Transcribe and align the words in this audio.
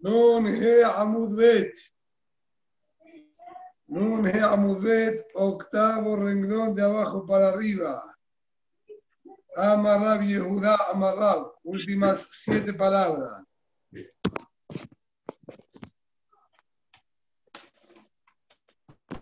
Nun 0.00 0.46
He 0.46 0.82
Amudbet. 0.82 1.72
Nun 3.88 4.26
He 4.26 4.40
Amudbet, 4.40 5.24
octavo 5.34 6.16
renglón 6.16 6.74
de 6.74 6.82
abajo 6.82 7.26
para 7.26 7.48
arriba. 7.48 8.02
Amarrab 9.56 10.22
Yehuda 10.22 10.76
Amarrab, 10.92 11.52
últimas 11.64 12.28
siete 12.32 12.74
palabras. 12.74 13.42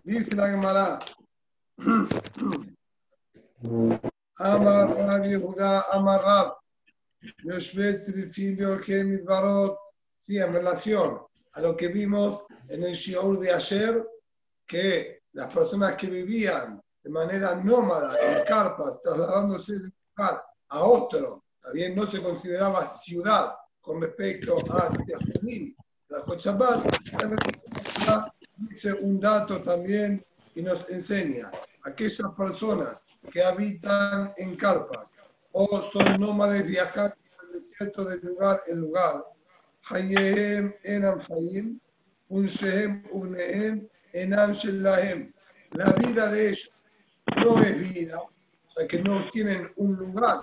Dice 0.05 0.37
la 0.37 0.49
Gemara. 0.49 0.99
Amar 4.39 4.97
Rab 4.97 5.25
Yehuda 5.25 5.85
Amarrab. 5.93 6.57
Yoshvet 7.47 8.07
Rifim 8.09 8.59
Yorkem 8.59 9.09
Midbarot. 9.09 9.79
Sí, 10.25 10.39
en 10.39 10.55
relación 10.55 11.21
a 11.53 11.61
lo 11.61 11.77
que 11.77 11.89
vimos 11.89 12.47
en 12.71 12.83
el 12.83 12.95
Shiur 12.95 13.39
de 13.39 13.53
ayer, 13.53 14.09
que 14.67 15.21
las 15.35 15.53
personas 15.53 15.97
que 15.97 16.07
vivían 16.07 16.83
de 17.03 17.11
manera 17.11 17.55
nómada 17.57 18.19
en 18.23 18.43
carpas, 18.43 19.03
trasladándose 19.03 19.75
de 19.75 19.79
un 19.81 19.93
lugar 20.17 20.43
a 20.69 20.81
otro, 20.83 21.45
también 21.61 21.95
no 21.95 22.07
se 22.07 22.23
consideraba 22.23 22.87
ciudad 22.87 23.55
con 23.83 24.01
respecto 24.01 24.61
a 24.73 24.97
Tehunim, 25.05 25.75
la 26.09 26.21
Jochabat, 26.21 26.87
dice 28.57 28.95
un 28.95 29.21
dato 29.21 29.61
también 29.61 30.25
y 30.55 30.63
nos 30.63 30.89
enseña, 30.89 31.51
aquellas 31.83 32.33
personas 32.35 33.05
que 33.31 33.45
habitan 33.45 34.33
en 34.39 34.57
carpas 34.57 35.11
o 35.53 35.83
son 35.83 36.19
nómades 36.19 36.67
viajantes 36.67 37.19
del 37.43 37.53
desierto 37.61 38.07
de 38.07 38.17
lugar 38.21 38.63
en 38.69 38.81
lugar, 38.81 39.23
Enam 39.91 41.21
Hayim, 41.29 41.79
un 42.31 42.47
Shehem 42.47 43.05
ubnehem 43.13 43.89
enam 44.15 44.53
shelahem. 44.53 45.33
La 45.73 45.93
vida 45.93 46.31
de 46.31 46.49
ellos 46.51 46.73
no 47.37 47.61
es 47.61 47.79
vida, 47.79 48.21
o 48.21 48.31
sea 48.69 48.87
que 48.87 49.03
no 49.03 49.29
tienen 49.31 49.71
un 49.77 49.97
lugar 49.97 50.41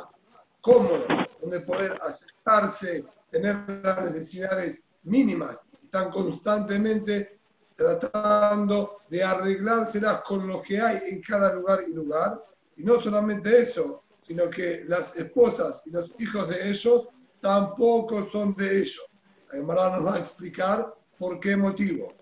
cómodo 0.62 1.06
donde 1.42 1.59
poder 1.62 1.97
aceptarse, 2.03 3.03
tener 3.31 3.56
las 3.84 4.03
necesidades 4.03 4.84
mínimas. 5.03 5.59
Están 5.84 6.12
constantemente 6.12 7.39
tratando 7.75 9.00
de 9.09 9.23
arreglárselas 9.23 10.22
con 10.22 10.47
lo 10.47 10.62
que 10.62 10.80
hay 10.80 11.00
en 11.09 11.22
cada 11.22 11.53
lugar 11.53 11.80
y 11.88 11.94
lugar. 11.94 12.44
Y 12.78 12.84
no 12.84 13.00
solamente 13.00 13.62
eso, 13.62 14.03
sino 14.28 14.50
que 14.50 14.84
las 14.88 15.16
esposas 15.16 15.81
y 15.86 15.92
los 15.92 16.14
hijos 16.19 16.47
de 16.50 16.69
ellos 16.69 17.08
tampoco 17.42 18.30
son 18.30 18.56
de 18.56 18.81
ellos. 18.81 19.11
Gemara 19.52 19.97
nos 19.97 20.05
va 20.05 20.16
a 20.16 20.19
explicar 20.19 20.94
por 21.17 21.39
qué 21.39 21.55
motivo. 21.55 22.13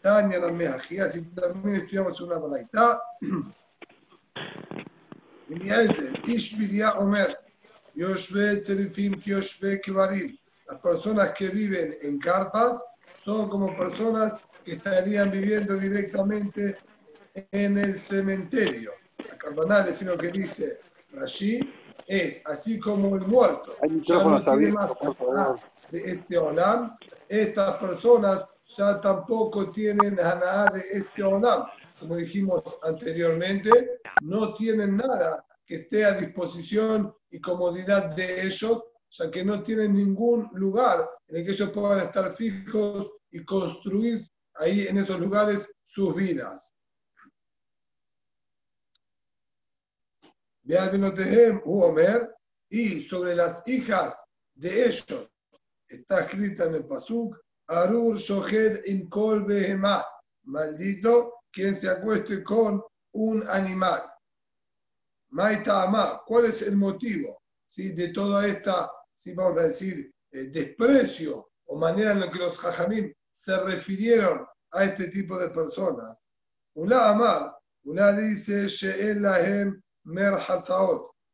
Tania 0.00 0.38
la 0.38 0.50
Meajía, 0.50 1.08
si 1.08 1.22
también 1.26 1.76
estudiamos 1.76 2.20
una 2.20 2.38
balaita. 2.38 3.00
Omer. 6.98 7.38
Las 10.66 10.78
personas 10.80 11.30
que 11.30 11.48
viven 11.48 11.96
en 12.02 12.18
carpas 12.18 12.82
son 13.22 13.48
como 13.48 13.76
personas 13.76 14.36
que 14.64 14.72
estarían 14.72 15.30
viviendo 15.30 15.76
directamente 15.76 16.78
en 17.52 17.78
el 17.78 17.96
cementerio. 17.96 18.92
La 19.28 19.36
carbanal 19.36 19.88
es 19.88 20.00
lo 20.02 20.16
que 20.16 20.28
dice 20.28 20.80
Rashi, 21.12 21.60
es 22.06 22.42
así 22.46 22.78
como 22.78 23.16
el 23.16 23.26
muerto. 23.26 23.76
Ya 24.02 24.24
no 24.24 24.40
tiene 24.40 24.72
más 24.72 24.92
de 25.90 25.98
este 25.98 26.38
olam, 26.38 26.96
estas 27.28 27.76
personas 27.78 28.44
ya 28.66 29.00
tampoco 29.00 29.70
tienen 29.70 30.16
nada 30.16 30.70
de 30.70 30.80
este 30.92 31.22
olam. 31.22 31.66
Como 31.98 32.16
dijimos 32.16 32.62
anteriormente, 32.82 34.00
no 34.22 34.54
tienen 34.54 34.96
nada 34.96 35.44
que 35.66 35.76
esté 35.76 36.04
a 36.04 36.12
disposición 36.12 37.14
y 37.30 37.40
comodidad 37.40 38.14
de 38.16 38.46
ellos, 38.46 38.82
ya 39.10 39.30
que 39.30 39.44
no 39.44 39.62
tienen 39.62 39.94
ningún 39.94 40.48
lugar 40.52 41.08
en 41.28 41.36
el 41.36 41.44
que 41.44 41.52
ellos 41.52 41.70
puedan 41.70 42.06
estar 42.06 42.32
fijos 42.32 43.10
y 43.30 43.44
construir 43.44 44.20
ahí 44.54 44.86
en 44.88 44.98
esos 44.98 45.18
lugares 45.20 45.68
sus 45.82 46.14
vidas. 46.14 46.74
Y 52.68 53.00
sobre 53.02 53.34
las 53.34 53.66
hijas 53.66 54.24
de 54.54 54.86
ellos, 54.86 55.30
está 55.90 56.20
escrita 56.20 56.64
en 56.64 56.76
el 56.76 56.86
Pasuk, 56.86 57.36
Arur 57.66 58.16
Shohed 58.16 58.86
Inkol 58.86 59.44
Behemah, 59.44 60.04
maldito 60.44 61.34
quien 61.52 61.74
se 61.74 61.90
acueste 61.90 62.42
con 62.44 62.82
un 63.12 63.48
animal. 63.48 64.02
Maitama, 65.30 66.22
¿cuál 66.26 66.46
es 66.46 66.62
el 66.62 66.76
motivo 66.76 67.42
¿sí? 67.66 67.92
de 67.92 68.08
toda 68.08 68.46
esta, 68.46 68.90
¿sí? 69.14 69.34
vamos 69.34 69.58
a 69.58 69.64
decir, 69.64 70.12
eh, 70.32 70.46
desprecio 70.46 71.50
o 71.66 71.76
manera 71.76 72.12
en 72.12 72.20
la 72.20 72.30
que 72.30 72.38
los 72.38 72.58
jajamim 72.58 73.12
se 73.32 73.60
refirieron 73.64 74.46
a 74.72 74.84
este 74.84 75.08
tipo 75.08 75.38
de 75.38 75.50
personas? 75.50 76.28
Una 76.74 77.10
amar, 77.10 77.56
una 77.84 78.12
dice, 78.12 78.66
She'en 78.68 79.82
Mer 80.04 80.34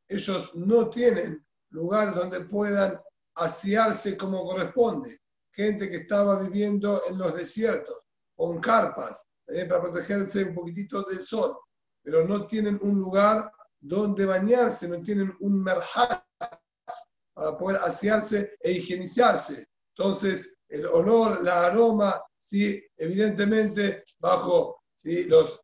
Ellos 0.09 0.55
no 0.55 0.91
tienen 0.91 1.47
lugares 1.71 2.15
donde 2.15 2.41
puedan 2.41 3.01
asearse 3.37 4.17
como 4.17 4.45
corresponde. 4.45 5.21
Gente 5.53 5.89
que 5.89 5.97
estaba 5.97 6.39
viviendo 6.41 7.01
en 7.09 7.19
los 7.19 7.35
desiertos, 7.35 7.97
con 8.35 8.61
carpas, 8.61 9.27
para 9.47 9.81
protegerse 9.81 10.45
un 10.45 10.55
poquitito 10.55 11.03
del 11.05 11.23
sol, 11.23 11.57
pero 12.03 12.27
no 12.27 12.47
tienen 12.47 12.79
un 12.83 12.99
lugar 12.99 13.51
donde 13.81 14.27
bañarse, 14.27 14.89
no 14.89 15.03
tienen 15.03 15.35
un 15.41 15.63
merjat 15.63 16.23
para 17.33 17.57
poder 17.57 17.81
asearse 17.83 18.57
e 18.61 18.73
higienizarse. 18.73 19.67
Entonces, 19.97 20.59
el 20.69 20.87
olor, 20.87 21.43
la 21.43 21.67
aroma, 21.67 22.23
sí, 22.39 22.83
evidentemente 22.97 24.05
bajo 24.19 24.83
¿sí? 24.97 25.25
los 25.25 25.61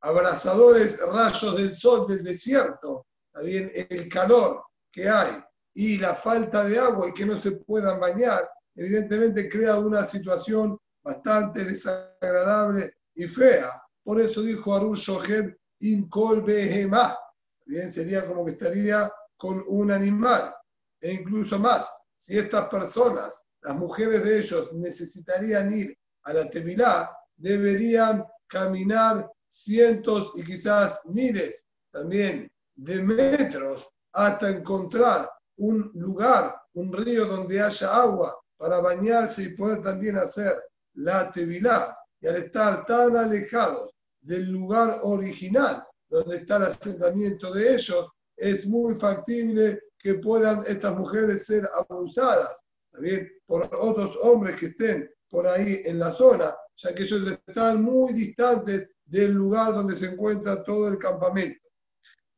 abrasadores 0.00 1.00
rayos 1.00 1.56
del 1.56 1.74
sol 1.74 2.06
del 2.06 2.22
desierto, 2.22 3.06
también 3.32 3.72
el 3.74 4.08
calor 4.08 4.62
que 4.92 5.08
hay 5.08 5.42
y 5.78 5.96
la 5.98 6.12
falta 6.12 6.64
de 6.64 6.76
agua 6.76 7.08
y 7.08 7.14
que 7.14 7.24
no 7.24 7.38
se 7.38 7.52
puedan 7.52 8.00
bañar, 8.00 8.50
evidentemente 8.74 9.48
crea 9.48 9.78
una 9.78 10.04
situación 10.04 10.76
bastante 11.04 11.64
desagradable 11.64 12.96
y 13.14 13.28
fea. 13.28 13.80
Por 14.02 14.20
eso 14.20 14.42
dijo 14.42 14.74
Arun 14.74 14.96
Shohem, 14.96 15.56
Inkol 15.78 16.42
Behemah. 16.42 17.16
Bien, 17.64 17.92
sería 17.92 18.26
como 18.26 18.44
que 18.44 18.52
estaría 18.52 19.08
con 19.36 19.62
un 19.68 19.92
animal. 19.92 20.52
E 21.00 21.12
incluso 21.12 21.60
más, 21.60 21.88
si 22.18 22.36
estas 22.36 22.68
personas, 22.68 23.46
las 23.62 23.76
mujeres 23.76 24.24
de 24.24 24.40
ellos, 24.40 24.72
necesitarían 24.72 25.72
ir 25.72 25.96
a 26.24 26.32
la 26.32 26.50
Tevilá, 26.50 27.08
deberían 27.36 28.24
caminar 28.48 29.30
cientos 29.46 30.32
y 30.34 30.42
quizás 30.42 30.98
miles 31.04 31.68
también 31.92 32.50
de 32.74 33.00
metros 33.00 33.88
hasta 34.12 34.50
encontrar 34.50 35.30
un 35.58 35.90
lugar, 35.94 36.54
un 36.74 36.92
río 36.92 37.26
donde 37.26 37.60
haya 37.60 37.94
agua 37.94 38.38
para 38.56 38.80
bañarse 38.80 39.42
y 39.44 39.56
poder 39.56 39.82
también 39.82 40.16
hacer 40.16 40.52
la 40.94 41.30
tevilá. 41.30 41.96
Y 42.20 42.26
al 42.26 42.36
estar 42.36 42.84
tan 42.86 43.16
alejados 43.16 43.90
del 44.20 44.50
lugar 44.50 44.98
original 45.02 45.84
donde 46.08 46.36
está 46.38 46.56
el 46.56 46.64
asentamiento 46.64 47.52
de 47.52 47.74
ellos, 47.74 48.08
es 48.36 48.66
muy 48.66 48.94
factible 48.94 49.82
que 49.98 50.14
puedan 50.14 50.64
estas 50.66 50.96
mujeres 50.96 51.44
ser 51.44 51.68
abusadas 51.74 52.64
también 52.92 53.30
por 53.46 53.68
otros 53.72 54.16
hombres 54.22 54.56
que 54.56 54.66
estén 54.66 55.10
por 55.28 55.46
ahí 55.46 55.82
en 55.84 55.98
la 55.98 56.10
zona, 56.10 56.56
ya 56.76 56.94
que 56.94 57.02
ellos 57.02 57.38
están 57.46 57.82
muy 57.82 58.12
distantes 58.12 58.88
del 59.04 59.32
lugar 59.32 59.74
donde 59.74 59.96
se 59.96 60.06
encuentra 60.06 60.62
todo 60.64 60.88
el 60.88 60.98
campamento. 60.98 61.60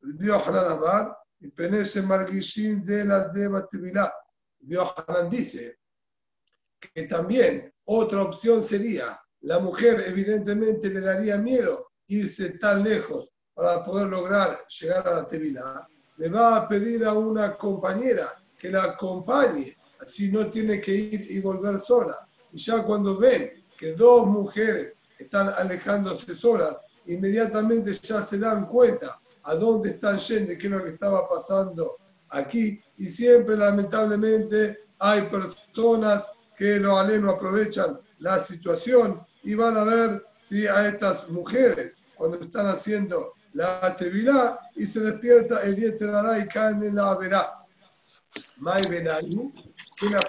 Dios 0.01 0.43
y 1.41 1.49
Penese 1.49 2.01
Margishin 2.03 2.83
de 2.85 3.05
las 3.05 3.33
de 3.33 3.47
Batibilá. 3.47 4.13
Hanan 5.07 5.29
dice 5.29 5.79
que 6.79 7.03
también 7.03 7.73
otra 7.85 8.21
opción 8.23 8.63
sería, 8.63 9.19
la 9.41 9.59
mujer 9.59 10.03
evidentemente 10.07 10.89
le 10.89 11.01
daría 11.01 11.37
miedo 11.37 11.91
irse 12.07 12.57
tan 12.59 12.83
lejos 12.83 13.27
para 13.55 13.83
poder 13.83 14.07
lograr 14.07 14.55
llegar 14.67 15.07
a 15.07 15.15
la 15.15 15.27
Tevilá. 15.27 15.87
Le 16.17 16.29
va 16.29 16.57
a 16.57 16.67
pedir 16.67 17.05
a 17.05 17.13
una 17.13 17.57
compañera 17.57 18.27
que 18.59 18.69
la 18.69 18.83
acompañe, 18.83 19.75
así 19.99 20.31
no 20.31 20.49
tiene 20.51 20.79
que 20.79 20.93
ir 20.93 21.31
y 21.31 21.39
volver 21.41 21.79
sola. 21.79 22.27
Y 22.51 22.57
ya 22.57 22.83
cuando 22.83 23.17
ven 23.17 23.65
que 23.79 23.93
dos 23.93 24.27
mujeres 24.27 24.95
están 25.17 25.49
alejándose 25.49 26.35
solas, 26.35 26.77
inmediatamente 27.07 27.93
ya 27.93 28.21
se 28.21 28.37
dan 28.37 28.67
cuenta 28.67 29.20
a 29.43 29.55
dónde 29.55 29.91
están 29.91 30.17
yendo 30.17 30.53
y 30.53 30.57
qué 30.57 30.67
es 30.67 30.71
lo 30.71 30.83
que 30.83 30.89
estaba 30.89 31.27
pasando 31.27 31.97
aquí. 32.29 32.81
Y 32.97 33.07
siempre, 33.07 33.57
lamentablemente, 33.57 34.79
hay 34.99 35.21
personas 35.23 36.31
que 36.55 36.79
los 36.79 36.97
alenos 36.97 37.35
aprovechan 37.35 37.99
la 38.19 38.39
situación 38.39 39.25
y 39.43 39.55
van 39.55 39.77
a 39.77 39.83
ver 39.83 40.25
si 40.39 40.67
a 40.67 40.87
estas 40.87 41.27
mujeres, 41.29 41.95
cuando 42.15 42.39
están 42.39 42.67
haciendo 42.67 43.33
la 43.53 43.95
tevilá 43.97 44.59
y 44.75 44.85
se 44.85 44.99
despierta 44.99 45.61
el 45.63 45.75
Yeterará 45.75 46.39
y 46.39 46.47
caen 46.47 46.83
en 46.83 46.95
la 46.95 47.15
verá. 47.15 47.57
Mai 48.57 48.87
Benayu, 48.87 49.51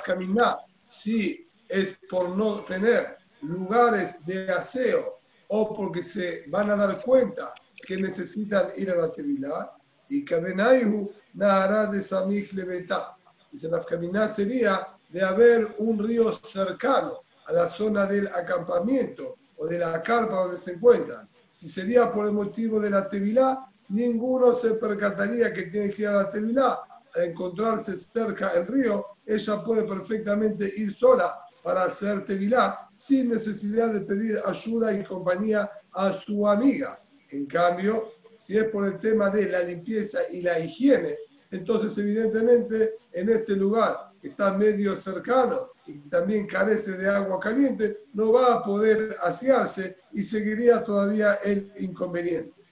caminar, 0.04 0.58
si 0.90 1.48
es 1.68 1.98
por 2.10 2.30
no 2.30 2.64
tener 2.64 3.18
lugares 3.42 4.24
de 4.24 4.50
aseo 4.50 5.20
o 5.48 5.76
porque 5.76 6.02
se 6.02 6.44
van 6.48 6.70
a 6.70 6.76
dar 6.76 7.00
cuenta 7.02 7.52
que 7.92 8.00
necesitan 8.00 8.68
ir 8.78 8.90
a 8.90 8.96
la 8.96 9.12
tevilá, 9.12 9.70
y 10.08 10.24
Kabenayu 10.24 11.10
Nahara 11.34 11.86
de 11.86 12.00
Samich 12.00 12.52
Leveta. 12.54 13.14
Dice, 13.50 13.68
la 13.68 13.84
caminar 13.84 14.34
sería 14.34 14.88
de 15.10 15.22
haber 15.22 15.66
un 15.78 15.98
río 15.98 16.32
cercano 16.32 17.20
a 17.46 17.52
la 17.52 17.68
zona 17.68 18.06
del 18.06 18.28
acampamiento 18.28 19.36
o 19.58 19.66
de 19.66 19.78
la 19.78 20.02
carpa 20.02 20.36
donde 20.36 20.58
se 20.58 20.72
encuentran. 20.72 21.28
Si 21.50 21.68
sería 21.68 22.10
por 22.10 22.26
el 22.26 22.32
motivo 22.32 22.80
de 22.80 22.88
la 22.88 23.10
tevilá, 23.10 23.70
ninguno 23.90 24.56
se 24.56 24.74
percataría 24.74 25.52
que 25.52 25.66
tiene 25.66 25.90
que 25.90 26.02
ir 26.02 26.08
a 26.08 26.22
la 26.22 26.30
tevilá. 26.30 26.80
A 27.14 27.24
encontrarse 27.24 27.94
cerca 27.94 28.54
del 28.54 28.68
río, 28.68 29.04
ella 29.26 29.62
puede 29.62 29.82
perfectamente 29.82 30.72
ir 30.78 30.94
sola 30.94 31.38
para 31.62 31.84
hacer 31.84 32.24
tevilá 32.24 32.88
sin 32.94 33.28
necesidad 33.28 33.92
de 33.92 34.00
pedir 34.00 34.38
ayuda 34.46 34.94
y 34.94 35.04
compañía 35.04 35.70
a 35.92 36.10
su 36.14 36.48
amiga. 36.48 37.01
En 37.32 37.46
cambio, 37.46 38.12
si 38.38 38.58
es 38.58 38.64
por 38.66 38.86
el 38.86 38.98
tema 39.00 39.30
de 39.30 39.48
la 39.48 39.62
limpieza 39.62 40.20
y 40.30 40.42
la 40.42 40.58
higiene, 40.58 41.16
entonces 41.50 41.96
evidentemente 41.96 42.98
en 43.12 43.30
este 43.30 43.56
lugar 43.56 44.12
que 44.20 44.28
está 44.28 44.52
medio 44.52 44.94
cercano 44.96 45.72
y 45.86 45.98
también 46.10 46.46
carece 46.46 46.92
de 46.92 47.08
agua 47.08 47.40
caliente, 47.40 48.04
no 48.12 48.32
va 48.32 48.54
a 48.54 48.62
poder 48.62 49.16
asearse 49.22 49.96
y 50.12 50.22
seguiría 50.22 50.84
todavía 50.84 51.34
el 51.42 51.72
inconveniente. 51.78 52.62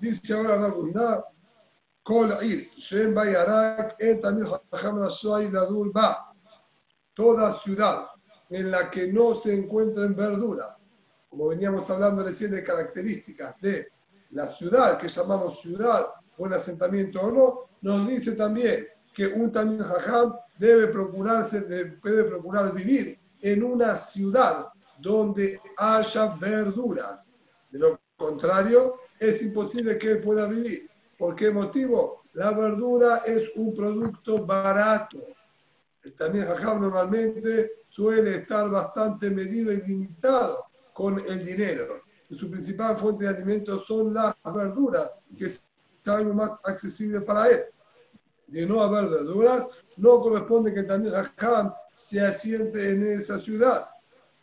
Dice 0.00 0.34
ahora 0.34 0.56
Rabuná, 0.56 1.24
Toda 7.14 7.52
ciudad 7.54 8.06
en 8.50 8.70
la 8.70 8.90
que 8.90 9.12
no 9.12 9.34
se 9.36 9.54
encuentren 9.54 10.16
verduras, 10.16 10.76
como 11.34 11.48
veníamos 11.48 11.90
hablando 11.90 12.22
recién 12.22 12.52
de 12.52 12.62
características 12.62 13.60
de 13.60 13.88
la 14.30 14.46
ciudad, 14.46 14.96
que 14.96 15.08
llamamos 15.08 15.60
ciudad, 15.60 16.06
buen 16.38 16.52
asentamiento 16.52 17.20
o 17.20 17.32
no, 17.32 17.60
nos 17.82 18.08
dice 18.08 18.32
también 18.32 18.86
que 19.12 19.26
un 19.26 19.50
también 19.50 19.80
jajam 19.80 20.36
debe 20.56 20.86
procurarse, 20.86 21.62
debe 21.62 22.24
procurar 22.24 22.72
vivir 22.72 23.18
en 23.42 23.64
una 23.64 23.96
ciudad 23.96 24.68
donde 25.00 25.60
haya 25.76 26.36
verduras. 26.36 27.32
De 27.72 27.80
lo 27.80 27.98
contrario, 28.16 29.00
es 29.18 29.42
imposible 29.42 29.98
que 29.98 30.12
él 30.12 30.20
pueda 30.20 30.46
vivir. 30.46 30.88
¿Por 31.18 31.34
qué 31.34 31.50
motivo? 31.50 32.22
La 32.34 32.52
verdura 32.52 33.22
es 33.26 33.50
un 33.56 33.74
producto 33.74 34.46
barato. 34.46 35.18
El 36.04 36.14
también 36.14 36.46
jajam 36.46 36.82
normalmente 36.82 37.72
suele 37.88 38.36
estar 38.36 38.70
bastante 38.70 39.32
medido 39.32 39.72
y 39.72 39.80
limitado 39.80 40.68
con 40.94 41.18
el 41.18 41.44
dinero. 41.44 42.02
Su 42.30 42.50
principal 42.50 42.96
fuente 42.96 43.24
de 43.24 43.30
alimentos 43.30 43.84
son 43.84 44.14
las 44.14 44.34
verduras, 44.42 45.14
que 45.36 45.44
es 45.44 45.62
algo 46.06 46.32
más 46.32 46.52
accesible 46.64 47.20
para 47.20 47.48
él 47.48 47.64
de 48.48 48.66
no 48.66 48.82
haber 48.82 49.08
verduras, 49.08 49.66
no 49.96 50.20
corresponde 50.20 50.72
que 50.72 50.82
también 50.82 51.14
Hakam 51.14 51.72
se 51.92 52.20
asiente 52.20 52.92
en 52.92 53.06
esa 53.06 53.38
ciudad. 53.38 53.88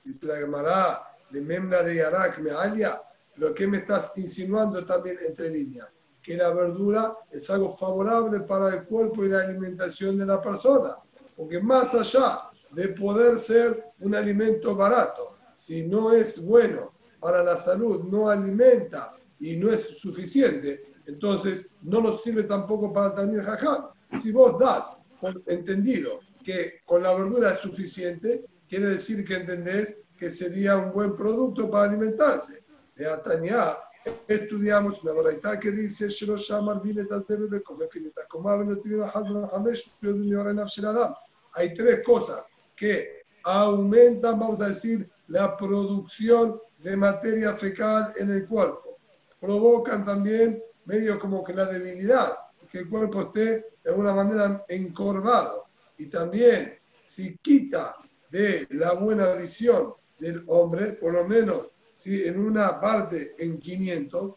Dice 0.04 0.26
la 0.26 0.38
Gemara 0.38 1.04
de 1.30 1.42
Memna 1.42 1.82
de 1.82 1.96
Yarak, 1.96 2.40
Mealia, 2.40 3.02
pero 3.36 3.54
¿qué 3.54 3.68
me 3.68 3.78
estás 3.78 4.12
insinuando 4.18 4.86
también 4.86 5.18
entre 5.26 5.50
líneas? 5.50 5.88
Que 6.22 6.38
la 6.38 6.52
verdura 6.52 7.16
es 7.32 7.50
algo 7.50 7.76
favorable 7.76 8.42
para 8.42 8.76
el 8.76 8.84
cuerpo 8.86 9.24
y 9.24 9.30
la 9.30 9.42
alimentación 9.42 10.18
de 10.18 10.26
la 10.26 10.42
persona. 10.42 10.98
Porque 11.36 11.62
más 11.62 11.94
allá 11.94 12.50
de 12.72 12.90
poder 12.90 13.38
ser 13.38 13.92
un 14.00 14.16
alimento 14.16 14.76
barato, 14.76 15.38
si 15.66 15.88
no 15.88 16.12
es 16.12 16.44
bueno 16.44 16.92
para 17.20 17.44
la 17.44 17.56
salud, 17.56 18.04
no 18.06 18.30
alimenta 18.30 19.16
y 19.40 19.58
no 19.58 19.72
es 19.72 20.00
suficiente, 20.00 20.92
entonces 21.06 21.70
no 21.84 22.02
nos 22.02 22.24
sirve 22.24 22.44
tampoco 22.44 22.92
para 22.92 23.14
también 23.14 23.44
jajam. 23.44 23.90
Si 24.22 24.32
vos 24.32 24.58
das 24.58 24.96
entendido 25.48 26.20
que 26.44 26.82
con 26.86 27.04
la 27.04 27.14
verdura 27.14 27.52
es 27.52 27.60
suficiente, 27.60 28.44
quiere 28.68 28.88
decir 28.88 29.24
que 29.24 29.36
entendés 29.36 29.98
que 30.18 30.32
sería 30.32 30.78
un 30.78 30.94
buen 30.94 31.16
producto 31.16 31.70
para 31.70 31.90
alimentarse. 31.90 32.64
De 32.96 33.08
Atañá, 33.08 33.78
estudiamos 34.28 35.04
una 35.04 35.14
verdad 35.14 35.60
que 35.60 35.72
dice, 35.72 36.08
hay 41.54 41.74
tres 41.74 42.04
cosas 42.04 42.48
que 42.76 43.22
aumentan, 43.44 44.40
vamos 44.40 44.62
a 44.62 44.70
decir, 44.70 45.11
la 45.28 45.56
producción 45.56 46.60
de 46.80 46.98
materia 46.98 47.54
fecal 47.54 48.14
en 48.18 48.32
el 48.32 48.48
cuerpo. 48.48 48.98
Provocan 49.40 50.06
también 50.06 50.62
medio 50.86 51.20
como 51.20 51.44
que 51.44 51.54
la 51.54 51.66
debilidad, 51.66 52.38
que 52.72 52.80
el 52.80 52.90
cuerpo 52.90 53.22
esté 53.22 53.66
de 53.84 53.90
alguna 53.90 54.14
manera 54.14 54.64
encorvado. 54.68 55.68
Y 55.98 56.08
también 56.08 56.80
si 57.04 57.38
quita 57.38 57.96
de 58.30 58.68
la 58.72 58.94
buena 58.94 59.34
visión 59.36 59.94
del 60.20 60.44
hombre, 60.48 60.94
por 60.94 61.14
lo 61.14 61.28
menos 61.28 61.68
si 61.96 62.26
en 62.26 62.40
una 62.40 62.80
parte 62.80 63.36
en 63.38 63.60
500, 63.60 64.34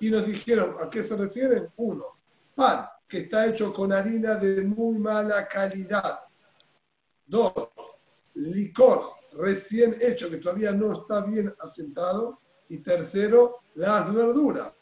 y 0.00 0.10
nos 0.10 0.26
dijeron 0.26 0.76
a 0.80 0.90
qué 0.90 1.02
se 1.02 1.16
refieren. 1.16 1.68
Uno, 1.76 2.18
pan 2.54 2.86
que 3.08 3.18
está 3.18 3.46
hecho 3.46 3.72
con 3.72 3.92
harina 3.92 4.36
de 4.36 4.62
muy 4.62 4.98
mala 4.98 5.46
calidad. 5.46 6.20
Dos, 7.26 7.52
licor 8.34 9.12
recién 9.32 9.96
hecho 10.00 10.30
que 10.30 10.38
todavía 10.38 10.72
no 10.72 10.92
está 10.92 11.24
bien 11.24 11.54
asentado. 11.60 12.40
Y 12.68 12.78
tercero, 12.78 13.60
las 13.74 14.12
verduras. 14.12 14.72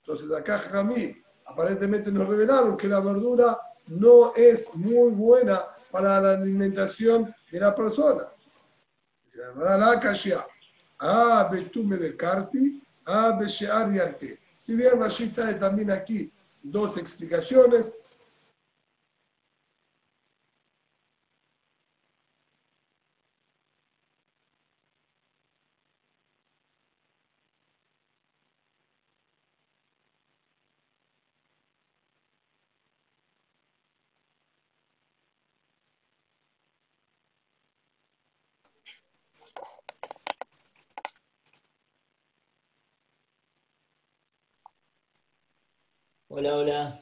Entonces 0.00 0.32
acá 0.32 0.58
Jamí 0.58 1.16
aparentemente 1.46 2.10
nos 2.10 2.28
revelaron 2.28 2.76
que 2.76 2.88
la 2.88 2.98
verdura 2.98 3.56
no 3.86 4.34
es 4.34 4.74
muy 4.74 5.12
buena 5.12 5.62
para 5.92 6.20
la 6.20 6.32
alimentación 6.32 7.32
de 7.52 7.60
la 7.60 7.74
persona. 7.74 8.24
Ah, 10.98 11.50
ah, 13.06 13.38
si 14.58 14.76
bien 14.76 15.00
Rashi 15.00 15.28
trae 15.28 15.54
también 15.54 15.90
aquí 15.90 16.32
dos 16.62 16.96
explicaciones, 16.96 17.92
Hola, 46.44 46.56
hola. 46.56 47.00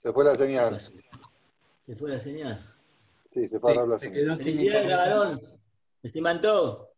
Se 0.00 0.12
fue 0.12 0.24
la 0.24 0.36
señal. 0.36 0.80
Se 0.80 1.96
fue 1.96 2.08
la 2.08 2.20
señal. 2.20 2.72
Sí, 3.34 3.48
se 3.48 3.58
fue 3.58 3.74
la 3.74 3.98
señal. 3.98 4.38
Felicidades, 4.38 4.96
varón. 4.96 5.42
Estimantó. 6.04 6.88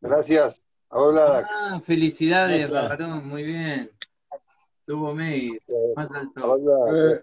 Gracias. 0.00 0.64
Hola. 0.86 1.44
Ah, 1.50 1.80
felicidades, 1.84 2.70
varón. 2.70 3.26
Muy 3.26 3.42
bien. 3.42 3.90
Tuvo 4.86 5.12
mail. 5.12 5.60
Más 5.96 6.08
alto. 6.12 6.56
Eh, 6.94 7.18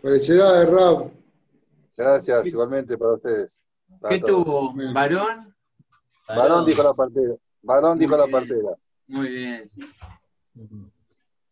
felicidades, 0.00 0.70
Raúl. 0.72 1.12
Gracias, 1.94 2.46
igualmente 2.46 2.96
para 2.96 3.12
ustedes. 3.12 3.60
¿Qué 4.08 4.18
tuvo? 4.18 4.72
¿Varón? 4.94 5.54
Varón 6.26 6.64
dijo 6.64 6.82
la 6.82 6.94
partera. 6.94 7.34
Varón 7.60 7.98
dijo 7.98 8.16
la 8.16 8.26
partera. 8.26 8.70
Muy 9.08 9.28
bien. 9.28 9.70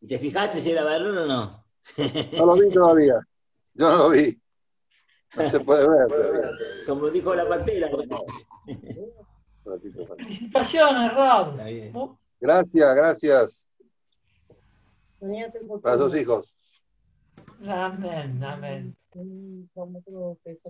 ¿Y 0.04 0.06
te 0.06 0.18
fijaste 0.18 0.60
si 0.60 0.70
era 0.70 0.84
varón 0.84 1.16
o 1.16 1.26
no? 1.26 1.64
No 2.36 2.44
lo 2.44 2.54
vi 2.56 2.68
todavía. 2.68 3.26
Yo 3.72 3.90
no 3.90 3.96
lo 3.96 4.10
vi. 4.10 4.38
No 5.34 5.48
se 5.48 5.60
puede 5.60 5.88
ver 5.88 6.06
todavía. 6.08 6.50
Como 6.86 7.08
dijo 7.08 7.34
la 7.34 7.48
pantera. 7.48 7.88
Felicitaciones, 10.18 11.14
Raúl. 11.14 12.18
Gracias, 12.38 12.94
gracias. 12.94 13.66
Para 15.82 15.96
sus 15.96 16.14
hijos. 16.20 16.54
Amén, 17.66 18.44
amén. 18.44 18.94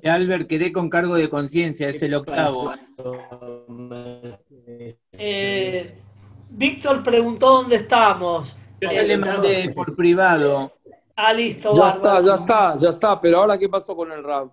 Y 0.00 0.08
Albert, 0.08 0.46
quedé 0.46 0.72
con 0.72 0.88
cargo 0.88 1.16
de 1.16 1.28
conciencia, 1.28 1.88
es 1.88 2.00
el 2.02 2.14
octavo. 2.14 2.72
Eh, 5.10 5.98
Víctor 6.50 7.02
preguntó 7.02 7.48
dónde 7.48 7.76
estamos. 7.76 8.56
Yo 8.84 8.92
ya 8.92 9.02
le 9.02 9.16
mandé 9.18 9.72
por 9.74 9.94
privado. 9.96 10.72
Ah, 11.16 11.32
listo, 11.32 11.74
Ya 11.74 11.90
está, 11.90 12.20
ya 12.22 12.34
está, 12.34 12.78
ya 12.78 12.88
está. 12.90 13.20
Pero 13.20 13.38
ahora, 13.38 13.56
¿qué 13.56 13.68
pasó 13.68 13.94
con 13.96 14.10
el 14.12 14.22
rap? 14.22 14.50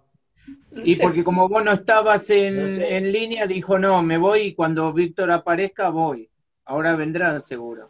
Y 0.83 0.95
porque 0.95 1.23
como 1.23 1.47
vos 1.49 1.63
no 1.63 1.71
estabas 1.73 2.29
en, 2.29 2.55
No 2.55 2.67
sé. 2.67 2.97
en 2.97 3.11
línea, 3.11 3.45
dijo, 3.47 3.77
no, 3.77 4.01
me 4.01 4.17
voy 4.17 4.41
y 4.41 4.53
cuando 4.55 4.93
Víctor 4.93 5.31
aparezca 5.31 5.89
voy. 5.89 6.29
Ahora 6.65 6.95
vendrá 6.95 7.41
seguro. 7.41 7.89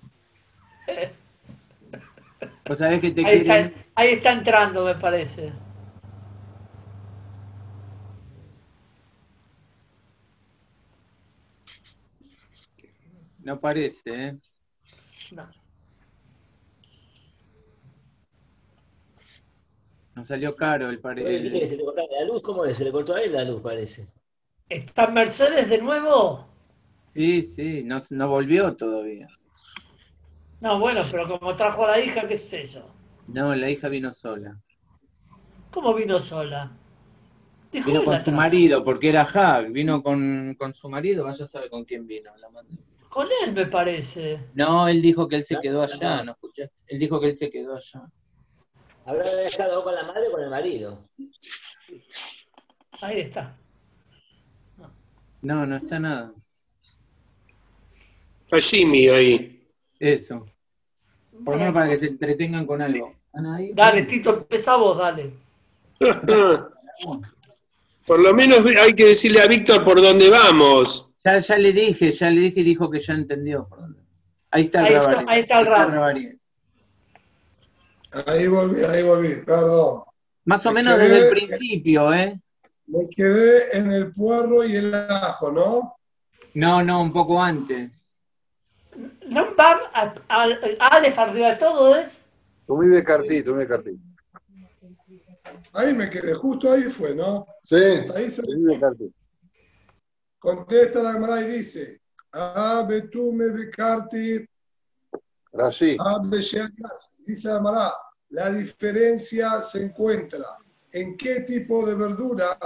Sabés 2.75 3.01
que 3.01 3.11
te 3.11 3.25
ahí, 3.25 3.41
quieren... 3.41 3.65
está, 3.67 3.79
ahí 3.95 4.09
está 4.13 4.31
entrando, 4.31 4.85
me 4.85 4.95
parece. 4.95 5.51
No 13.43 13.59
parece, 13.59 14.01
¿eh? 14.05 14.37
No. 15.33 15.45
Nos 20.21 20.27
salió 20.27 20.55
caro 20.55 20.91
el 20.91 21.01
Oye, 21.03 21.15
¿qué 21.25 21.49
tiene 21.49 21.49
que 21.49 21.49
parece. 21.51 21.69
se 21.69 21.77
le 21.77 21.83
cortaba 21.83 22.07
la 22.11 22.25
luz? 22.25 22.41
¿Cómo 22.43 22.63
es? 22.65 22.77
Se 22.77 22.83
le 22.83 22.91
cortó 22.91 23.15
a 23.15 23.21
él 23.23 23.33
la 23.33 23.43
luz, 23.43 23.59
parece. 23.59 24.07
¿Está 24.69 25.07
Mercedes 25.07 25.67
de 25.67 25.79
nuevo? 25.79 26.45
Sí, 27.15 27.41
sí, 27.41 27.81
no, 27.83 27.99
no 28.11 28.29
volvió 28.29 28.75
todavía. 28.75 29.27
No, 30.59 30.79
bueno, 30.79 31.01
pero 31.09 31.27
como 31.27 31.55
trajo 31.55 31.85
a 31.85 31.87
la 31.87 31.99
hija, 31.99 32.27
qué 32.27 32.37
sé 32.37 32.65
yo. 32.65 32.83
No, 33.29 33.55
la 33.55 33.67
hija 33.67 33.89
vino 33.89 34.11
sola. 34.11 34.55
¿Cómo 35.71 35.95
vino 35.95 36.19
sola? 36.19 36.71
Vino 37.73 38.03
con 38.05 38.19
su 38.19 38.25
trajo. 38.25 38.31
marido, 38.31 38.83
porque 38.83 39.09
era 39.09 39.23
Hag. 39.23 39.71
Vino 39.71 40.03
con, 40.03 40.53
con 40.53 40.75
su 40.75 40.87
marido, 40.87 41.23
vaya 41.23 41.45
a 41.45 41.47
saber 41.47 41.71
con 41.71 41.83
quién 41.83 42.05
vino. 42.05 42.29
la 42.37 42.47
mandé. 42.51 42.75
Con 43.09 43.27
él, 43.43 43.53
me 43.53 43.65
parece. 43.65 44.39
No, 44.53 44.87
él 44.87 45.01
dijo 45.01 45.27
que 45.27 45.37
él 45.37 45.45
se 45.45 45.57
quedó 45.59 45.81
allá, 45.81 46.23
¿no 46.23 46.33
escuchaste? 46.33 46.75
Él 46.85 46.99
dijo 46.99 47.19
que 47.19 47.29
él 47.29 47.37
se 47.37 47.49
quedó 47.49 47.75
allá. 47.75 48.03
¿Habrá 49.11 49.35
dejado 49.35 49.83
con 49.83 49.93
la 49.93 50.03
madre 50.03 50.29
o 50.29 50.31
con 50.31 50.41
el 50.41 50.49
marido? 50.49 51.03
Ahí 53.01 53.19
está. 53.19 53.57
No, 55.41 55.65
no 55.65 55.75
está 55.75 55.99
nada. 55.99 56.31
Está 58.45 58.61
Jimmy 58.61 59.09
ahí. 59.09 59.67
Eso. 59.99 60.45
Por 61.43 61.55
lo 61.55 61.59
menos 61.59 61.73
para 61.73 61.89
que 61.89 61.97
se 61.97 62.05
entretengan 62.05 62.65
con 62.65 62.81
algo. 62.81 63.13
Dale, 63.73 64.03
Tito, 64.03 64.37
empezá 64.37 64.77
vos, 64.77 64.97
dale. 64.97 65.33
Por 68.07 68.19
lo 68.19 68.33
menos 68.33 68.65
hay 68.65 68.93
que 68.93 69.07
decirle 69.07 69.41
a 69.41 69.47
Víctor 69.47 69.83
por 69.83 70.01
dónde 70.01 70.29
vamos. 70.29 71.13
Ya, 71.23 71.39
ya 71.39 71.57
le 71.57 71.71
dije, 71.71 72.11
ya 72.11 72.29
le 72.29 72.41
dije 72.41 72.61
y 72.61 72.63
dijo 72.63 72.89
que 72.89 72.99
ya 72.99 73.13
entendió. 73.13 73.67
por 73.69 73.81
dónde. 73.81 74.01
Ahí 74.49 74.65
está 74.65 74.87
el 74.87 74.95
Ahí 74.95 75.25
ahí 75.27 75.39
está 75.41 76.11
el. 76.11 76.40
Ahí 78.11 78.47
volví, 78.47 78.83
ahí 78.83 79.03
volví, 79.03 79.35
perdón. 79.45 80.03
Más 80.45 80.65
o 80.65 80.69
Me 80.69 80.75
menos 80.75 80.97
quedé- 80.97 81.09
desde 81.09 81.17
el 81.17 81.29
principio, 81.29 82.13
¿eh? 82.13 82.41
Me 82.87 83.07
quedé 83.07 83.77
en 83.77 83.91
el 83.91 84.11
puerro 84.11 84.63
y 84.65 84.75
el 84.75 84.93
ajo, 84.93 85.51
¿no? 85.51 85.95
No, 86.53 86.83
no, 86.83 87.01
un 87.01 87.13
poco 87.13 87.41
antes. 87.41 87.91
¿No 89.27 89.55
va 89.55 89.79
a, 89.93 90.13
a, 90.27 90.43
Aleph 90.97 91.17
arriba 91.17 91.51
de 91.51 91.55
todo 91.55 91.95
es? 91.95 92.25
Tú 92.67 92.75
me 92.75 92.87
Becartí, 92.89 93.41
tú 93.43 93.51
me 93.53 93.59
Becartí. 93.59 93.97
Ahí 95.73 95.93
me 95.93 96.09
quedé, 96.09 96.33
justo 96.33 96.71
ahí 96.71 96.83
fue, 96.83 97.15
¿no? 97.15 97.47
Sí, 97.63 97.75
Ahí 98.13 98.29
se 98.29 98.41
tú 98.41 98.51
me 98.57 98.73
Becartí. 98.75 99.13
contesta 100.39 101.01
la 101.01 101.13
Gemara 101.13 101.41
y 101.41 101.45
dice, 101.45 102.01
Ah, 102.33 102.85
tú 103.11 103.31
me 103.31 103.47
becarti, 103.49 104.45
Rashi. 105.53 105.97
ah, 105.99 106.19
besheakat". 106.23 106.91
Dice 107.31 107.47
la 107.49 107.55
Gemara, 107.57 107.93
la 108.29 108.49
diferencia 108.51 109.61
se 109.61 109.83
encuentra 109.83 110.45
en 110.91 111.17
qué 111.17 111.41
tipo 111.41 111.85
de 111.85 111.95
verdura 111.95 112.57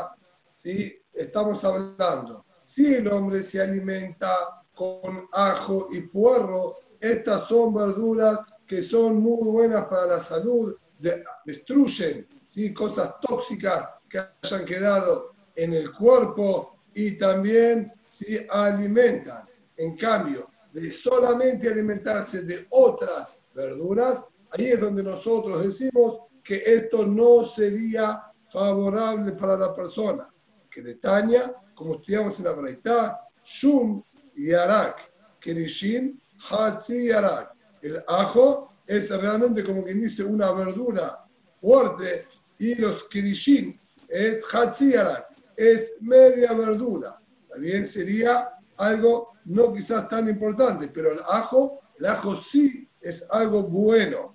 ¿sí? 0.54 0.96
estamos 1.14 1.64
hablando. 1.64 2.46
Si 2.64 2.96
el 2.96 3.08
hombre 3.08 3.42
se 3.44 3.62
alimenta 3.62 4.30
con 4.74 5.28
ajo 5.32 5.88
y 5.92 6.02
puerro, 6.02 6.78
estas 7.00 7.48
son 7.48 7.74
verduras 7.74 8.40
que 8.68 8.82
son 8.82 9.18
muy 9.18 9.48
buenas 9.52 9.86
para 9.86 10.08
la 10.08 10.20
salud, 10.20 10.76
de- 11.00 11.24
destruyen 11.46 12.28
¿sí? 12.48 12.74
cosas 12.74 13.16
tóxicas 13.22 13.90
que 14.10 14.20
hayan 14.44 14.66
quedado 14.66 15.32
en 15.56 15.74
el 15.74 15.92
cuerpo 15.94 16.76
y 16.94 17.18
también 17.18 17.94
¿sí? 18.10 18.40
alimentan. 18.50 19.48
En 19.78 19.96
cambio, 19.98 20.50
de 20.74 20.92
solamente 20.92 21.70
alimentarse 21.70 22.42
de 22.44 22.66
otras 22.72 23.36
verduras, 23.54 24.24
ahí 24.52 24.68
es 24.68 24.80
donde 24.80 25.04
nosotros 25.04 25.64
decimos 25.64 26.20
que 26.44 26.62
esto 26.66 27.06
no 27.06 27.46
sería 27.46 28.22
favorable 28.48 29.32
para 29.34 29.58
la 29.58 29.74
persona. 29.74 30.30
Que 30.70 30.82
de 30.82 30.96
Tania, 30.96 31.54
como 31.74 31.96
estudiamos 31.96 32.38
en 32.40 32.46
la 32.46 32.52
Braitá, 32.54 33.20
Shum 33.44 34.04
y 34.36 34.52
Arak, 34.54 35.12
Kerishin, 35.40 36.22
Hatzi 36.50 37.08
y 37.08 37.12
Arak. 37.12 37.54
El 37.82 38.04
ajo 38.08 38.74
es 38.88 39.10
realmente 39.10 39.64
como 39.64 39.84
quien 39.84 40.02
dice 40.02 40.24
una 40.24 40.52
verdura 40.52 41.25
fuerte 41.56 42.28
y 42.60 42.75
los 42.75 43.04
Kerishin 43.06 43.80
es 44.08 44.44
Hatzi 44.54 44.96
Arak, 44.96 45.28
es 45.58 45.94
media 46.02 46.54
verdura. 46.54 47.20
También 47.50 47.86
sería 47.86 48.50
algo 48.78 49.34
no 49.46 49.74
quizás 49.74 50.10
tan 50.10 50.28
importante, 50.28 50.90
pero 50.94 51.12
el 51.12 51.20
ajo, 51.30 51.80
el 51.98 52.06
ajo 52.08 52.36
sí 52.36 52.90
es 53.02 53.25
algo 53.30 53.64
bueno. 53.64 54.35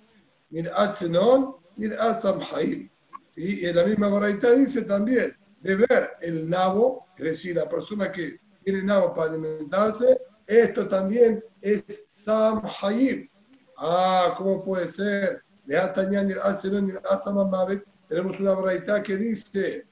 Ni 0.51 0.61
Atzenon, 0.75 1.55
ni 1.77 1.87
Asamhaim. 1.87 2.89
¿Sí? 3.35 3.61
Y 3.61 3.65
en 3.65 3.75
la 3.75 3.85
misma 3.85 4.09
Baraita 4.09 4.51
dice 4.51 4.83
también 4.83 5.35
de 5.61 5.75
ver 5.75 6.09
el 6.21 6.49
nabo, 6.49 7.07
es 7.17 7.23
decir, 7.23 7.55
la 7.55 7.69
persona 7.69 8.11
que 8.11 8.37
tiene 8.63 8.83
nabo 8.83 9.13
para 9.13 9.31
alimentarse, 9.31 10.19
esto 10.47 10.87
también 10.87 11.43
es 11.61 11.83
Samhaim. 12.05 13.29
Ah, 13.77 14.33
¿cómo 14.37 14.61
puede 14.61 14.87
ser? 14.87 15.43
Tenemos 18.07 18.39
una 18.39 18.53
Baraita 18.53 19.01
que 19.01 19.17
dice 19.17 19.87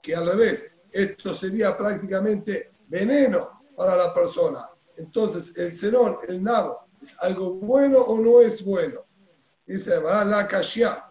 que 0.00 0.16
al 0.16 0.26
revés, 0.26 0.74
esto 0.92 1.34
sería 1.34 1.76
prácticamente 1.76 2.72
veneno 2.88 3.62
para 3.76 3.96
la 3.96 4.14
persona. 4.14 4.70
Entonces, 4.96 5.56
el 5.58 5.72
cenón, 5.72 6.18
el 6.28 6.42
nabo, 6.42 6.86
¿es 7.02 7.16
algo 7.22 7.54
bueno 7.56 7.98
o 7.98 8.18
no 8.18 8.40
es 8.40 8.64
bueno? 8.64 9.04
Dice, 9.66 9.98
va 9.98 10.24
la 10.24 10.46
kashia, 10.46 11.04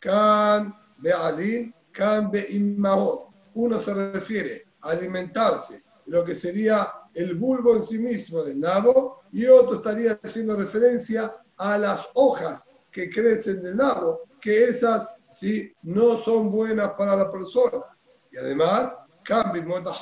kan 0.00 0.74
be'alim, 0.98 1.72
kan 1.92 2.30
be'imahot. 2.30 3.28
Uno 3.54 3.80
se 3.80 3.94
refiere 3.94 4.66
a 4.80 4.90
alimentarse 4.90 5.82
lo 6.06 6.24
que 6.24 6.34
sería 6.34 6.92
el 7.14 7.34
bulbo 7.34 7.76
en 7.76 7.82
sí 7.82 7.98
mismo 7.98 8.42
del 8.42 8.60
nabo 8.60 9.22
y 9.32 9.46
otro 9.46 9.76
estaría 9.76 10.18
haciendo 10.22 10.56
referencia 10.56 11.34
a 11.56 11.78
las 11.78 12.06
hojas 12.14 12.70
que 12.90 13.10
crecen 13.10 13.62
del 13.62 13.76
nabo, 13.76 14.22
que 14.40 14.64
esas 14.64 15.06
¿sí? 15.38 15.72
no 15.82 16.18
son 16.18 16.50
buenas 16.50 16.90
para 16.92 17.16
la 17.16 17.30
persona. 17.30 17.84
Y 18.30 18.38
además, 18.38 18.96
cambio 19.22 19.62
mota 19.62 19.92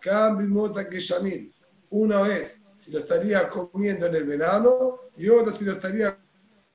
cambio 0.00 0.48
mota 0.48 0.84
geshamim. 0.84 1.50
Una 1.90 2.22
vez 2.22 2.60
si 2.76 2.92
lo 2.92 2.98
estaría 3.00 3.48
comiendo 3.48 4.06
en 4.06 4.14
el 4.16 4.24
verano 4.24 4.98
y 5.16 5.28
otra 5.28 5.52
si 5.52 5.64
lo 5.64 5.72
estaría 5.72 6.18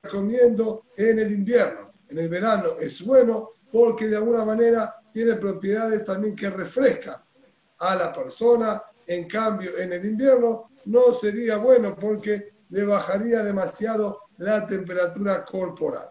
comiendo 0.08 0.86
en 0.96 1.18
el 1.18 1.32
invierno. 1.32 1.92
En 2.08 2.18
el 2.18 2.28
verano 2.28 2.70
es 2.80 3.04
bueno 3.04 3.50
porque 3.70 4.08
de 4.08 4.16
alguna 4.16 4.44
manera 4.44 4.96
tiene 5.12 5.34
propiedades 5.34 6.04
también 6.04 6.34
que 6.34 6.50
refrescan 6.50 7.22
a 7.78 7.96
la 7.96 8.12
persona. 8.12 8.82
En 9.06 9.28
cambio, 9.28 9.76
en 9.78 9.92
el 9.92 10.04
invierno 10.04 10.70
no 10.86 11.14
sería 11.14 11.56
bueno 11.56 11.96
porque 11.96 12.54
le 12.70 12.84
bajaría 12.84 13.42
demasiado 13.42 14.22
la 14.38 14.66
temperatura 14.66 15.44
corporal. 15.44 16.10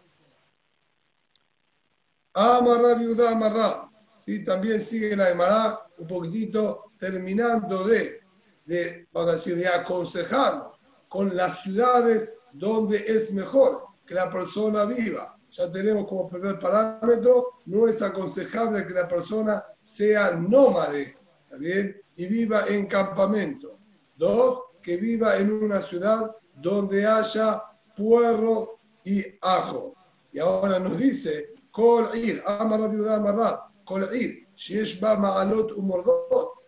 Amarra 2.33 2.93
viuda 2.95 3.31
amarra. 3.31 3.85
También 4.45 4.79
sigue 4.79 5.15
la 5.15 5.31
Emara 5.31 5.87
un 5.97 6.05
poquitito 6.05 6.91
terminando 6.99 7.83
de, 7.87 8.19
de, 8.65 9.07
vamos 9.11 9.31
a 9.31 9.33
decir, 9.33 9.55
de 9.55 9.67
aconsejarnos 9.67 10.77
con 11.07 11.35
las 11.35 11.63
ciudades 11.63 12.31
donde 12.53 12.97
es 12.97 13.31
mejor 13.31 13.83
que 14.05 14.15
la 14.15 14.29
persona 14.29 14.85
viva. 14.85 15.37
Ya 15.51 15.71
tenemos 15.71 16.07
como 16.07 16.29
primer 16.29 16.59
parámetro, 16.59 17.59
no 17.65 17.87
es 17.87 18.01
aconsejable 18.01 18.85
que 18.85 18.93
la 18.93 19.07
persona 19.07 19.63
sea 19.81 20.31
nómade. 20.31 21.17
Y 22.15 22.25
viva 22.27 22.65
en 22.67 22.85
campamento. 22.85 23.77
Dos, 24.15 24.61
que 24.81 24.97
viva 24.97 25.37
en 25.37 25.51
una 25.51 25.81
ciudad 25.81 26.35
donde 26.55 27.05
haya 27.05 27.63
puerro 27.95 28.77
y 29.03 29.23
ajo. 29.41 29.95
Y 30.31 30.39
ahora 30.39 30.79
nos 30.79 30.97
dice, 30.97 31.53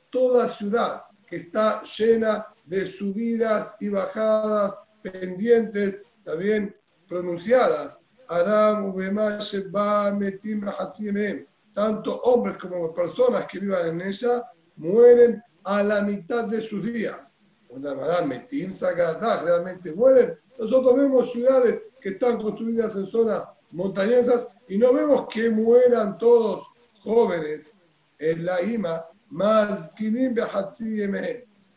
toda 0.09 0.49
ciudad 0.49 1.03
que 1.27 1.35
está 1.37 1.83
llena 1.83 2.47
de 2.65 2.85
subidas 2.85 3.75
y 3.79 3.89
bajadas 3.89 4.75
pendientes, 5.03 5.99
también 6.23 6.75
pronunciadas. 7.07 8.01
Adam 8.27 8.95
sheba 9.39 10.11
metim 10.11 10.63
lahatzimem. 10.63 11.45
Tanto 11.73 12.19
hombres 12.21 12.57
como 12.57 12.93
personas 12.93 13.45
que 13.47 13.59
vivan 13.59 13.87
en 13.87 14.01
ella 14.01 14.43
mueren 14.75 15.41
a 15.63 15.83
la 15.83 16.01
mitad 16.01 16.45
de 16.45 16.61
sus 16.61 16.91
días. 16.91 17.37
Una 17.69 17.91
Adam 17.91 18.29
metim 18.29 18.73
sagadah, 18.73 19.43
realmente 19.43 19.93
mueren. 19.93 20.37
Nosotros 20.59 20.95
vemos 20.95 21.31
ciudades 21.31 21.83
que 22.01 22.09
están 22.09 22.41
construidas 22.41 22.95
en 22.95 23.05
zonas 23.07 23.43
montañosas 23.71 24.47
y 24.67 24.77
no 24.77 24.93
vemos 24.93 25.27
que 25.29 25.49
mueran 25.49 26.17
todos 26.17 26.67
jóvenes 26.99 27.73
en 28.19 28.45
la 28.45 28.61
IMA, 28.61 29.05
más 29.29 29.91
Kimim 29.93 30.35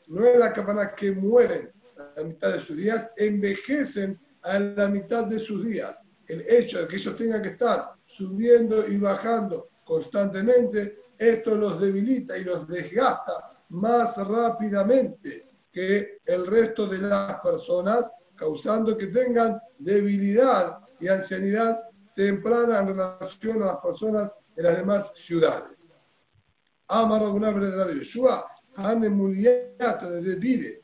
no 0.07 0.27
es 0.27 0.39
la 0.39 0.53
cabana 0.53 0.95
que 0.95 1.13
mueren 1.13 1.74
a 1.99 2.21
la 2.21 2.25
mitad 2.25 2.53
de 2.53 2.61
sus 2.61 2.77
días, 2.77 3.11
envejecen 3.17 4.19
a 4.43 4.59
la 4.59 4.89
mitad 4.89 5.27
de 5.27 5.39
sus 5.41 5.65
días. 5.65 6.01
El 6.27 6.43
hecho 6.49 6.81
de 6.81 6.89
que 6.89 6.97
ellos 6.97 7.17
tengan 7.17 7.43
que 7.43 7.51
estar 7.51 7.93
subiendo 8.07 8.87
y 8.87 8.97
bajando 8.99 9.69
constantemente, 9.85 10.99
esto 11.19 11.55
los 11.55 11.81
debilita 11.81 12.37
y 12.37 12.45
los 12.45 12.67
desgasta 12.67 13.55
más 13.71 14.17
rápidamente 14.17 15.49
que 15.73 16.19
el 16.27 16.47
resto 16.47 16.87
de 16.87 16.99
las 16.99 17.41
personas, 17.41 18.11
causando 18.37 18.97
que 18.97 19.09
tengan 19.09 19.61
debilidad 19.79 20.79
y 21.01 21.09
ancianidad 21.09 21.81
temprana 22.15 22.81
en 22.81 22.89
relación 22.89 23.63
a 23.63 23.67
las 23.67 23.79
personas 23.79 24.33
de 24.55 24.63
las 24.63 24.77
demás 24.79 25.13
ciudades. 25.17 25.77
Amar 26.89 27.23
de 27.23 27.77
la 27.77 27.87
Yeshua, 27.89 28.47
de 28.77 29.09
Bire, 29.09 29.09
de 30.23 30.31
Benarash, 30.31 30.33
Azkerun. 30.37 30.84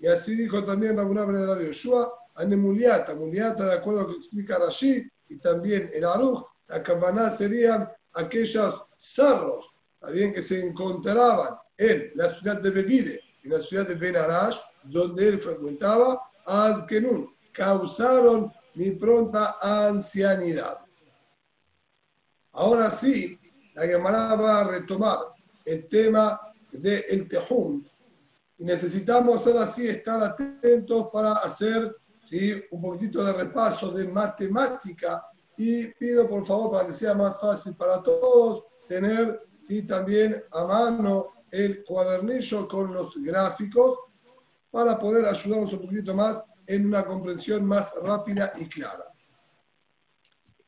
Y 0.00 0.06
así 0.06 0.34
dijo 0.36 0.64
también 0.64 0.98
alguna 0.98 1.24
vez 1.24 1.40
de 1.40 1.46
la 1.46 1.58
Yeshua, 1.58 2.12
Hane 2.34 2.56
Muliata, 2.56 3.14
de 3.14 3.74
acuerdo 3.74 4.00
a 4.00 4.02
lo 4.04 4.08
que 4.08 4.16
explica 4.16 4.58
Rashi, 4.58 5.08
y 5.28 5.38
también 5.38 5.90
el 5.92 6.04
Aruch, 6.04 6.46
la 6.68 6.82
campana 6.82 7.30
serían 7.30 7.90
aquellos 8.14 8.84
cerros, 8.96 9.66
también 10.00 10.32
que 10.32 10.42
se 10.42 10.64
encontraban 10.64 11.56
en 11.76 12.12
la 12.14 12.32
ciudad 12.34 12.60
de 12.60 12.70
Bebire, 12.70 13.20
en 13.42 13.50
la 13.50 13.58
ciudad 13.60 13.86
de 13.86 13.94
Benarash, 13.94 14.58
donde 14.84 15.28
él 15.28 15.38
frecuentaba, 15.38 16.20
Azkenun, 16.46 17.34
causaron 17.52 18.52
mi 18.74 18.92
pronta 18.92 19.56
ancianidad. 19.60 20.78
Ahora 22.52 22.90
sí, 22.90 23.38
la 23.74 23.86
Gemara 23.86 24.36
va 24.36 24.60
a 24.60 24.64
retomar 24.64 25.18
el 25.64 25.88
tema 25.88 26.40
del 26.72 27.04
el 27.08 27.28
Tejum 27.28 27.84
y 28.58 28.64
necesitamos 28.64 29.46
ahora 29.46 29.66
sí 29.66 29.86
estar 29.86 30.22
atentos 30.22 31.08
para 31.12 31.32
hacer 31.34 31.96
¿sí? 32.28 32.60
un 32.72 32.82
poquito 32.82 33.24
de 33.24 33.32
repaso 33.32 33.92
de 33.92 34.08
matemática 34.08 35.24
y 35.56 35.86
pido 35.94 36.28
por 36.28 36.44
favor 36.44 36.72
para 36.72 36.86
que 36.88 36.92
sea 36.92 37.14
más 37.14 37.40
fácil 37.40 37.76
para 37.76 38.02
todos 38.02 38.64
tener 38.88 39.46
¿sí? 39.58 39.86
también 39.86 40.42
a 40.50 40.64
mano 40.64 41.28
el 41.50 41.84
cuadernillo 41.84 42.66
con 42.66 42.92
los 42.92 43.14
gráficos 43.22 43.98
para 44.70 44.98
poder 44.98 45.24
ayudarnos 45.26 45.72
un 45.72 45.82
poquito 45.82 46.14
más 46.14 46.44
en 46.66 46.86
una 46.86 47.04
comprensión 47.06 47.64
más 47.64 47.94
rápida 48.02 48.52
y 48.58 48.66
clara. 48.66 49.04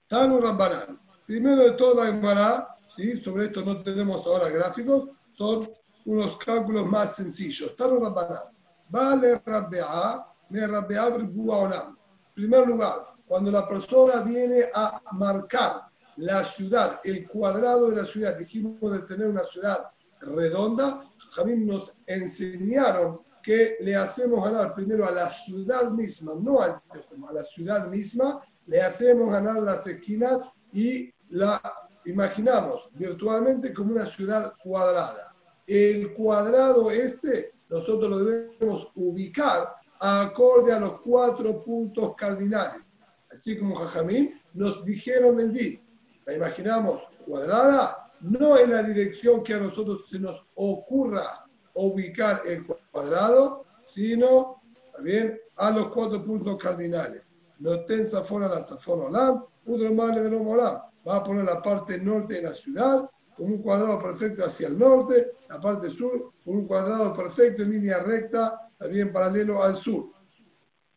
Tanu 0.09 0.41
Rabbanan. 0.41 0.99
Primero 1.27 1.63
de 1.63 1.73
todo, 1.73 2.03
la 2.03 2.77
¿sí? 2.97 3.21
sobre 3.21 3.45
esto 3.45 3.63
no 3.63 3.83
tenemos 3.83 4.27
ahora 4.27 4.49
gráficos, 4.49 5.11
son 5.31 5.71
unos 6.05 6.37
cálculos 6.39 6.87
más 6.87 7.17
sencillos. 7.17 7.77
Tanu 7.77 8.01
Rabbanan. 8.01 8.45
Vale 8.89 9.41
Rabbe'a, 9.45 10.27
me 10.51 10.67
Rabbe'a 10.67 11.07
Olam. 11.07 11.97
En 12.29 12.35
primer 12.35 12.67
lugar, 12.67 13.15
cuando 13.27 13.51
la 13.51 13.69
persona 13.69 14.23
viene 14.23 14.65
a 14.75 15.01
marcar 15.13 15.83
la 16.17 16.45
ciudad, 16.45 17.01
el 17.05 17.29
cuadrado 17.29 17.91
de 17.91 17.97
la 17.97 18.05
ciudad, 18.05 18.37
dijimos 18.37 18.93
de 18.93 19.01
tener 19.07 19.29
una 19.29 19.45
ciudad 19.45 19.91
redonda, 20.21 21.05
Jamim 21.33 21.67
nos 21.67 21.97
enseñaron 22.07 23.21
que 23.43 23.77
le 23.81 23.97
hacemos 23.97 24.45
ganar 24.45 24.75
primero 24.75 25.07
a 25.07 25.13
la 25.13 25.29
ciudad 25.29 25.91
misma, 25.93 26.35
no 26.35 26.61
al 26.61 26.73
a 26.73 27.33
la 27.33 27.45
ciudad 27.45 27.89
misma, 27.89 28.43
le 28.67 28.83
hacemos 28.83 29.31
ganar 29.31 29.63
las 29.63 29.87
esquinas 29.87 30.41
y 30.73 31.13
la 31.31 31.61
imaginamos 32.05 32.89
virtualmente 32.95 33.73
como 33.73 33.93
una 33.93 34.05
ciudad 34.05 34.53
cuadrada. 34.63 35.30
El 35.71 36.15
cuadrado 36.15 36.91
este 36.91 37.53
nosotros 37.69 38.11
lo 38.11 38.19
debemos 38.25 38.91
ubicar 38.97 39.73
acorde 40.01 40.73
a 40.73 40.81
los 40.81 41.01
cuatro 41.03 41.63
puntos 41.63 42.17
cardinales. 42.17 42.89
Así 43.31 43.57
como 43.57 43.77
Jajamín 43.77 44.35
nos 44.53 44.85
dijeron 44.85 45.41
en 45.41 45.53
DIT. 45.53 45.81
La 46.27 46.35
imaginamos 46.35 47.01
cuadrada, 47.25 48.11
no 48.21 48.59
en 48.59 48.73
la 48.73 48.83
dirección 48.83 49.45
que 49.45 49.55
a 49.55 49.61
nosotros 49.61 50.09
se 50.09 50.19
nos 50.19 50.45
ocurra 50.57 51.47
ubicar 51.75 52.43
el 52.49 52.67
cuadrado, 52.91 53.65
sino 53.87 54.61
también 54.93 55.39
a 55.55 55.71
los 55.71 55.91
cuatro 55.91 56.25
puntos 56.25 56.57
cardinales. 56.57 57.33
No 57.61 57.85
ten 57.85 58.11
zafón 58.11 58.43
a 58.43 58.49
la 58.49 58.65
zafón 58.65 59.03
olam, 59.03 59.45
udromale 59.67 60.21
de 60.21 60.37
olam. 60.37 60.81
Va 61.07 61.17
a 61.19 61.23
poner 61.23 61.45
la 61.45 61.63
parte 61.63 61.97
norte 61.99 62.35
de 62.35 62.43
la 62.43 62.55
ciudad 62.55 63.09
con 63.37 63.47
un 63.53 63.63
cuadrado 63.63 63.99
perfecto 63.99 64.45
hacia 64.45 64.69
el 64.69 64.79
norte, 64.79 65.33
la 65.49 65.61
parte 65.61 65.91
sur 65.91 66.33
con 66.45 66.57
un 66.57 66.67
cuadrado 66.67 67.15
perfecto 67.15 67.63
en 67.63 67.71
línea 67.71 68.03
recta, 68.03 68.71
también 68.79 69.13
paralelo 69.13 69.63
al 69.63 69.77
sur. 69.77 70.11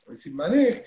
El 0.07 0.17
simanej, 0.17 0.83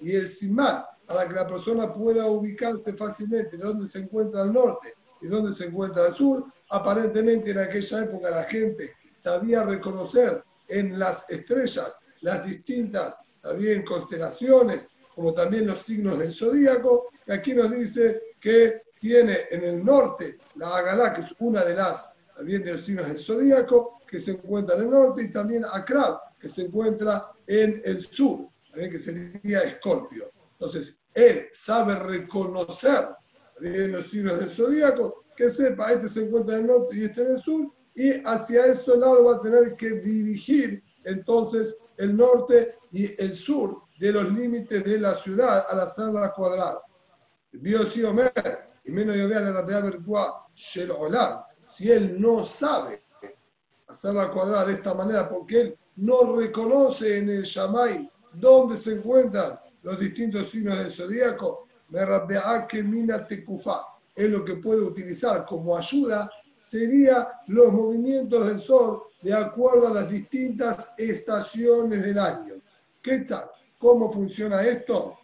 y 0.00 0.12
el 0.12 0.28
simán, 0.28 0.84
para 1.06 1.26
que 1.26 1.34
la 1.34 1.46
persona 1.46 1.92
pueda 1.92 2.26
ubicarse 2.26 2.92
fácilmente 2.94 3.56
de 3.56 3.64
dónde 3.64 3.86
se 3.86 4.00
encuentra 4.00 4.42
al 4.42 4.52
norte 4.52 4.94
y 5.20 5.26
dónde 5.28 5.54
se 5.54 5.66
encuentra 5.66 6.06
al 6.06 6.14
sur, 6.14 6.46
Aparentemente 6.70 7.50
en 7.50 7.58
aquella 7.58 8.04
época 8.04 8.30
la 8.30 8.44
gente 8.44 8.94
sabía 9.12 9.64
reconocer 9.64 10.42
en 10.68 10.98
las 10.98 11.28
estrellas 11.28 11.98
las 12.20 12.46
distintas 12.46 13.16
también 13.40 13.84
constelaciones, 13.84 14.88
como 15.14 15.34
también 15.34 15.66
los 15.66 15.80
signos 15.80 16.18
del 16.18 16.32
zodíaco, 16.32 17.08
y 17.26 17.32
aquí 17.32 17.54
nos 17.54 17.72
dice 17.72 18.22
que 18.40 18.82
tiene 19.00 19.36
en 19.50 19.64
el 19.64 19.84
norte 19.84 20.38
la 20.56 20.76
Agalá, 20.76 21.14
que 21.14 21.22
es 21.22 21.34
una 21.40 21.64
de 21.64 21.74
las 21.74 22.12
también 22.36 22.62
de 22.62 22.74
los 22.74 22.84
signos 22.84 23.08
del 23.08 23.18
zodíaco, 23.18 24.00
que 24.06 24.18
se 24.18 24.32
encuentra 24.32 24.76
en 24.76 24.82
el 24.82 24.90
norte, 24.90 25.24
y 25.24 25.32
también 25.32 25.64
Akrab, 25.64 26.20
que 26.38 26.48
se 26.48 26.62
encuentra 26.66 27.32
en 27.46 27.82
el 27.84 28.00
sur, 28.00 28.48
también 28.70 28.90
que 28.90 28.98
sería 28.98 29.60
Escorpio. 29.62 30.30
Entonces, 30.52 31.00
él 31.14 31.48
sabe 31.52 31.96
reconocer 31.96 33.08
también 33.54 33.92
los 33.92 34.10
signos 34.10 34.38
del 34.38 34.50
zodíaco 34.50 35.24
que 35.36 35.50
sepa, 35.50 35.92
este 35.92 36.08
se 36.08 36.24
encuentra 36.24 36.56
en 36.56 36.62
el 36.62 36.66
norte 36.68 36.96
y 36.96 37.04
este 37.04 37.22
en 37.22 37.32
el 37.32 37.40
sur, 37.40 37.72
y 37.94 38.12
hacia 38.26 38.66
ese 38.66 38.96
lado 38.96 39.24
va 39.24 39.36
a 39.36 39.42
tener 39.42 39.76
que 39.76 39.90
dirigir 40.00 40.82
entonces 41.04 41.76
el 41.96 42.16
norte 42.16 42.76
y 42.90 43.22
el 43.22 43.34
sur 43.34 43.82
de 43.98 44.12
los 44.12 44.32
límites 44.32 44.84
de 44.84 44.98
la 44.98 45.14
ciudad 45.14 45.64
al 45.70 45.80
hacerla 45.80 46.32
cuadrada. 46.32 46.82
Omer, 48.06 48.69
y 48.84 48.92
menos 48.92 49.16
la 49.16 49.26
si 51.64 51.90
él 51.90 52.20
no 52.20 52.44
sabe 52.44 53.02
hacerla 53.86 54.30
cuadrada 54.30 54.66
de 54.66 54.74
esta 54.74 54.94
manera 54.94 55.28
porque 55.28 55.60
él 55.60 55.78
no 55.96 56.36
reconoce 56.36 57.18
en 57.18 57.30
el 57.30 57.42
Shamay 57.42 58.10
dónde 58.34 58.76
se 58.76 58.94
encuentran 58.94 59.58
los 59.82 59.98
distintos 59.98 60.50
signos 60.50 60.78
del 60.78 60.92
zodíaco, 60.92 61.66
que 62.68 62.82
mina 62.82 63.26
tekufa 63.26 63.84
es 64.14 64.28
lo 64.28 64.44
que 64.44 64.56
puede 64.56 64.82
utilizar 64.82 65.46
como 65.46 65.76
ayuda 65.76 66.30
sería 66.56 67.28
los 67.46 67.72
movimientos 67.72 68.46
del 68.46 68.60
Sol 68.60 69.02
de 69.22 69.34
acuerdo 69.34 69.88
a 69.88 69.94
las 69.94 70.10
distintas 70.10 70.92
estaciones 70.98 72.02
del 72.02 72.18
año. 72.18 72.54
¿Qué 73.02 73.20
tal? 73.20 73.50
¿Cómo 73.78 74.12
funciona 74.12 74.62
esto? 74.62 75.18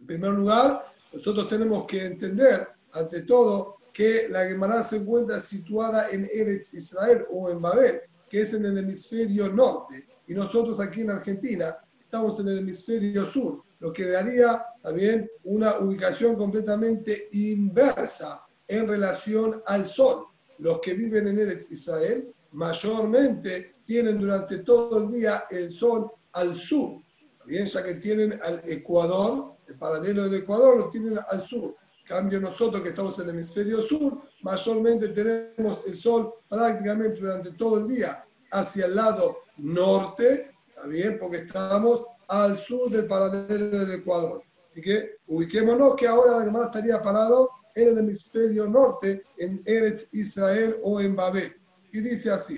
En 0.00 0.06
primer 0.06 0.30
lugar, 0.30 0.86
nosotros 1.12 1.48
tenemos 1.48 1.86
que 1.86 2.04
entender, 2.04 2.68
ante 2.92 3.22
todo, 3.22 3.76
que 3.92 4.28
la 4.28 4.46
Gemara 4.46 4.82
se 4.82 4.96
encuentra 4.96 5.40
situada 5.40 6.10
en 6.10 6.28
Eretz 6.32 6.74
Israel 6.74 7.24
o 7.30 7.50
en 7.50 7.62
Babel, 7.62 8.02
que 8.28 8.42
es 8.42 8.52
en 8.52 8.66
el 8.66 8.78
hemisferio 8.78 9.52
norte, 9.52 10.06
y 10.26 10.34
nosotros 10.34 10.80
aquí 10.80 11.02
en 11.02 11.10
Argentina 11.10 11.78
estamos 12.00 12.38
en 12.40 12.48
el 12.48 12.58
hemisferio 12.58 13.24
sur 13.24 13.66
lo 13.80 13.92
que 13.92 14.06
daría 14.06 14.64
también 14.82 15.30
una 15.44 15.78
ubicación 15.78 16.36
completamente 16.36 17.28
inversa 17.32 18.42
en 18.68 18.88
relación 18.88 19.62
al 19.66 19.86
sol. 19.86 20.26
Los 20.58 20.80
que 20.80 20.94
viven 20.94 21.28
en 21.28 21.48
Israel 21.70 22.32
mayormente 22.52 23.76
tienen 23.84 24.18
durante 24.18 24.58
todo 24.58 25.04
el 25.04 25.12
día 25.12 25.44
el 25.50 25.70
sol 25.70 26.10
al 26.32 26.54
sur, 26.54 27.02
bien, 27.44 27.66
ya 27.66 27.84
que 27.84 27.94
tienen 27.94 28.38
al 28.42 28.60
Ecuador, 28.64 29.55
el 29.68 29.74
paralelo 29.76 30.24
del 30.24 30.42
Ecuador 30.42 30.76
lo 30.76 30.88
tienen 30.88 31.18
al 31.28 31.42
sur. 31.42 31.74
Cambio 32.06 32.40
nosotros 32.40 32.82
que 32.82 32.90
estamos 32.90 33.18
en 33.18 33.24
el 33.24 33.30
hemisferio 33.30 33.82
sur, 33.82 34.22
mayormente 34.42 35.08
tenemos 35.08 35.86
el 35.86 35.96
sol 35.96 36.34
prácticamente 36.48 37.20
durante 37.20 37.50
todo 37.52 37.78
el 37.78 37.88
día 37.88 38.24
hacia 38.52 38.86
el 38.86 38.94
lado 38.94 39.38
norte, 39.56 40.52
¿está 40.68 40.86
bien? 40.86 41.18
Porque 41.18 41.38
estamos 41.38 42.04
al 42.28 42.56
sur 42.56 42.90
del 42.90 43.06
paralelo 43.06 43.78
del 43.78 43.92
Ecuador. 43.92 44.42
Así 44.64 44.80
que 44.80 45.16
ubiquémonos 45.26 45.96
que 45.96 46.06
ahora 46.06 46.36
además 46.36 46.66
estaría 46.66 47.02
parado 47.02 47.50
en 47.74 47.88
el 47.88 47.98
hemisferio 47.98 48.66
norte, 48.68 49.22
en 49.38 49.62
Eretz 49.66 50.08
Israel 50.12 50.76
o 50.82 51.00
en 51.00 51.16
Babel. 51.16 51.54
Y 51.92 52.00
dice 52.00 52.30
así, 52.30 52.56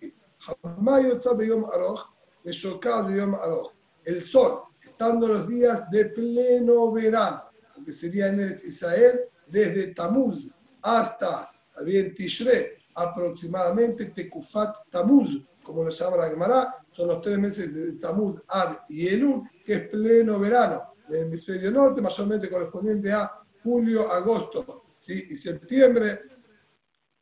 el 4.04 4.22
sol, 4.22 4.62
estando 4.98 5.28
los 5.28 5.46
días 5.46 5.88
de 5.92 6.06
pleno 6.06 6.90
verano, 6.90 7.42
que 7.84 7.92
sería 7.92 8.30
en 8.30 8.40
Eretz 8.40 8.64
Israel, 8.64 9.20
desde 9.46 9.94
Tamuz 9.94 10.50
hasta 10.82 11.52
bien 11.84 12.16
Tishre, 12.16 12.78
aproximadamente 12.96 14.06
Tekufat 14.06 14.74
Tamuz, 14.90 15.46
como 15.62 15.84
lo 15.84 15.90
llama 15.90 16.16
la 16.16 16.30
Gemara, 16.30 16.74
son 16.90 17.08
los 17.08 17.22
tres 17.22 17.38
meses 17.38 17.72
de 17.72 17.92
Tamuz, 18.00 18.42
Ab 18.48 18.80
y 18.88 19.06
Elul, 19.06 19.48
que 19.64 19.74
es 19.74 19.88
pleno 19.88 20.40
verano 20.40 20.94
en 21.06 21.14
el 21.14 21.22
hemisferio 21.26 21.70
norte, 21.70 22.02
mayormente 22.02 22.50
correspondiente 22.50 23.12
a 23.12 23.30
julio, 23.62 24.10
agosto 24.10 24.82
¿sí? 24.98 25.26
y 25.30 25.36
septiembre. 25.36 26.22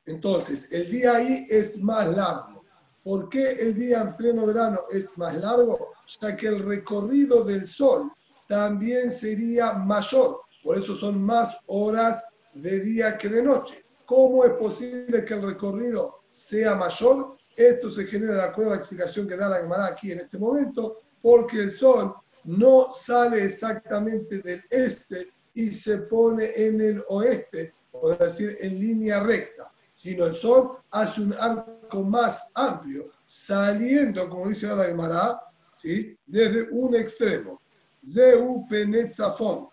Entonces, 0.06 0.72
el 0.72 0.90
día 0.90 1.16
ahí 1.16 1.46
es 1.50 1.78
más 1.78 2.08
largo. 2.16 2.64
¿Por 3.04 3.28
qué 3.28 3.52
el 3.52 3.74
día 3.74 4.00
en 4.00 4.16
pleno 4.16 4.46
verano 4.46 4.78
es 4.90 5.18
más 5.18 5.36
largo? 5.36 5.95
Ya 6.20 6.36
que 6.36 6.48
el 6.48 6.64
recorrido 6.64 7.44
del 7.44 7.66
sol 7.66 8.10
también 8.46 9.10
sería 9.10 9.72
mayor. 9.72 10.40
Por 10.62 10.78
eso 10.78 10.96
son 10.96 11.22
más 11.22 11.58
horas 11.66 12.24
de 12.54 12.80
día 12.80 13.18
que 13.18 13.28
de 13.28 13.42
noche. 13.42 13.84
¿Cómo 14.04 14.44
es 14.44 14.52
posible 14.52 15.24
que 15.24 15.34
el 15.34 15.42
recorrido 15.42 16.20
sea 16.30 16.74
mayor? 16.74 17.36
Esto 17.56 17.90
se 17.90 18.06
genera 18.06 18.34
de 18.34 18.42
acuerdo 18.42 18.72
a 18.72 18.74
la 18.74 18.80
explicación 18.80 19.26
que 19.26 19.36
da 19.36 19.48
la 19.48 19.60
Gemara 19.60 19.86
aquí 19.86 20.12
en 20.12 20.20
este 20.20 20.38
momento, 20.38 21.00
porque 21.22 21.58
el 21.58 21.70
sol 21.70 22.14
no 22.44 22.88
sale 22.90 23.44
exactamente 23.44 24.40
del 24.40 24.62
este 24.70 25.32
y 25.54 25.72
se 25.72 25.98
pone 25.98 26.52
en 26.54 26.80
el 26.80 27.04
oeste, 27.08 27.74
por 27.90 28.16
decir 28.18 28.56
en 28.60 28.78
línea 28.78 29.20
recta, 29.20 29.72
sino 29.94 30.26
el 30.26 30.36
sol 30.36 30.78
hace 30.90 31.22
un 31.22 31.32
arco 31.32 32.04
más 32.04 32.50
amplio, 32.54 33.10
saliendo, 33.26 34.28
como 34.28 34.48
dice 34.48 34.68
la 34.68 34.84
Gemara, 34.84 35.40
¿sí? 35.86 36.18
desde 36.26 36.68
un 36.70 36.96
extremo. 36.96 37.60
Zeu 38.04 38.66
penetzafon. 38.68 39.68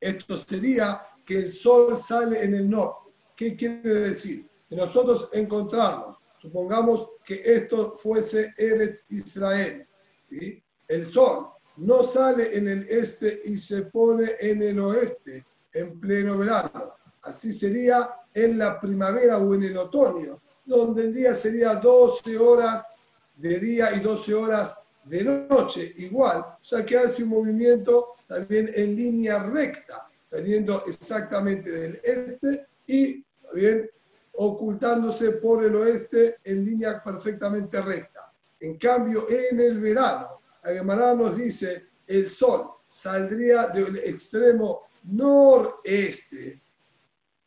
Esto 0.00 0.38
sería 0.38 1.02
que 1.24 1.38
el 1.38 1.48
sol 1.48 1.96
sale 1.96 2.42
en 2.42 2.54
el 2.54 2.68
norte. 2.68 3.10
¿Qué 3.36 3.56
quiere 3.56 3.94
decir? 4.10 4.48
Que 4.68 4.76
nosotros 4.76 5.28
encontramos, 5.32 6.18
supongamos 6.40 7.08
que 7.24 7.40
esto 7.44 7.96
fuese 7.96 8.52
Eretz 8.58 9.04
Israel, 9.10 9.86
¿sí? 10.28 10.62
el 10.88 11.06
sol 11.06 11.48
no 11.76 12.02
sale 12.02 12.56
en 12.56 12.68
el 12.68 12.82
este 12.88 13.40
y 13.44 13.56
se 13.58 13.82
pone 13.82 14.32
en 14.40 14.62
el 14.62 14.80
oeste 14.80 15.44
en 15.74 16.00
pleno 16.00 16.38
verano. 16.38 16.94
Así 17.22 17.52
sería 17.52 18.10
en 18.34 18.58
la 18.58 18.80
primavera 18.80 19.38
o 19.38 19.54
en 19.54 19.62
el 19.62 19.76
otoño, 19.76 20.42
donde 20.64 21.04
el 21.04 21.14
día 21.14 21.34
sería 21.34 21.76
12 21.76 22.36
horas 22.36 22.92
de 23.36 23.58
día 23.58 23.94
y 23.94 24.00
12 24.00 24.34
horas 24.34 24.81
de 25.04 25.24
noche, 25.24 25.92
igual, 25.96 26.44
ya 26.62 26.84
que 26.84 26.96
hace 26.96 27.22
un 27.24 27.30
movimiento 27.30 28.14
también 28.28 28.70
en 28.74 28.94
línea 28.94 29.42
recta, 29.42 30.08
saliendo 30.22 30.82
exactamente 30.86 31.70
del 31.70 32.00
este 32.02 32.66
y 32.86 33.24
bien 33.54 33.90
ocultándose 34.34 35.32
por 35.32 35.64
el 35.64 35.74
oeste 35.76 36.38
en 36.44 36.64
línea 36.64 37.02
perfectamente 37.02 37.82
recta. 37.82 38.32
En 38.60 38.78
cambio, 38.78 39.28
en 39.28 39.60
el 39.60 39.80
verano, 39.80 40.40
la 40.64 40.72
Gemara 40.72 41.14
nos 41.14 41.36
dice, 41.36 41.88
el 42.06 42.28
sol 42.28 42.70
saldría 42.88 43.68
del 43.68 43.98
extremo 43.98 44.82
noreste, 45.04 46.62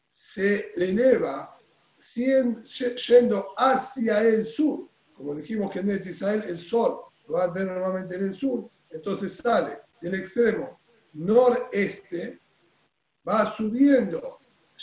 se 0.05 0.73
eleva 0.75 1.57
yendo 2.13 3.53
hacia 3.57 4.21
el 4.21 4.45
sur. 4.45 4.87
Como 5.13 5.33
dijimos 5.33 5.71
que 5.71 5.79
en 5.79 5.89
Israel 5.91 6.43
el 6.47 6.57
sol 6.57 7.04
lo 7.27 7.35
va 7.35 7.45
a 7.45 7.47
ver 7.47 7.65
normalmente 7.65 8.15
en 8.15 8.25
el 8.25 8.33
sur, 8.33 8.69
entonces 8.89 9.37
sale 9.37 9.79
del 10.01 10.15
extremo 10.15 10.79
noreste, 11.15 12.39
va 13.27 13.51
subiendo, 13.55 14.39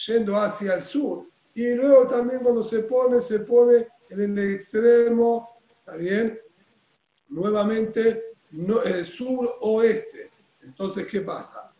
yendo 0.07 0.37
hacia 0.37 0.75
el 0.75 0.83
sur, 0.83 1.27
y 1.55 1.75
luego 1.75 2.09
también 2.09 2.41
cuando 2.41 2.65
se 2.65 2.83
pone, 2.85 3.21
se 3.21 3.41
pone 3.41 3.89
en 4.09 4.39
el 4.39 4.55
extremo, 4.55 5.49
¿está 5.81 5.97
bien? 5.97 6.41
Nuevamente, 7.29 8.23
no, 8.51 8.83
el 8.83 9.05
sur-oeste. 9.05 10.31
Entonces, 10.63 11.07
¿qué 11.07 11.21
pasa? 11.21 11.73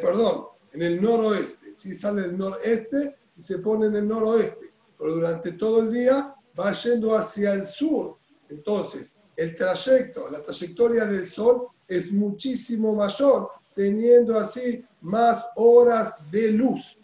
perdón, 0.00 0.46
en 0.72 0.82
el 0.82 1.00
noroeste. 1.00 1.74
Si 1.76 1.94
sale 1.94 2.22
del 2.22 2.38
noreste 2.38 3.16
y 3.36 3.42
se 3.42 3.58
pone 3.58 3.86
en 3.86 3.96
el 3.96 4.08
noroeste. 4.08 4.72
Pero 4.98 5.14
durante 5.14 5.52
todo 5.52 5.82
el 5.82 5.92
día 5.92 6.34
va 6.58 6.72
yendo 6.72 7.14
hacia 7.14 7.54
el 7.54 7.64
sur. 7.64 8.18
Entonces, 8.48 9.14
el 9.36 9.56
trayecto, 9.56 10.30
la 10.30 10.42
trayectoria 10.42 11.04
del 11.06 11.26
sol 11.26 11.68
es 11.88 12.12
muchísimo 12.12 12.94
mayor, 12.94 13.50
teniendo 13.74 14.38
así 14.38 14.84
más 15.00 15.44
horas 15.56 16.16
de 16.30 16.52
luz. 16.52 16.98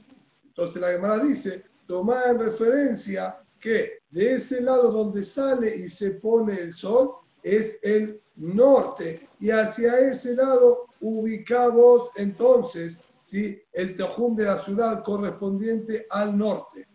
Entonces 0.45 0.81
la 0.81 0.91
Gemara 0.91 1.23
dice, 1.23 1.65
toma 1.87 2.23
en 2.27 2.39
referencia 2.39 3.43
que 3.61 3.99
de 4.11 4.35
ese 4.35 4.61
lado 4.61 4.91
donde 4.91 5.23
sale 5.23 5.75
y 5.75 5.89
se 5.89 6.13
pone 6.13 6.55
el 6.55 6.73
sol 6.73 7.17
es 7.43 7.79
el 7.83 8.21
norte 8.37 9.29
y 9.41 9.51
hacia 9.51 9.99
ese 9.99 10.35
lado 10.35 10.87
ubicamos 11.01 12.11
entonces 12.17 13.01
¿sí? 13.23 13.61
el 13.73 13.97
tejum 13.97 14.37
de 14.37 14.45
la 14.45 14.59
ciudad 14.63 15.03
correspondiente 15.05 16.07
al 16.11 16.37
norte. 16.37 16.87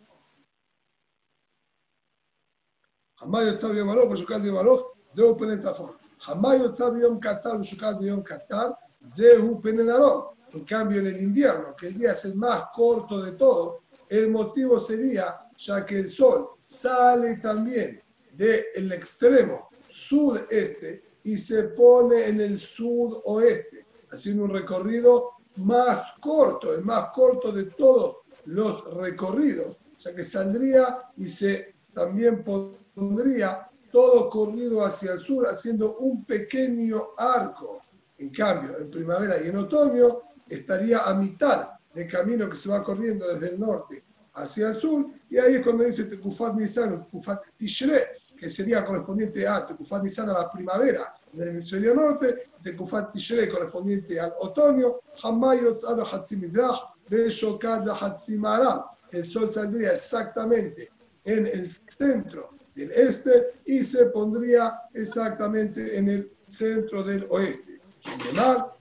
Jamás 3.15 3.47
está 3.47 3.69
bien 3.69 3.87
valor, 3.87 4.07
por 4.07 4.17
su 4.17 4.25
caso 4.25 4.92
Zehu 5.15 5.37
Penezafon. 5.37 5.91
Jamás 6.19 6.61
está 6.61 6.89
bien 6.89 7.19
Qatar, 7.19 7.57
por 7.57 7.65
su 7.65 7.77
caso 7.77 7.99
de 7.99 8.23
Qatar, 8.23 8.77
Zehu 9.05 9.61
Penenarón. 9.61 10.33
En 10.53 10.65
cambio, 10.65 10.99
en 11.01 11.07
el 11.07 11.21
invierno, 11.21 11.75
que 11.75 11.87
el 11.87 11.97
día 11.97 12.11
es 12.11 12.25
el 12.25 12.35
más 12.35 12.65
corto 12.75 13.21
de 13.21 13.31
todo, 13.33 13.81
el 14.09 14.29
motivo 14.29 14.79
sería 14.79 15.39
ya 15.57 15.85
que 15.85 15.99
el 15.99 16.07
sol 16.07 16.49
sale 16.63 17.37
también 17.37 18.01
del 18.33 18.91
extremo 18.91 19.69
sudeste 19.89 21.03
y 21.23 21.37
se 21.37 21.63
pone 21.63 22.27
en 22.27 22.41
el 22.41 22.59
sudoeste, 22.59 23.85
haciendo 24.11 24.43
un 24.43 24.51
recorrido 24.51 25.31
más 25.57 26.13
corto, 26.19 26.73
el 26.73 26.83
más 26.83 27.09
corto 27.13 27.51
de 27.51 27.65
todos 27.65 28.17
los 28.45 28.93
recorridos, 28.95 29.77
sea 29.97 30.15
que 30.15 30.23
saldría 30.23 31.11
y 31.17 31.27
se 31.27 31.75
también 31.93 32.43
pondría 32.43 33.69
todo 33.93 34.27
corrido 34.27 34.83
hacia 34.83 35.13
el 35.13 35.19
sur, 35.19 35.47
haciendo 35.47 35.97
un 35.97 36.25
pequeño 36.25 37.09
arco. 37.15 37.83
En 38.17 38.31
cambio, 38.31 38.75
en 38.79 38.89
primavera 38.89 39.35
y 39.39 39.49
en 39.49 39.57
otoño 39.57 40.21
estaría 40.49 41.03
a 41.03 41.13
mitad 41.13 41.73
del 41.93 42.07
camino 42.07 42.49
que 42.49 42.57
se 42.57 42.69
va 42.69 42.83
corriendo 42.83 43.27
desde 43.27 43.53
el 43.53 43.59
norte 43.59 44.03
hacia 44.33 44.69
el 44.69 44.75
sur, 44.75 45.05
y 45.29 45.37
ahí 45.37 45.55
es 45.55 45.61
cuando 45.61 45.83
dice 45.83 46.05
Tekufat 46.05 46.55
Nisan, 46.55 47.03
Tekufat 47.03 47.45
Tishre, 47.55 48.01
que 48.35 48.49
sería 48.49 48.83
correspondiente 48.83 49.47
a 49.47 49.67
Tekufat 49.67 50.01
Nisan 50.01 50.27
a 50.31 50.33
la 50.33 50.51
primavera 50.51 51.13
en 51.31 51.41
el 51.41 51.47
hemisferio 51.49 51.93
norte, 51.93 52.49
Tekufat 52.63 53.11
Tishrei 53.11 53.47
correspondiente 53.47 54.19
al 54.19 54.33
otoño, 54.39 54.95
Hamayot 55.21 55.83
Hatzimizrach, 55.83 56.95
Beshokat 57.09 57.87
Hatzimara. 57.89 58.85
El 59.11 59.23
sol 59.23 59.51
saldría 59.51 59.91
exactamente 59.91 60.89
en 61.25 61.45
el 61.45 61.69
centro 61.69 62.53
del 62.75 62.91
este 62.91 63.53
y 63.65 63.83
se 63.83 64.07
pondría 64.07 64.79
exactamente 64.93 65.97
en 65.97 66.09
el 66.09 66.31
centro 66.47 67.03
del 67.03 67.25
oeste. 67.29 67.81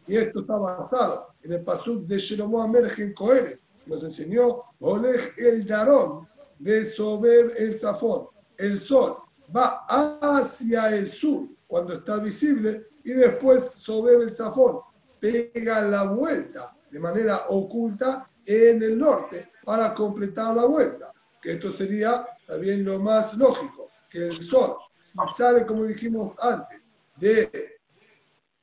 Y 0.07 0.17
esto 0.17 0.41
está 0.41 0.59
basado 0.59 1.29
en 1.43 1.53
el 1.53 1.63
pasuk 1.63 2.07
de 2.07 2.19
Shelomo 2.19 2.63
Amergen 2.63 3.13
Coere, 3.15 3.61
nos 3.87 4.03
enseñó 4.05 4.63
Oleg 4.81 5.21
el 5.39 5.67
Darón, 5.67 6.29
Besobeb 6.59 7.53
el 7.57 7.79
Zafón. 7.79 8.29
El 8.59 8.79
sol 8.79 9.17
va 9.55 9.85
hacia 9.89 10.95
el 10.95 11.09
sur 11.09 11.49
cuando 11.67 11.95
está 11.95 12.19
visible 12.19 12.87
y 13.05 13.13
después 13.13 13.73
sobre 13.75 14.15
el 14.15 14.35
zafón 14.37 14.81
pega 15.21 15.83
la 15.83 16.05
vuelta 16.05 16.77
de 16.91 17.01
manera 17.01 17.47
oculta 17.49 18.29
en 18.47 18.83
el 18.83 18.99
norte 18.99 19.51
para 19.65 19.95
completar 19.95 20.55
la 20.55 20.67
vuelta. 20.67 21.13
Que 21.41 21.53
esto 21.53 21.73
sería 21.73 22.27
también 22.53 22.85
lo 22.85 22.99
más 22.99 23.33
lógico, 23.35 23.89
que 24.11 24.27
el 24.27 24.43
sol, 24.43 24.77
si 24.95 25.19
sale, 25.39 25.65
como 25.65 25.87
dijimos 25.87 26.37
antes, 26.39 26.85
de 27.17 27.51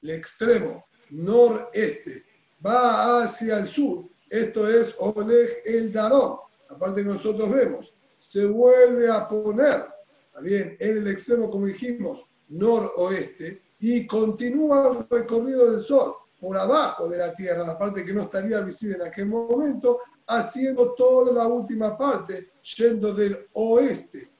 el 0.03 0.09
extremo 0.11 0.85
noreste 1.09 2.23
va 2.63 3.23
hacia 3.23 3.57
el 3.57 3.67
sur, 3.67 4.05
esto 4.29 4.69
es 4.69 4.95
Oleg 4.99 5.49
el 5.65 5.91
Darón, 5.91 6.37
la 6.69 6.77
parte 6.77 7.01
que 7.01 7.09
nosotros 7.09 7.49
vemos, 7.49 7.91
se 8.19 8.45
vuelve 8.45 9.09
a 9.09 9.27
poner, 9.27 9.85
¿está 10.27 10.41
bien? 10.41 10.77
En 10.79 10.97
el 10.97 11.07
extremo, 11.07 11.49
como 11.49 11.65
dijimos, 11.65 12.27
noroeste, 12.49 13.59
y 13.79 14.05
continúa 14.05 14.99
el 14.99 15.19
recorrido 15.19 15.71
del 15.71 15.83
Sol 15.83 16.13
por 16.39 16.55
abajo 16.55 17.09
de 17.09 17.17
la 17.17 17.33
Tierra, 17.33 17.65
la 17.65 17.77
parte 17.77 18.05
que 18.05 18.13
no 18.13 18.21
estaría 18.23 18.61
visible 18.61 18.97
en 18.97 19.07
aquel 19.07 19.25
momento, 19.25 19.99
haciendo 20.29 20.93
toda 20.93 21.33
la 21.33 21.47
última 21.47 21.97
parte, 21.97 22.51
yendo 22.77 23.13
del 23.13 23.47
oeste 23.53 24.31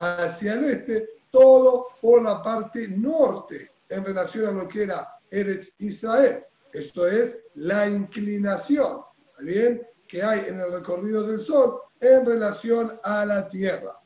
hacia 0.00 0.54
el 0.54 0.64
este, 0.64 1.08
todo 1.30 1.88
por 2.00 2.22
la 2.22 2.42
parte 2.42 2.88
norte 2.88 3.70
en 3.90 4.04
relación 4.04 4.46
a 4.46 4.62
lo 4.62 4.68
que 4.68 4.84
era 4.84 5.06
Eretz 5.30 5.74
Israel. 5.78 6.44
Esto 6.72 7.06
es 7.06 7.38
la 7.54 7.88
inclinación, 7.88 9.02
¿está 9.30 9.42
bien? 9.42 9.86
Que 10.06 10.22
hay 10.22 10.40
en 10.48 10.60
el 10.60 10.72
recorrido 10.72 11.22
del 11.26 11.40
Sol 11.40 11.80
en 12.00 12.24
relación 12.24 12.90
a 13.02 13.26
la 13.26 13.48
Tierra. 13.48 14.00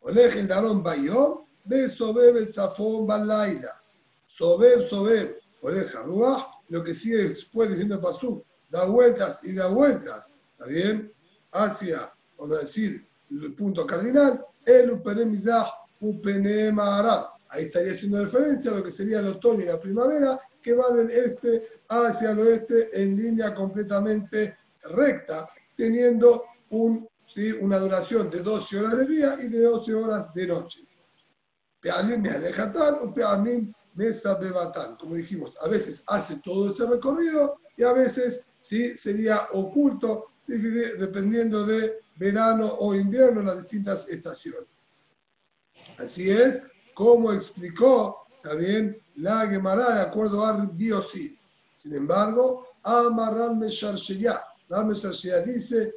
Oleg 0.00 0.36
el 0.36 0.48
Darón 0.48 0.82
Bayom, 0.82 1.44
ve 1.64 1.88
Sobeb 1.88 2.36
el 2.36 2.52
Zafón 2.52 3.06
Balaila. 3.06 3.80
Sobeb, 4.26 4.82
Sobeb, 4.82 5.38
Oleg 5.60 5.96
Haruach, 5.96 6.44
lo 6.70 6.82
que 6.82 6.92
sigue 6.92 7.28
después 7.28 7.70
diciendo 7.70 8.00
Pasú, 8.00 8.44
da 8.72 8.86
vueltas 8.86 9.40
y 9.44 9.52
da 9.52 9.68
vueltas, 9.68 10.30
¿está 10.52 10.66
bien? 10.66 11.12
Hacia, 11.52 12.12
vamos 12.38 12.56
a 12.56 12.60
decir, 12.62 13.06
el 13.30 13.54
punto 13.54 13.86
cardinal, 13.86 14.44
el 14.64 14.92
Upenemizah 14.92 15.66
Upenemarab. 16.00 17.28
Ahí 17.50 17.64
estaría 17.64 17.92
haciendo 17.92 18.24
referencia 18.24 18.70
a 18.70 18.74
lo 18.74 18.82
que 18.82 18.90
sería 18.90 19.20
el 19.20 19.28
otoño 19.28 19.60
y 19.60 19.66
la 19.66 19.78
primavera, 19.78 20.40
que 20.62 20.72
va 20.72 20.88
del 20.90 21.10
este 21.10 21.68
hacia 21.88 22.30
el 22.30 22.38
oeste 22.38 22.88
en 22.94 23.14
línea 23.14 23.54
completamente 23.54 24.56
recta, 24.84 25.50
teniendo 25.76 26.44
un, 26.70 27.06
¿sí? 27.26 27.52
una 27.52 27.78
duración 27.78 28.30
de 28.30 28.40
12 28.40 28.78
horas 28.78 28.98
de 28.98 29.06
día 29.06 29.36
y 29.42 29.48
de 29.48 29.64
12 29.64 29.94
horas 29.94 30.32
de 30.32 30.46
noche. 30.46 30.80
Como 34.98 35.14
dijimos, 35.14 35.58
a 35.60 35.68
veces 35.68 36.04
hace 36.06 36.40
todo 36.42 36.70
ese 36.70 36.86
recorrido 36.86 37.58
y 37.76 37.82
a 37.82 37.92
veces 37.92 38.46
¿sí? 38.62 38.96
sería 38.96 39.48
oculto 39.52 40.28
dependiendo 40.46 41.64
de 41.64 42.00
verano 42.16 42.66
o 42.78 42.94
invierno, 42.94 43.42
las 43.42 43.58
distintas 43.58 44.08
estaciones. 44.08 44.68
Así 45.98 46.30
es 46.30 46.62
como 46.94 47.32
explicó 47.32 48.26
también 48.42 49.00
la 49.16 49.46
Gemara 49.46 49.94
de 49.94 50.00
acuerdo 50.02 50.44
a 50.44 50.66
Diosi. 50.72 51.38
Sin 51.76 51.94
embargo, 51.94 52.66
Amaram 52.82 53.58
Mesharsheya, 53.58 54.42
Ram 54.68 54.92
dice, 55.44 55.94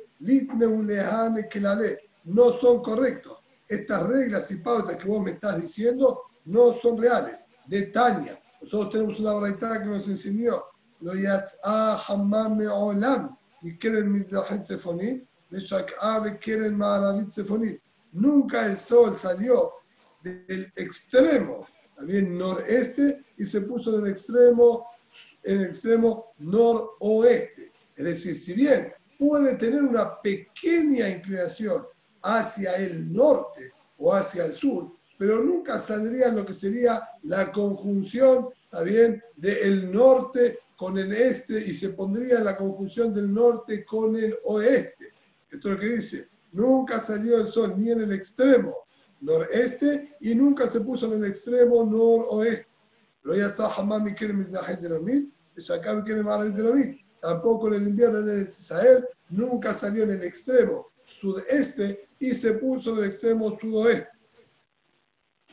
no 2.25 2.51
son 2.51 2.81
correctos. 2.81 3.39
Estas 3.67 4.03
reglas 4.03 4.51
y 4.51 4.57
pautas 4.57 4.95
que 4.97 5.07
vos 5.07 5.23
me 5.23 5.31
estás 5.31 5.61
diciendo 5.61 6.21
no 6.45 6.73
son 6.73 6.97
reales. 6.97 7.47
De 7.65 7.87
Tania, 7.87 8.39
nosotros 8.61 8.91
tenemos 8.91 9.19
una 9.19 9.33
braita 9.33 9.81
que 9.81 9.89
nos 9.89 10.07
enseñó, 10.07 10.63
hammam 11.03 12.57
me'olam, 12.57 13.37
y 13.61 13.77
quieren 13.77 14.11
mizrahet 14.11 14.65
sefonit, 14.65 15.27
meshak'a 15.49 16.19
ve 16.19 16.37
quieren 16.39 16.77
ma'aravit 16.77 17.29
sefonit. 17.31 17.81
Nunca 18.13 18.65
el 18.65 18.77
sol 18.77 19.15
salió 19.15 19.73
del 20.23 20.71
extremo, 20.75 21.67
también 21.95 22.37
noreste, 22.37 23.23
y 23.37 23.45
se 23.45 23.61
puso 23.61 23.97
en 23.97 24.05
el 24.05 24.11
extremo, 24.11 24.87
en 25.43 25.61
el 25.61 25.65
extremo 25.69 26.33
noroeste. 26.39 27.71
Es 27.95 28.05
decir, 28.05 28.35
si 28.35 28.53
bien 28.53 28.93
puede 29.17 29.55
tener 29.55 29.83
una 29.83 30.21
pequeña 30.21 31.09
inclinación 31.09 31.85
hacia 32.21 32.75
el 32.75 33.11
norte 33.11 33.71
o 33.97 34.13
hacia 34.13 34.45
el 34.45 34.53
sur, 34.53 34.91
pero 35.17 35.41
nunca 35.41 35.79
saldría 35.79 36.29
lo 36.29 36.45
que 36.45 36.53
sería 36.53 37.01
la 37.23 37.51
conjunción, 37.51 38.49
también 38.69 39.23
del 39.37 39.91
norte 39.91 40.59
con 40.75 40.97
el 40.97 41.13
este 41.13 41.57
y 41.59 41.71
se 41.71 41.89
pondría 41.89 42.37
en 42.37 42.45
la 42.45 42.57
conjunción 42.57 43.13
del 43.13 43.33
norte 43.33 43.85
con 43.85 44.15
el 44.15 44.35
oeste. 44.43 45.13
Esto 45.49 45.69
es 45.69 45.75
lo 45.75 45.79
que 45.79 45.87
dice, 45.87 46.29
nunca 46.51 46.99
salió 46.99 47.37
el 47.37 47.47
sol 47.47 47.75
ni 47.77 47.91
en 47.91 48.01
el 48.01 48.13
extremo 48.13 48.85
noreste 49.21 50.15
y 50.21 50.35
nunca 50.35 50.69
se 50.69 50.81
puso 50.81 51.07
en 51.07 51.23
el 51.23 51.29
extremo 51.29 51.83
noroeste. 51.83 52.67
Tampoco 57.21 57.67
en 57.67 57.73
el 57.75 57.87
invierno 57.87 58.19
en 58.19 58.37
Israel 58.37 59.05
nunca 59.29 59.73
salió 59.73 60.03
en 60.03 60.11
el 60.11 60.23
extremo 60.23 60.87
sudeste 61.05 62.07
y 62.19 62.33
se 62.33 62.53
puso 62.53 62.91
en 62.91 62.97
el 62.99 63.05
extremo 63.05 63.57
sudoeste. 63.59 64.09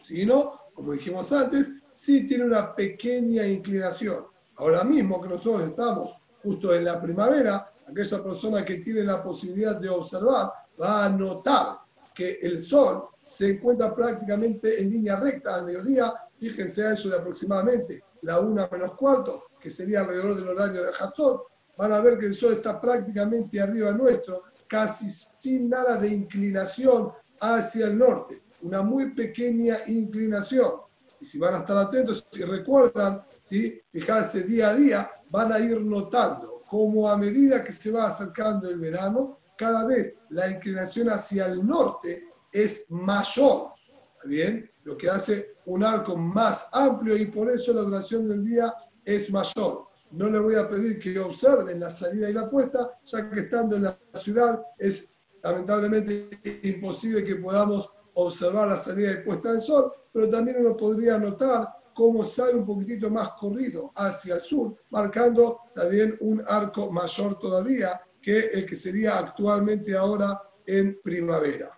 Sino, 0.03 0.61
como 0.75 0.93
dijimos 0.93 1.33
antes, 1.33 1.71
sí 1.91 2.27
tiene 2.27 2.45
una 2.45 2.75
pequeña 2.75 3.47
inclinación. 3.47 4.32
Ahora 4.57 4.85
mismo 4.85 5.21
que 5.21 5.29
nosotros 5.29 5.62
estamos 5.62 6.17
justo 6.43 6.75
en 6.75 6.85
la 6.85 7.01
primavera, 7.01 7.73
aquella 7.87 8.23
persona 8.23 8.65
que 8.65 8.79
tiene 8.79 9.05
la 9.05 9.23
posibilidad 9.23 9.77
de 9.77 9.88
observar 9.88 10.53
va 10.81 11.05
a 11.05 11.09
notar 11.09 11.79
que 12.15 12.38
el 12.43 12.62
sol 12.62 13.09
se 13.21 13.51
encuentra 13.51 13.95
prácticamente 13.95 14.81
en 14.81 14.91
línea 14.91 15.17
recta 15.17 15.55
al 15.55 15.65
mediodía. 15.65 16.12
Fíjense 16.38 16.85
a 16.85 16.93
eso 16.93 17.09
de 17.09 17.17
aproximadamente 17.17 18.03
la 18.23 18.41
una 18.41 18.69
menos 18.71 18.95
cuarto, 18.95 19.45
que 19.61 19.71
sería 19.71 20.01
alrededor 20.01 20.37
del 20.37 20.49
horario 20.49 20.83
de 20.83 20.91
Hatzot. 20.99 21.43
Van 21.77 21.93
a 21.93 22.01
ver 22.01 22.19
que 22.19 22.27
el 22.27 22.35
sol 22.35 22.53
está 22.53 22.81
prácticamente 22.81 23.61
arriba 23.61 23.93
nuestro, 23.93 24.45
casi 24.67 25.07
sin 25.41 25.71
nada 25.71 25.97
de 25.97 26.09
inclinación 26.09 27.12
hacia 27.41 27.87
el 27.87 27.99
norte. 27.99 28.43
Una 28.62 28.83
muy 28.83 29.15
pequeña 29.15 29.77
inclinación. 29.87 30.73
Y 31.21 31.25
si 31.25 31.38
van 31.38 31.55
a 31.55 31.59
estar 31.59 31.77
atentos 31.77 32.27
y 32.33 32.43
recuerdan, 32.43 33.25
¿sí? 33.43 33.83
fijarse 33.93 34.45
día 34.45 34.71
a 34.71 34.75
día, 34.75 35.11
van 35.29 35.53
a 35.53 35.59
ir 35.59 35.81
notando 35.83 36.63
cómo 36.67 37.11
a 37.11 37.19
medida 37.19 37.63
que 37.63 37.73
se 37.73 37.91
va 37.91 38.09
acercando 38.09 38.71
el 38.71 38.79
verano, 38.79 39.41
cada 39.59 39.85
vez 39.85 40.17
la 40.31 40.51
inclinación 40.51 41.11
hacia 41.11 41.47
el 41.47 41.67
norte 41.67 42.29
es 42.51 42.87
mayor, 42.91 43.73
¿está 44.15 44.29
bien? 44.29 44.71
Lo 44.85 44.97
que 44.97 45.11
hace 45.11 45.57
un 45.67 45.85
arco 45.85 46.17
más 46.17 46.69
amplio 46.73 47.17
y 47.17 47.27
por 47.27 47.51
eso 47.51 47.75
la 47.75 47.83
duración 47.83 48.29
del 48.29 48.45
día 48.45 48.75
es 49.05 49.31
mayor. 49.31 49.87
No 50.13 50.29
le 50.29 50.39
voy 50.39 50.55
a 50.55 50.69
pedir 50.69 50.99
que 50.99 51.19
observen 51.19 51.81
la 51.81 51.91
salida 51.91 52.31
y 52.31 52.33
la 52.33 52.51
puesta, 52.51 52.99
ya 53.05 53.31
que 53.31 53.41
estando 53.41 53.77
en 53.77 53.85
la 53.85 53.99
ciudad 54.15 54.63
es 54.79 55.13
lamentablemente 55.43 56.31
imposible 56.63 57.25
que 57.25 57.37
podamos 57.37 57.89
observar 58.15 58.69
la 58.69 58.77
salida 58.77 59.13
y 59.13 59.25
puesta 59.25 59.53
del 59.53 59.63
sol, 59.63 59.93
pero 60.13 60.29
también 60.29 60.59
uno 60.61 60.77
podría 60.77 61.19
notar 61.19 61.69
cómo 62.03 62.25
sale 62.25 62.55
un 62.55 62.67
poquitito 62.67 63.09
más 63.11 63.31
corrido 63.35 63.93
hacia 63.95 64.35
el 64.35 64.41
sur, 64.41 64.77
marcando 64.91 65.61
también 65.73 66.17
un 66.19 66.43
arco 66.49 66.91
mayor 66.91 67.38
todavía 67.38 68.03
que 68.21 68.41
el 68.41 68.67
que 68.67 68.75
sería 68.75 69.21
actualmente 69.21 69.97
ahora 69.97 70.43
en 70.67 71.01
primavera. 71.01 71.71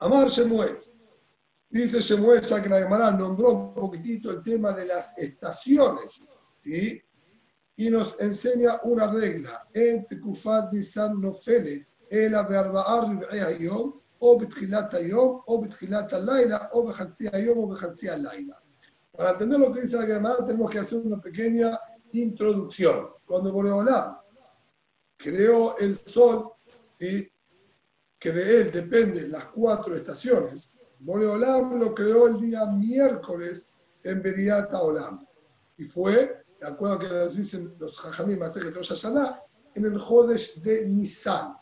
Amar 0.00 0.28
Shemuel. 0.28 0.78
Dice 1.70 2.00
Shemuel, 2.00 2.44
Gemara 2.44 3.12
nombró 3.12 3.52
un 3.52 3.74
poquitito 3.74 4.30
el 4.30 4.42
tema 4.42 4.72
de 4.72 4.84
las 4.84 5.16
estaciones, 5.16 6.20
¿sí? 6.58 7.02
Y 7.76 7.88
nos 7.88 8.20
enseña 8.20 8.80
una 8.82 9.10
regla. 9.10 9.66
En 9.72 10.06
Tekufat 10.06 10.70
Nisan 10.70 11.18
Nofele, 11.18 11.88
el 12.10 12.34
Abearba'ar 12.34 13.58
Yom, 13.58 14.02
o 14.18 14.38
Betchilat 14.38 15.00
Yom, 15.00 15.40
o 15.46 15.62
Betchilat 15.62 16.12
Laila, 16.12 16.68
o 16.74 16.86
Bechatzi 16.86 17.30
Yom, 17.42 17.58
o 17.58 17.68
Bechatzi 17.68 18.08
Laila. 18.08 18.62
Para 19.16 19.30
entender 19.30 19.60
lo 19.60 19.72
que 19.72 19.82
dice 19.82 19.96
la 19.96 20.06
Gemara, 20.06 20.44
tenemos 20.44 20.70
que 20.70 20.78
hacer 20.78 20.98
una 20.98 21.20
pequeña 21.20 21.78
introducción. 22.12 23.08
Cuando 23.24 23.52
Boreolá 23.52 24.22
creó 25.16 25.76
el 25.78 25.96
sol, 25.96 26.52
¿sí? 26.90 27.28
que 28.18 28.32
de 28.32 28.60
él 28.60 28.72
dependen 28.72 29.32
las 29.32 29.46
cuatro 29.46 29.94
estaciones, 29.94 30.70
Boreolam 31.00 31.78
lo 31.78 31.94
creó 31.94 32.26
el 32.28 32.40
día 32.40 32.66
miércoles 32.66 33.66
en 34.02 34.22
Beriata 34.22 34.80
Olam. 34.80 35.26
Y 35.76 35.84
fue, 35.84 36.44
de 36.60 36.66
acuerdo 36.66 36.96
a 36.96 36.98
que 36.98 37.08
lo 37.08 37.28
dicen 37.28 37.74
los 37.78 37.98
Jajamim 37.98 38.40
en 39.74 39.84
el 39.84 39.98
Jodesh 39.98 40.62
de 40.62 40.86
Nisan. 40.86 41.54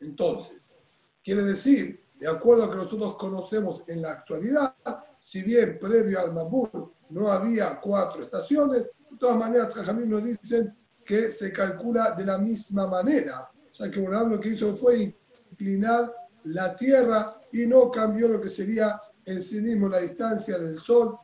Entonces, 0.00 0.66
quiere 1.24 1.42
decir, 1.42 2.04
de 2.20 2.28
acuerdo 2.28 2.64
a 2.64 2.70
que 2.70 2.76
nosotros 2.76 3.16
conocemos 3.16 3.84
en 3.88 4.02
la 4.02 4.12
actualidad, 4.12 4.76
si 5.22 5.40
bien 5.44 5.78
previo 5.78 6.18
al 6.18 6.32
Mabur 6.32 6.94
no 7.10 7.30
había 7.30 7.80
cuatro 7.80 8.24
estaciones, 8.24 8.90
de 9.08 9.16
todas 9.18 9.36
maneras, 9.36 9.72
Jajamim 9.72 10.10
nos 10.10 10.24
dicen 10.24 10.76
que 11.04 11.30
se 11.30 11.52
calcula 11.52 12.10
de 12.10 12.26
la 12.26 12.38
misma 12.38 12.88
manera. 12.88 13.48
O 13.70 13.74
sea 13.74 13.88
que 13.88 14.00
Boreolam 14.00 14.32
lo 14.32 14.40
que 14.40 14.48
hizo 14.48 14.76
fue 14.76 15.14
inclinar 15.52 16.12
la 16.42 16.74
Tierra 16.74 17.40
y 17.52 17.68
no 17.68 17.88
cambió 17.92 18.26
lo 18.26 18.40
que 18.40 18.48
sería 18.48 19.00
en 19.24 19.40
sí 19.40 19.60
mismo 19.60 19.88
la 19.88 20.00
distancia 20.00 20.58
del 20.58 20.80
Sol 20.80 21.16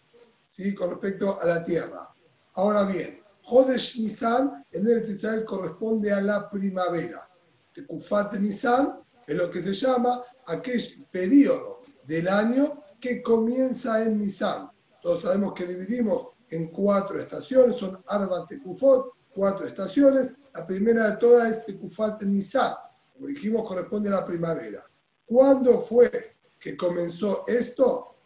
con 0.77 0.91
respecto 0.91 1.41
a 1.41 1.47
la 1.47 1.65
tierra. 1.65 2.09
Ahora 2.55 2.85
bien, 2.85 3.21
Jodesh 3.43 4.01
Nisan 4.01 4.65
en 4.73 4.87
el 4.87 5.03
Israel 5.03 5.45
corresponde 5.45 6.13
a 6.13 6.21
la 6.21 6.49
primavera. 6.49 7.29
Tekufat 7.75 8.35
Nisan 8.35 9.01
es 9.27 9.35
lo 9.35 9.51
que 9.51 9.61
se 9.61 9.73
llama 9.73 10.23
aquel 10.47 10.81
periodo 11.11 11.83
del 12.05 12.29
año 12.29 12.85
que 13.01 13.23
comienza 13.23 14.03
en 14.03 14.19
Nisan. 14.19 14.71
Todos 15.03 15.23
sabemos 15.23 15.55
que 15.55 15.67
dividimos 15.67 16.29
en 16.51 16.69
cuatro 16.69 17.21
estaciones, 17.21 17.77
son 17.77 18.03
Arba 18.07 18.47
Tekufot, 18.47 19.13
cuatro 19.31 19.67
estaciones. 19.67 20.35
La 20.55 20.67
primera 20.67 21.11
de 21.11 21.17
todas 21.19 21.51
es 21.51 21.67
Tekufat 21.67 22.23
Nisan, 22.25 22.75
como 23.13 23.29
dijimos, 23.29 23.69
corresponde 23.69 24.09
a 24.09 24.13
la 24.13 24.25
primavera. 24.25 24.85
¿Cuándo 25.27 25.79
fue 25.79 26.37
que 26.59 26.77
comenzó 26.77 27.45
esto? 27.47 28.17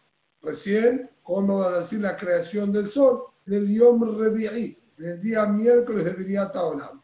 Recién, 0.41 1.11
como 1.23 1.59
va 1.59 1.67
a 1.67 1.79
decir 1.81 2.01
la 2.01 2.17
creación 2.17 2.73
del 2.73 2.87
sol, 2.89 3.25
en 3.47 3.55
el 3.55 3.69
Yom 3.69 4.19
Revi'i, 4.19 4.79
en 4.99 5.05
el 5.05 5.21
día 5.21 5.47
miércoles 5.47 6.05
de 6.05 6.13
Biriat 6.13 6.55
Olam. 6.57 7.03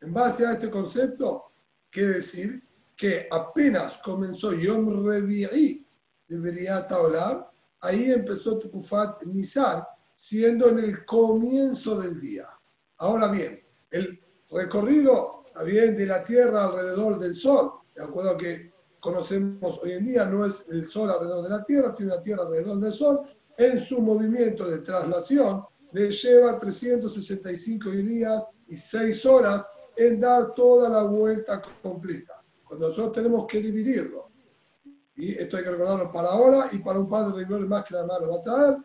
En 0.00 0.12
base 0.12 0.46
a 0.46 0.52
este 0.52 0.70
concepto, 0.70 1.52
quiere 1.90 2.14
decir 2.14 2.62
que 2.96 3.26
apenas 3.30 3.98
comenzó 3.98 4.52
Yom 4.52 5.06
Revi'i 5.06 5.85
de 6.28 6.38
Biriat 6.38 6.90
Olam, 6.92 7.44
ahí 7.80 8.10
empezó 8.10 8.58
Tukufat 8.58 9.22
Nisan, 9.24 9.82
siendo 10.14 10.68
en 10.68 10.78
el 10.78 11.04
comienzo 11.04 12.00
del 12.00 12.20
día. 12.20 12.48
Ahora 12.98 13.28
bien, 13.28 13.62
el 13.90 14.20
recorrido 14.50 15.44
bien, 15.64 15.96
de 15.96 16.06
la 16.06 16.24
Tierra 16.24 16.66
alrededor 16.66 17.18
del 17.18 17.34
Sol, 17.34 17.72
de 17.94 18.02
acuerdo 18.02 18.30
a 18.30 18.38
que 18.38 18.72
conocemos 19.00 19.78
hoy 19.82 19.92
en 19.92 20.04
día, 20.04 20.24
no 20.26 20.44
es 20.44 20.66
el 20.68 20.86
Sol 20.86 21.10
alrededor 21.10 21.44
de 21.44 21.50
la 21.50 21.64
Tierra, 21.64 21.94
sino 21.96 22.14
la 22.14 22.22
Tierra 22.22 22.42
alrededor 22.42 22.80
del 22.80 22.92
Sol, 22.92 23.20
en 23.58 23.78
su 23.78 24.00
movimiento 24.00 24.68
de 24.68 24.80
traslación 24.80 25.64
le 25.92 26.10
lleva 26.10 26.58
365 26.58 27.90
días 27.90 28.46
y 28.68 28.74
6 28.74 29.24
horas 29.26 29.66
en 29.96 30.20
dar 30.20 30.52
toda 30.54 30.90
la 30.90 31.04
vuelta 31.04 31.62
completa. 31.82 32.42
Cuando 32.64 32.88
nosotros 32.88 33.12
tenemos 33.12 33.46
que 33.46 33.60
dividirlo, 33.60 34.25
y 35.16 35.32
esto 35.32 35.56
hay 35.56 35.64
que 35.64 35.70
recordarlo 35.70 36.10
para 36.12 36.28
ahora 36.28 36.68
y 36.72 36.78
para 36.78 36.98
un 36.98 37.08
par 37.08 37.26
de 37.26 37.32
reuniones 37.32 37.68
más 37.68 37.84
que 37.84 37.94
la 37.94 38.02
lo 38.02 38.30
va 38.30 38.36
a 38.36 38.42
traer, 38.42 38.76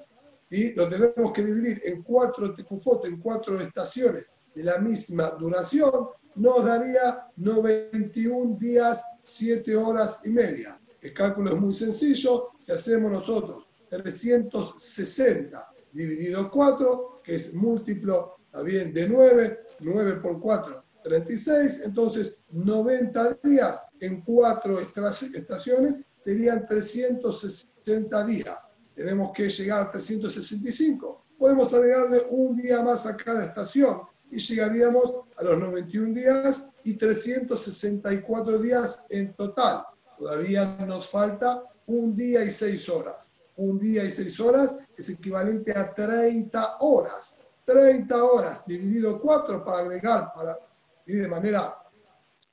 y 0.50 0.74
lo 0.74 0.88
tenemos 0.88 1.32
que 1.34 1.44
dividir 1.44 1.82
en 1.86 2.04
cuatro 2.04 2.54
tecufot, 2.54 3.06
en 3.06 3.20
cuatro 3.20 3.60
estaciones 3.60 4.32
de 4.54 4.64
la 4.64 4.78
misma 4.80 5.32
duración, 5.32 6.10
nos 6.36 6.66
daría 6.66 7.28
91 7.38 8.58
días, 8.58 9.04
7 9.24 9.76
horas 9.76 10.22
y 10.24 10.30
media. 10.30 10.80
El 11.02 11.14
cálculo 11.14 11.52
es 11.52 11.60
muy 11.60 11.74
sencillo, 11.74 12.50
si 12.62 12.72
hacemos 12.72 13.12
nosotros 13.12 13.66
360 13.90 15.72
dividido 15.92 16.50
4, 16.50 17.22
que 17.24 17.36
es 17.36 17.54
múltiplo 17.54 18.38
también 18.52 18.94
de 18.94 19.08
9, 19.08 19.60
9 19.80 20.14
por 20.22 20.40
4, 20.40 20.84
36, 21.04 21.82
entonces 21.86 22.38
90 22.52 23.40
días 23.44 23.82
en 24.00 24.22
4 24.22 24.80
estaciones 24.80 26.02
serían 26.24 26.66
360 26.68 28.26
días. 28.26 28.68
Tenemos 28.94 29.32
que 29.34 29.50
llegar 29.50 29.88
a 29.88 29.92
365. 29.92 31.26
Podemos 31.38 31.74
agregarle 31.74 32.28
un 32.30 32.56
día 32.56 32.84
más 32.84 33.06
a 33.08 33.18
cada 33.18 33.46
estación 33.46 34.02
y 34.30 34.38
llegaríamos 34.38 35.16
a 35.38 35.44
los 35.44 35.58
91 35.58 36.14
días 36.14 36.72
y 36.84 36.94
364 36.94 38.60
días 38.60 39.06
en 39.10 39.34
total. 39.34 39.84
Todavía 40.20 40.78
nos 40.86 41.10
falta 41.10 41.64
un 41.88 42.16
día 42.16 42.44
y 42.44 42.52
seis 42.52 42.88
horas. 42.88 43.32
Un 43.56 43.80
día 43.80 44.04
y 44.04 44.12
seis 44.12 44.40
horas 44.40 44.78
es 44.96 45.10
equivalente 45.10 45.76
a 45.76 45.94
30 45.94 46.78
horas. 46.82 47.36
30 47.66 48.24
horas 48.24 48.66
dividido 48.66 49.20
4 49.20 49.66
para 49.66 49.80
agregar 49.80 50.32
para, 50.36 50.60
¿sí? 51.00 51.14
de 51.14 51.28
manera 51.28 51.81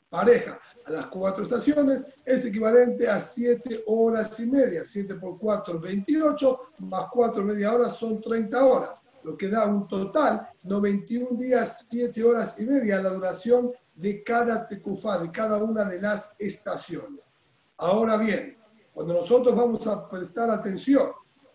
pareja 0.08 0.58
a 0.86 0.90
las 0.90 1.06
cuatro 1.06 1.44
estaciones 1.44 2.04
es 2.24 2.44
equivalente 2.46 3.08
a 3.08 3.20
7 3.20 3.84
horas 3.86 4.38
y 4.40 4.46
media. 4.46 4.82
7 4.84 5.16
por 5.16 5.38
4, 5.38 5.78
28, 5.78 6.60
más 6.78 7.06
4 7.12 7.44
media 7.44 7.74
horas 7.74 7.96
son 7.96 8.20
30 8.20 8.64
horas 8.64 9.02
lo 9.28 9.36
que 9.36 9.48
da 9.48 9.66
un 9.66 9.86
total 9.86 10.48
91 10.64 11.36
días, 11.38 11.86
7 11.90 12.24
horas 12.24 12.58
y 12.60 12.66
media 12.66 13.02
la 13.02 13.10
duración 13.10 13.72
de 13.94 14.22
cada 14.22 14.66
tecufá, 14.66 15.18
de 15.18 15.30
cada 15.30 15.62
una 15.62 15.84
de 15.84 16.00
las 16.00 16.34
estaciones. 16.38 17.20
Ahora 17.76 18.16
bien, 18.16 18.56
cuando 18.94 19.14
nosotros 19.14 19.54
vamos 19.54 19.86
a 19.86 20.08
prestar 20.08 20.50
atención, 20.50 21.10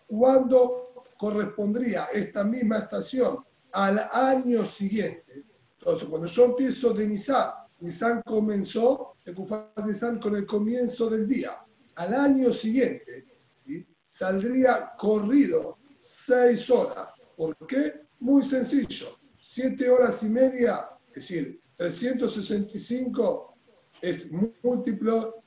¿cuándo 0.06 0.92
correspondría 1.18 2.06
esta 2.12 2.44
misma 2.44 2.78
estación 2.78 3.44
al 3.72 3.98
año 4.12 4.64
siguiente? 4.64 5.44
Entonces, 5.78 6.08
cuando 6.08 6.28
yo 6.28 6.44
empiezo 6.44 6.92
de 6.92 7.06
Nisan, 7.06 7.50
Nisan 7.84 8.22
comenzó, 8.22 9.18
Nisan 9.84 10.18
con 10.18 10.36
el 10.36 10.46
comienzo 10.46 11.10
del 11.10 11.28
día. 11.28 11.62
Al 11.96 12.14
año 12.14 12.50
siguiente, 12.50 13.26
saldría 14.04 14.92
corrido 14.98 15.78
seis 15.98 16.70
horas 16.70 17.14
¿Por 17.36 17.54
qué? 17.66 18.06
Muy 18.20 18.42
sencillo. 18.42 19.08
Siete 19.38 19.90
horas 19.90 20.22
y 20.22 20.28
media, 20.28 20.88
es 21.08 21.14
decir, 21.14 21.60
365 21.76 23.54
es 24.00 24.30
múltiplo, 24.62 25.42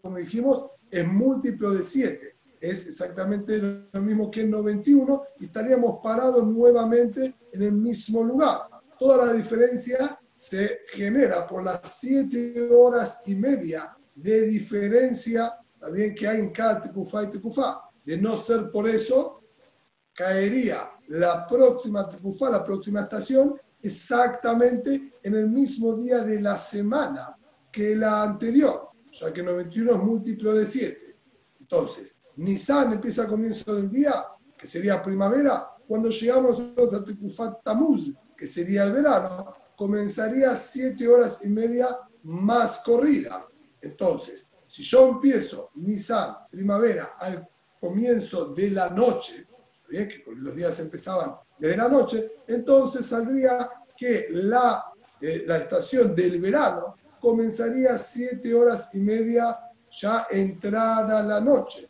como 0.00 0.16
dijimos, 0.16 0.70
es 0.90 1.06
múltiplo 1.06 1.72
de 1.72 1.82
7. 1.82 2.36
Es 2.60 2.86
exactamente 2.86 3.58
lo 3.58 4.00
mismo 4.00 4.30
que 4.30 4.42
el 4.42 4.50
91 4.50 5.22
y 5.40 5.46
estaríamos 5.46 6.00
parados 6.02 6.46
nuevamente 6.46 7.34
en 7.52 7.62
el 7.62 7.72
mismo 7.72 8.22
lugar. 8.22 8.73
Toda 9.04 9.26
la 9.26 9.32
diferencia 9.34 10.18
se 10.34 10.80
genera 10.88 11.46
por 11.46 11.62
las 11.62 11.98
7 12.00 12.70
horas 12.72 13.20
y 13.26 13.34
media 13.34 13.94
de 14.14 14.46
diferencia 14.46 15.58
también 15.78 16.14
que 16.14 16.26
hay 16.26 16.40
en 16.40 16.48
cada 16.48 16.80
tecufá 16.80 17.24
y 17.24 17.26
tecufá. 17.26 17.82
De 18.02 18.16
no 18.16 18.38
ser 18.38 18.70
por 18.70 18.88
eso, 18.88 19.42
caería 20.14 20.90
la 21.08 21.46
próxima 21.46 22.08
tecufá, 22.08 22.48
la 22.48 22.64
próxima 22.64 23.02
estación, 23.02 23.60
exactamente 23.82 25.12
en 25.22 25.34
el 25.34 25.50
mismo 25.50 25.94
día 25.96 26.20
de 26.20 26.40
la 26.40 26.56
semana 26.56 27.36
que 27.70 27.94
la 27.94 28.22
anterior, 28.22 28.88
ya 29.12 29.34
que 29.34 29.42
91 29.42 29.96
es 29.96 30.02
múltiplo 30.02 30.54
de 30.54 30.66
7. 30.66 31.16
Entonces, 31.60 32.16
Nisan 32.36 32.94
empieza 32.94 33.24
a 33.24 33.28
comienzo 33.28 33.74
del 33.74 33.90
día, 33.90 34.24
que 34.56 34.66
sería 34.66 35.02
primavera, 35.02 35.68
cuando 35.86 36.08
llegamos 36.08 36.58
a 36.94 37.04
Tecufat 37.04 37.62
Tamuz, 37.62 38.14
sería 38.46 38.84
el 38.84 38.92
verano, 38.92 39.54
comenzaría 39.76 40.56
7 40.56 41.08
horas 41.08 41.38
y 41.42 41.48
media 41.48 41.98
más 42.22 42.78
corrida. 42.78 43.46
Entonces, 43.80 44.46
si 44.66 44.82
yo 44.82 45.08
empiezo 45.10 45.70
Nisan, 45.74 46.36
primavera, 46.50 47.12
al 47.18 47.48
comienzo 47.80 48.46
de 48.54 48.70
la 48.70 48.88
noche, 48.88 49.46
que 49.88 50.24
los 50.26 50.54
días 50.56 50.80
empezaban 50.80 51.36
desde 51.58 51.76
la 51.76 51.88
noche, 51.88 52.32
entonces 52.48 53.06
saldría 53.06 53.70
que 53.96 54.26
la, 54.30 54.86
eh, 55.20 55.44
la 55.46 55.58
estación 55.58 56.14
del 56.16 56.40
verano 56.40 56.96
comenzaría 57.20 57.96
siete 57.96 58.52
horas 58.52 58.90
y 58.94 59.00
media 59.00 59.58
ya 59.90 60.26
entrada 60.30 61.22
la 61.22 61.40
noche. 61.40 61.88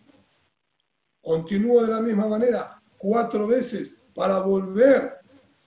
Continúo 1.22 1.82
de 1.82 1.92
la 1.92 2.00
misma 2.00 2.28
manera 2.28 2.82
cuatro 2.98 3.46
veces 3.46 4.02
para 4.14 4.40
volver 4.40 5.23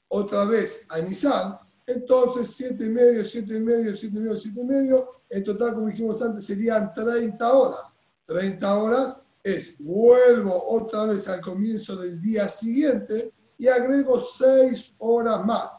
otra 0.09 0.45
vez 0.45 0.85
a 0.89 0.99
Nisan, 0.99 1.57
entonces 1.85 2.53
siete 2.55 2.85
y 2.85 2.89
medio, 2.89 3.23
siete 3.23 3.55
y 3.55 3.59
medio, 3.59 3.95
siete 3.95 4.17
y 4.17 4.21
medio, 4.21 4.37
siete 4.37 4.61
y 4.61 4.65
medio, 4.65 5.09
en 5.29 5.43
total, 5.43 5.75
como 5.75 5.87
dijimos 5.87 6.21
antes, 6.21 6.45
serían 6.45 6.93
30 6.93 7.53
horas. 7.53 7.97
30 8.25 8.77
horas 8.77 9.21
es 9.43 9.77
vuelvo 9.79 10.61
otra 10.69 11.05
vez 11.05 11.27
al 11.29 11.41
comienzo 11.41 11.95
del 11.95 12.21
día 12.21 12.49
siguiente 12.49 13.33
y 13.57 13.67
agrego 13.67 14.21
seis 14.21 14.93
horas 14.97 15.45
más. 15.45 15.71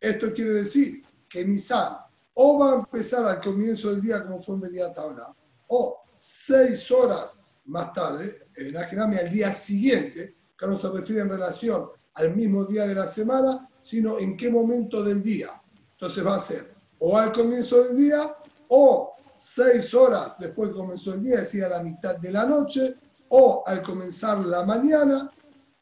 Esto 0.00 0.32
quiere 0.32 0.52
decir 0.54 1.04
que 1.28 1.44
Nisan 1.44 1.96
o 2.34 2.58
va 2.58 2.72
a 2.72 2.74
empezar 2.76 3.24
al 3.26 3.40
comienzo 3.40 3.90
del 3.90 4.02
día 4.02 4.24
como 4.24 4.42
fue 4.42 4.56
inmediata 4.56 5.02
ahora, 5.02 5.34
o 5.68 6.02
seis 6.18 6.90
horas 6.90 7.42
más 7.66 7.92
tarde, 7.92 8.48
imaginame 8.56 9.18
al 9.18 9.30
día 9.30 9.54
siguiente, 9.54 10.34
que 10.58 10.66
no 10.66 10.76
se 10.76 10.90
refiere 10.90 11.22
en 11.22 11.28
relación 11.28 11.88
al 12.14 12.34
mismo 12.34 12.64
día 12.64 12.86
de 12.86 12.94
la 12.94 13.06
semana, 13.06 13.68
sino 13.82 14.18
en 14.18 14.36
qué 14.36 14.48
momento 14.48 15.02
del 15.02 15.22
día. 15.22 15.48
Entonces 15.92 16.24
va 16.24 16.36
a 16.36 16.40
ser 16.40 16.72
o 17.04 17.18
al 17.18 17.32
comienzo 17.32 17.82
del 17.82 17.96
día 17.96 18.36
o 18.68 19.16
seis 19.34 19.92
horas 19.92 20.36
después 20.38 20.68
que 20.70 20.76
comenzó 20.76 21.14
el 21.14 21.22
día, 21.22 21.34
es 21.36 21.42
decir, 21.42 21.64
a 21.64 21.68
la 21.68 21.82
mitad 21.82 22.16
de 22.16 22.30
la 22.30 22.44
noche, 22.44 22.94
o 23.28 23.64
al 23.66 23.82
comenzar 23.82 24.38
la 24.40 24.64
mañana, 24.64 25.30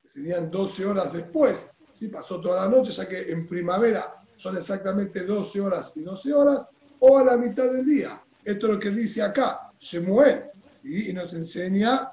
serían 0.02 0.50
12 0.50 0.86
horas 0.86 1.12
después, 1.12 1.68
¿sí? 1.92 2.08
pasó 2.08 2.40
toda 2.40 2.64
la 2.64 2.70
noche, 2.70 2.90
ya 2.90 3.06
que 3.06 3.30
en 3.30 3.46
primavera 3.46 4.14
son 4.36 4.56
exactamente 4.56 5.24
12 5.24 5.60
horas 5.60 5.92
y 5.96 6.02
12 6.02 6.32
horas, 6.32 6.66
o 7.00 7.18
a 7.18 7.24
la 7.24 7.36
mitad 7.36 7.70
del 7.70 7.84
día. 7.84 8.22
Esto 8.42 8.68
es 8.68 8.72
lo 8.74 8.80
que 8.80 8.90
dice 8.90 9.22
acá 9.22 9.72
Shemuel, 9.78 10.44
y 10.84 11.12
nos 11.12 11.34
enseña 11.34 12.12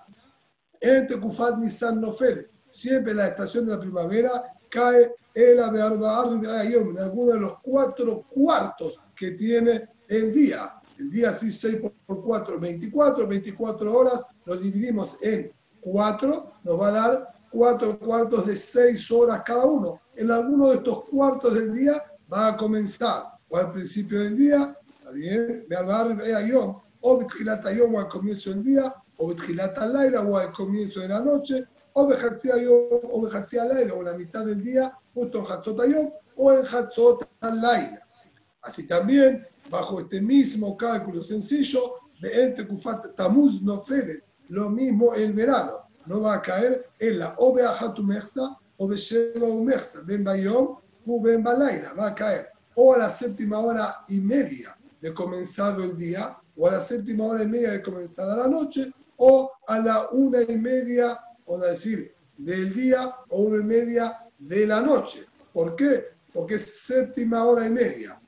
En 0.82 1.08
Tekufat 1.08 1.58
Nisan 1.58 2.02
Nofel, 2.02 2.50
siempre 2.70 3.14
la 3.14 3.30
estación 3.30 3.66
de 3.66 3.72
la 3.74 3.80
primavera 3.80 4.44
cae 4.70 5.16
el 5.38 5.60
alguno 6.98 7.34
de 7.34 7.40
los 7.40 7.60
cuatro 7.62 8.26
cuartos 8.30 9.00
que 9.16 9.32
tiene 9.32 9.88
el 10.08 10.34
día. 10.34 10.74
El 10.98 11.12
día 11.12 11.30
así 11.30 11.52
6 11.52 11.78
por 12.08 12.24
4, 12.24 12.60
24, 12.60 13.28
24 13.28 13.94
horas, 13.94 14.26
lo 14.46 14.58
dividimos 14.58 15.22
en 15.22 15.52
4, 15.82 16.52
nos 16.64 16.80
va 16.80 16.88
a 16.88 16.92
dar 16.92 17.28
4 17.52 18.00
cuartos 18.00 18.48
de 18.48 18.58
6 18.58 19.12
horas 19.12 19.44
cada 19.46 19.66
uno. 19.66 20.02
En 20.16 20.32
alguno 20.32 20.70
de 20.70 20.78
estos 20.78 21.06
cuartos 21.06 21.54
del 21.54 21.72
día 21.72 22.04
va 22.34 22.48
a 22.48 22.58
comenzar 22.58 23.38
o 23.50 23.58
al 23.58 23.72
principio 23.72 24.20
del 24.20 24.36
día, 24.36 24.76
¿está 24.98 25.12
bien? 25.12 25.68
O 27.02 27.20
al 28.00 28.08
comienzo 28.10 28.50
del 28.50 28.64
día, 28.64 28.96
o 29.18 29.30
al 30.38 30.52
comienzo 30.52 31.00
de 31.00 31.08
la 31.08 31.20
noche, 31.20 31.68
o 31.98 32.08
Ayom 32.54 33.00
o 33.10 33.28
aire 33.76 33.92
o 33.92 34.04
la 34.04 34.14
mitad 34.14 34.46
del 34.46 34.62
día, 34.62 34.96
justo 35.16 35.40
en 35.40 35.46
Hatzot 35.46 35.80
Ayom 35.80 36.12
o 36.36 36.54
en 36.54 36.64
Hatzot 36.64 37.28
Laila. 37.42 38.08
Así 38.62 38.86
también 38.86 39.48
bajo 39.72 40.00
este 40.00 40.22
mismo 40.22 40.78
cálculo 40.78 41.24
sencillo, 41.24 41.96
de 42.22 42.46
Ente 42.46 42.68
Kufat 42.68 43.16
Tamuz 43.16 43.62
no 43.62 43.82
Felet, 43.82 44.24
lo 44.50 44.70
mismo 44.70 45.14
el 45.16 45.34
verano, 45.34 45.88
no 46.06 46.22
va 46.22 46.36
a 46.36 46.42
caer 46.42 46.88
en 47.00 47.20
la 47.20 47.34
Obeahatu 47.38 48.04
Mersa 48.04 48.58
o 48.78 48.88
Ben 50.06 50.24
Bayom 50.24 50.78
u 51.06 51.22
Ben 51.22 51.44
Balaila, 51.44 51.94
va 51.94 52.08
a 52.08 52.16
caer 52.16 52.52
o 52.76 52.94
a 52.94 53.00
la 53.00 53.10
séptima 53.10 53.60
hora 53.60 54.04
y 54.08 54.20
media 54.20 54.78
de 55.02 55.14
comenzado 55.14 55.84
el 55.84 55.98
día, 55.98 56.38
o 56.56 56.68
a 56.68 56.72
la 56.74 56.80
séptima 56.80 57.26
hora 57.26 57.44
y 57.44 57.48
media 57.48 57.72
de 57.72 57.82
comenzada 57.82 58.38
la 58.38 58.48
noche, 58.48 58.92
o 59.18 59.52
a 59.68 59.80
la 59.80 60.10
una 60.12 60.44
y 60.44 60.58
media, 60.58 61.20
vamos 61.48 61.64
a 61.64 61.70
decir, 61.70 62.14
del 62.38 62.74
día 62.74 63.16
o 63.30 63.42
una 63.42 63.62
y 63.62 63.66
media 63.66 64.20
de 64.38 64.68
la 64.68 64.82
noche. 64.82 65.26
¿Por 65.54 65.76
qué? 65.76 66.06
Porque 66.34 66.56
es 66.56 66.82
séptima 66.86 67.46
hora 67.46 67.66
y 67.66 67.70
media 67.70 68.20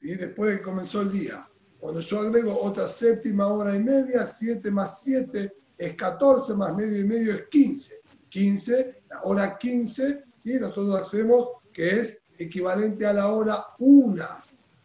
después 0.00 0.50
de 0.50 0.56
que 0.58 0.62
comenzó 0.62 1.02
el 1.02 1.12
día. 1.12 1.46
Cuando 1.78 2.00
yo 2.00 2.20
agrego 2.20 2.58
otra 2.60 2.86
séptima 2.86 3.46
hora 3.46 3.74
y 3.74 3.80
media, 3.80 4.26
7 4.26 4.70
más 4.70 5.02
7 5.02 5.52
es 5.78 5.94
14, 5.94 6.54
más 6.54 6.74
medio 6.74 7.00
y 7.00 7.04
medio 7.04 7.34
es 7.34 7.48
15. 7.48 8.00
15, 8.28 9.02
la 9.10 9.22
hora 9.24 9.58
15, 9.58 10.24
¿sí? 10.36 10.54
nosotros 10.60 11.00
hacemos 11.00 11.48
que 11.72 12.00
es 12.00 12.22
equivalente 12.38 13.06
a 13.06 13.12
la 13.12 13.28
hora 13.28 13.66
1. 13.78 14.24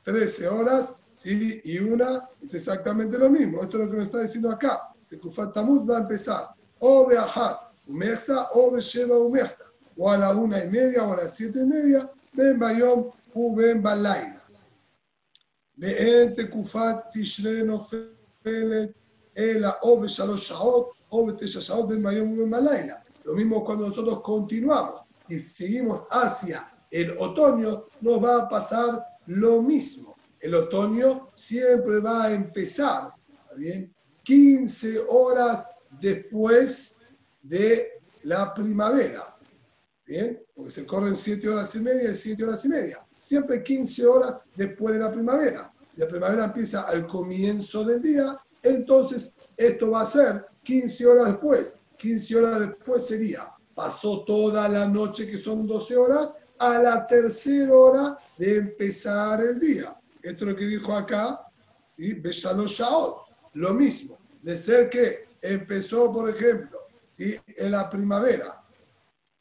13 0.04 0.48
horas, 0.48 0.96
¿sí? 1.14 1.62
y 1.64 1.80
una 1.80 2.30
es 2.42 2.54
exactamente 2.54 3.18
lo 3.18 3.30
mismo. 3.30 3.62
Esto 3.62 3.78
es 3.78 3.86
lo 3.86 3.92
que 3.92 3.98
nos 3.98 4.06
está 4.08 4.22
diciendo 4.22 4.52
acá. 4.52 4.94
El 5.10 5.20
Kufat 5.20 5.54
Tamuz 5.54 5.88
va 5.90 5.98
a 5.98 6.02
empezar 6.02 6.56
o 6.80 7.08
Beahat, 7.08 7.64
Umersa, 7.87 8.49
o 8.55 8.71
Besheva 8.71 9.18
Umersa. 9.18 9.64
O 9.97 10.11
a 10.11 10.16
la 10.16 10.35
una 10.35 10.64
y 10.64 10.71
media, 10.71 11.05
o 11.05 11.12
a 11.12 11.16
las 11.16 11.35
siete 11.37 11.61
y 11.61 11.66
media, 11.66 12.11
Ben 12.33 12.59
Bayom, 12.59 13.11
U 13.35 13.55
Ben 13.57 13.83
Balaila. 13.83 14.41
ואין 15.81 16.35
תקופת 16.35 16.97
תשרי 17.12 17.62
נופלת 17.62 18.91
אלא 19.39 19.68
o 19.83 20.01
בשלוש 20.01 20.49
שעות 20.49 20.91
o 21.12 21.27
בתשע 21.27 21.61
שעות 21.61 21.89
בין 21.89 22.03
ביום 22.03 22.33
ובין 22.33 22.51
בלילה. 22.51 22.95
Lo 23.25 23.35
mismo 23.35 23.64
cuando 23.64 23.89
nosotros 23.89 24.21
continuamos 24.23 25.03
y 25.29 25.39
seguimos 25.39 26.07
hacia 26.11 26.59
el 26.91 27.11
otoño, 27.18 27.85
nos 28.01 28.25
va 28.25 28.43
a 28.43 28.49
pasar 28.49 29.05
lo 29.27 29.62
mismo. 29.62 30.16
El 30.41 30.55
otoño 30.55 31.29
siempre 31.35 32.01
va 32.01 32.25
a 32.25 32.33
empezar, 32.33 33.12
bien? 33.57 33.95
15 34.25 35.01
horas 35.09 35.66
después 36.01 36.93
de 37.48 38.02
la 38.24 38.54
primavera. 38.54 39.36
¿Bien? 40.06 40.41
Porque 40.54 40.72
se 40.72 40.86
corren 40.86 41.16
7 41.16 41.50
horas 41.50 41.74
y 41.76 41.80
media 41.80 42.12
y 42.12 42.16
7 42.16 42.43
horas 42.43 42.66
y 42.66 42.70
media 42.70 43.06
siempre 43.26 43.64
15 43.64 44.06
horas 44.06 44.39
después 44.56 44.93
de 44.96 45.02
la 45.02 45.12
primavera. 45.12 45.74
Si 45.88 46.00
la 46.00 46.08
primavera 46.08 46.46
empieza 46.46 46.82
al 46.84 47.08
comienzo 47.08 47.84
del 47.84 48.02
día, 48.02 48.39
entonces 48.62 49.34
esto 49.58 49.91
va 49.91 50.02
a 50.02 50.06
ser 50.06 50.46
15 50.64 51.06
horas 51.06 51.28
después. 51.32 51.82
15 51.98 52.36
horas 52.36 52.60
después 52.60 53.08
sería, 53.08 53.52
pasó 53.74 54.24
toda 54.26 54.70
la 54.70 54.86
noche, 54.88 55.28
que 55.28 55.38
son 55.38 55.66
12 55.66 55.98
horas, 55.98 56.36
a 56.60 56.78
la 56.80 57.08
tercera 57.08 57.74
hora 57.74 58.20
de 58.38 58.58
empezar 58.58 59.41
el 59.41 59.60
día. 59.60 60.00
Esto 60.22 60.46
es 60.46 60.52
lo 60.52 60.56
que 60.56 60.66
dijo 60.66 60.93
acá, 60.93 61.41
¿sí? 61.96 62.14
Beshalosh 62.14 62.82
Lo 63.54 63.74
mismo, 63.74 64.18
de 64.43 64.58
ser 64.58 64.89
que 64.89 65.28
empezó, 65.41 66.12
por 66.12 66.30
ejemplo, 66.30 66.80
¿sí? 67.16 67.39
en 67.45 67.72
la 67.72 67.89
primavera, 67.89 68.61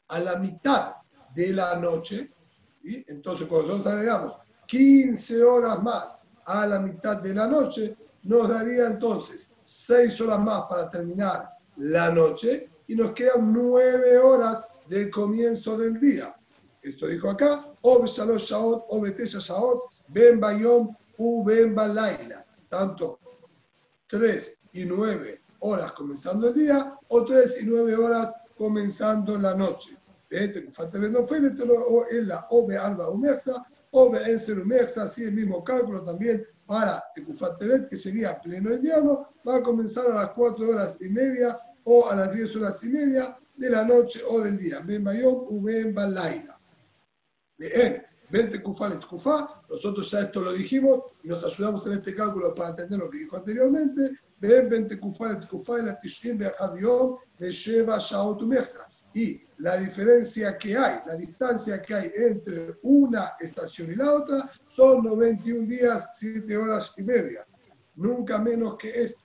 a 0.07 0.19
la 0.19 0.37
mitad 0.37 0.95
de 1.33 1.53
la 1.53 1.75
noche, 1.75 2.31
entonces, 3.07 3.47
cuando 3.47 3.69
nosotros 3.69 3.93
agregamos 3.93 4.35
15 4.67 5.43
horas 5.43 5.81
más 5.81 6.17
a 6.45 6.67
la 6.67 6.79
mitad 6.79 7.21
de 7.21 7.33
la 7.33 7.47
noche, 7.47 7.97
nos 8.23 8.47
daría 8.47 8.87
entonces 8.87 9.49
6 9.63 10.21
horas 10.21 10.39
más 10.39 10.65
para 10.69 10.89
terminar 10.89 11.49
la 11.77 12.11
noche 12.11 12.69
y 12.87 12.95
nos 12.95 13.13
quedan 13.13 13.51
9 13.51 14.17
horas 14.19 14.63
del 14.87 15.09
comienzo 15.09 15.77
del 15.77 15.99
día. 15.99 16.35
Esto 16.83 17.07
dijo 17.07 17.31
acá, 17.31 17.73
o 17.81 18.05
Shalosh 18.05 18.51
Shaot, 18.51 18.85
o 18.89 19.01
Betesha 19.01 19.39
Shaot, 19.39 19.81
Ben 20.09 20.39
Bayom, 20.39 20.95
U 21.17 21.43
Ben 21.43 21.73
Balaila. 21.73 22.45
Tanto 22.69 23.19
3 24.07 24.59
y 24.73 24.85
9 24.85 25.44
horas 25.59 25.91
comenzando 25.93 26.49
el 26.49 26.53
día 26.53 26.97
o 27.07 27.25
3 27.25 27.57
y 27.61 27.65
9 27.65 27.95
horas 27.95 28.33
comenzando 28.57 29.37
la 29.37 29.55
noche. 29.55 29.97
Este, 30.29 30.59
en 30.59 32.27
la 32.27 32.47
OB 32.49 32.71
Alba 32.71 33.09
Umexa, 33.09 33.65
OB 33.91 34.15
Enser 34.27 34.59
Umexa, 34.59 35.03
así 35.03 35.23
el 35.23 35.33
mismo 35.33 35.63
cálculo 35.63 36.03
también 36.03 36.45
para 36.65 37.01
Tecufat 37.13 37.61
que 37.89 37.95
sería 37.95 38.41
pleno 38.41 38.73
invierno, 38.73 39.29
va 39.47 39.57
a 39.57 39.63
comenzar 39.63 40.07
a 40.07 40.15
las 40.15 40.31
4 40.31 40.69
horas 40.69 40.97
y 40.99 41.09
media 41.09 41.59
o 41.83 42.09
a 42.09 42.15
las 42.15 42.33
10 42.33 42.55
horas 42.55 42.83
y 42.83 42.89
media 42.89 43.37
de 43.55 43.69
la 43.69 43.85
noche 43.85 44.21
o 44.27 44.41
del 44.41 44.57
día. 44.57 44.79
Ben 44.79 45.03
Mayom, 45.03 45.63
Ben 45.63 45.93
Balaila. 45.93 46.59
Bien, 47.57 48.03
Ben 48.29 48.49
Tecufá, 48.49 48.89
Nosotros 49.69 50.11
ya 50.11 50.21
esto 50.21 50.41
lo 50.41 50.53
dijimos 50.53 51.03
y 51.23 51.27
nos 51.27 51.43
ayudamos 51.43 51.85
en 51.87 51.93
este 51.93 52.15
cálculo 52.15 52.53
para 52.55 52.69
entender 52.69 52.99
lo 52.99 53.09
que 53.09 53.19
dijo 53.19 53.37
anteriormente. 53.37 54.19
Y 59.13 59.41
la 59.59 59.77
diferencia 59.77 60.57
que 60.57 60.77
hay, 60.77 60.95
la 61.05 61.15
distancia 61.15 61.81
que 61.81 61.93
hay 61.93 62.11
entre 62.15 62.77
una 62.83 63.33
estación 63.39 63.93
y 63.93 63.95
la 63.95 64.11
otra 64.11 64.51
son 64.67 65.03
91 65.03 65.67
días, 65.67 66.09
7 66.19 66.57
horas 66.57 66.91
y 66.97 67.03
media. 67.03 67.47
Nunca 67.95 68.37
menos 68.39 68.75
que 68.77 68.89
este. 68.89 69.23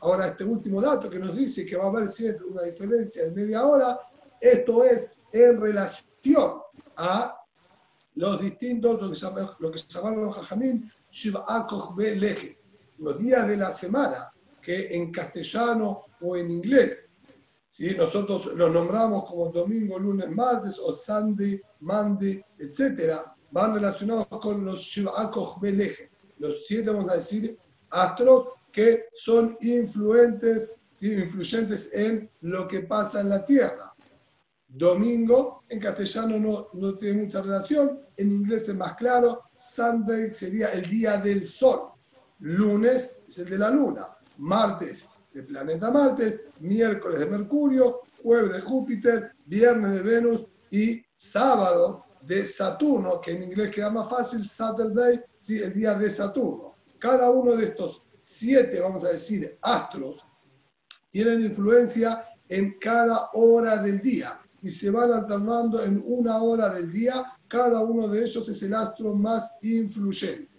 Ahora, 0.00 0.26
este 0.28 0.44
último 0.44 0.80
dato 0.80 1.08
que 1.08 1.18
nos 1.18 1.36
dice 1.36 1.64
que 1.64 1.76
va 1.76 1.84
a 1.84 1.88
haber 1.88 2.06
siempre 2.08 2.46
una 2.46 2.62
diferencia 2.62 3.24
de 3.24 3.32
media 3.32 3.64
hora, 3.66 3.98
esto 4.40 4.84
es 4.84 5.14
en 5.32 5.60
relación 5.60 6.60
a 6.96 7.35
los 8.16 8.40
distintos, 8.40 9.00
lo 9.00 9.10
que, 9.10 9.16
llaman, 9.16 9.46
lo 9.58 9.70
que 9.70 9.80
llamaron 9.88 10.24
los 10.24 10.36
jajamín, 10.36 10.90
los 12.98 13.18
días 13.18 13.48
de 13.48 13.56
la 13.56 13.72
semana, 13.72 14.32
que 14.60 14.96
en 14.96 15.12
castellano 15.12 16.04
o 16.20 16.36
en 16.36 16.50
inglés. 16.50 17.06
¿sí? 17.70 17.94
Nosotros 17.96 18.54
los 18.54 18.72
nombramos 18.72 19.24
como 19.24 19.50
domingo, 19.50 19.98
lunes, 19.98 20.30
martes 20.30 20.78
o 20.82 20.92
Sunday, 20.92 21.60
Monday, 21.80 22.42
etc. 22.58 23.20
Van 23.50 23.74
relacionados 23.74 24.26
con 24.26 24.64
los 24.64 24.80
Shiva'akoch 24.80 25.60
Beleje, 25.60 26.10
los 26.38 26.66
siete, 26.66 26.90
vamos 26.90 27.10
a 27.10 27.16
decir, 27.16 27.58
astros 27.90 28.48
que 28.72 29.04
son 29.14 29.56
influentes, 29.60 30.72
¿sí? 30.94 31.12
influyentes 31.12 31.90
en 31.92 32.30
lo 32.40 32.66
que 32.66 32.80
pasa 32.80 33.20
en 33.20 33.28
la 33.28 33.44
Tierra. 33.44 33.94
Domingo, 34.68 35.62
en 35.68 35.80
castellano 35.80 36.38
no, 36.38 36.68
no 36.74 36.98
tiene 36.98 37.22
mucha 37.22 37.42
relación, 37.42 38.00
en 38.16 38.32
inglés 38.32 38.68
es 38.68 38.74
más 38.74 38.94
claro, 38.94 39.44
Sunday 39.54 40.32
sería 40.32 40.68
el 40.72 40.88
día 40.88 41.18
del 41.18 41.46
sol, 41.46 41.92
lunes 42.40 43.18
es 43.28 43.38
el 43.38 43.48
de 43.48 43.58
la 43.58 43.70
luna, 43.70 44.16
martes 44.38 45.08
de 45.32 45.42
planeta 45.42 45.90
Marte, 45.90 46.46
miércoles 46.60 47.20
de 47.20 47.26
Mercurio, 47.26 48.00
jueves 48.22 48.52
de 48.54 48.60
Júpiter, 48.60 49.32
viernes 49.44 49.92
de 49.92 50.02
Venus 50.02 50.46
y 50.70 51.04
sábado 51.12 52.06
de 52.22 52.44
Saturno, 52.44 53.20
que 53.20 53.32
en 53.32 53.42
inglés 53.44 53.70
queda 53.70 53.90
más 53.90 54.08
fácil, 54.08 54.46
Saturday, 54.46 55.20
¿sí? 55.38 55.62
el 55.62 55.72
día 55.72 55.94
de 55.94 56.10
Saturno. 56.10 56.74
Cada 56.98 57.30
uno 57.30 57.54
de 57.54 57.66
estos 57.66 58.02
siete, 58.18 58.80
vamos 58.80 59.04
a 59.04 59.12
decir, 59.12 59.58
astros, 59.60 60.24
tienen 61.10 61.42
influencia 61.42 62.24
en 62.48 62.78
cada 62.78 63.30
hora 63.34 63.76
del 63.76 64.00
día 64.00 64.40
y 64.66 64.70
se 64.72 64.90
van 64.90 65.12
alternando 65.12 65.80
en 65.82 66.02
una 66.04 66.42
hora 66.42 66.70
del 66.70 66.90
día. 66.90 67.24
Cada 67.46 67.80
uno 67.82 68.08
de 68.08 68.24
ellos 68.24 68.48
es 68.48 68.60
el 68.62 68.74
astro 68.74 69.14
más 69.14 69.52
influyente. 69.62 70.50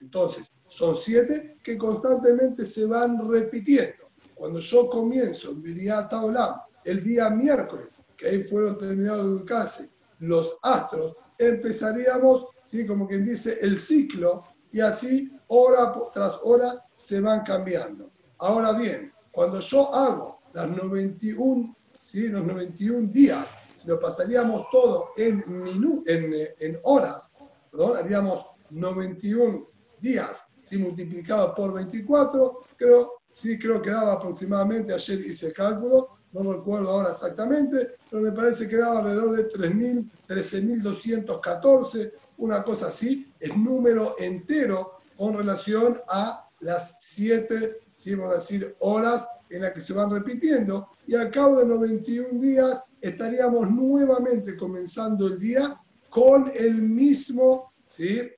Entonces, 0.00 0.50
son 0.68 0.96
siete 0.96 1.58
que 1.62 1.76
constantemente 1.76 2.64
se 2.64 2.86
van 2.86 3.28
repitiendo. 3.28 4.08
Cuando 4.34 4.60
yo 4.60 4.88
comienzo 4.88 5.50
en 5.50 5.60
Miriat 5.60 6.10
Olam, 6.14 6.54
el 6.84 7.02
día 7.02 7.28
miércoles, 7.28 7.90
que 8.16 8.28
ahí 8.28 8.44
fueron 8.44 8.78
terminados 8.78 9.26
de 9.26 9.34
ubicarse 9.34 9.90
los 10.20 10.56
astros, 10.62 11.16
empezaríamos, 11.38 12.46
¿sí? 12.64 12.86
como 12.86 13.06
quien 13.06 13.26
dice, 13.26 13.58
el 13.60 13.78
ciclo 13.78 14.44
y 14.72 14.80
así 14.80 15.30
hora 15.48 15.92
tras 16.14 16.38
hora 16.44 16.82
se 16.94 17.20
van 17.20 17.42
cambiando. 17.42 18.10
Ahora 18.38 18.72
bien, 18.72 19.12
cuando 19.32 19.60
yo 19.60 19.94
hago 19.94 20.40
las 20.54 20.70
91, 20.70 21.76
¿sí? 22.00 22.28
los 22.28 22.44
91 22.44 23.08
días, 23.12 23.54
si 23.76 23.88
lo 23.88 24.00
pasaríamos 24.00 24.66
todo 24.70 25.10
en, 25.16 25.44
minu 25.46 26.02
en, 26.06 26.32
en 26.58 26.80
horas, 26.82 27.30
perdón, 27.70 27.98
haríamos 27.98 28.46
91 28.70 29.66
días 30.00 30.44
¿sí? 30.62 30.78
multiplicado 30.78 31.54
por 31.54 31.74
24, 31.74 32.60
creo, 32.76 33.12
sí, 33.34 33.58
creo 33.58 33.80
que 33.80 33.90
daba 33.90 34.14
aproximadamente, 34.14 34.94
ayer 34.94 35.20
hice 35.20 35.48
el 35.48 35.52
cálculo, 35.52 36.08
no 36.32 36.52
recuerdo 36.52 36.90
ahora 36.90 37.10
exactamente, 37.10 37.96
pero 38.10 38.22
me 38.22 38.32
parece 38.32 38.68
que 38.68 38.76
daba 38.76 39.00
alrededor 39.00 39.36
de 39.36 39.48
3.000, 39.48 40.10
13.214, 40.28 42.12
una 42.38 42.62
cosa 42.62 42.86
así, 42.86 43.32
es 43.40 43.56
número 43.56 44.14
entero 44.18 45.00
con 45.16 45.36
relación 45.36 46.00
a 46.08 46.48
las 46.60 46.96
7, 47.00 47.78
si 47.94 48.14
vamos 48.14 48.34
a 48.34 48.38
decir, 48.38 48.76
horas 48.78 49.26
en 49.50 49.62
las 49.62 49.72
que 49.72 49.80
se 49.80 49.92
van 49.92 50.10
repitiendo, 50.10 50.88
y 51.06 51.14
al 51.14 51.30
cabo 51.30 51.58
de 51.58 51.66
91 51.66 52.40
días 52.40 52.82
estaríamos 53.00 53.70
nuevamente 53.70 54.56
comenzando 54.56 55.26
el 55.26 55.38
día 55.38 55.80
con 56.08 56.50
el 56.54 56.80
mismo, 56.80 57.72
¿sí? 57.88 58.30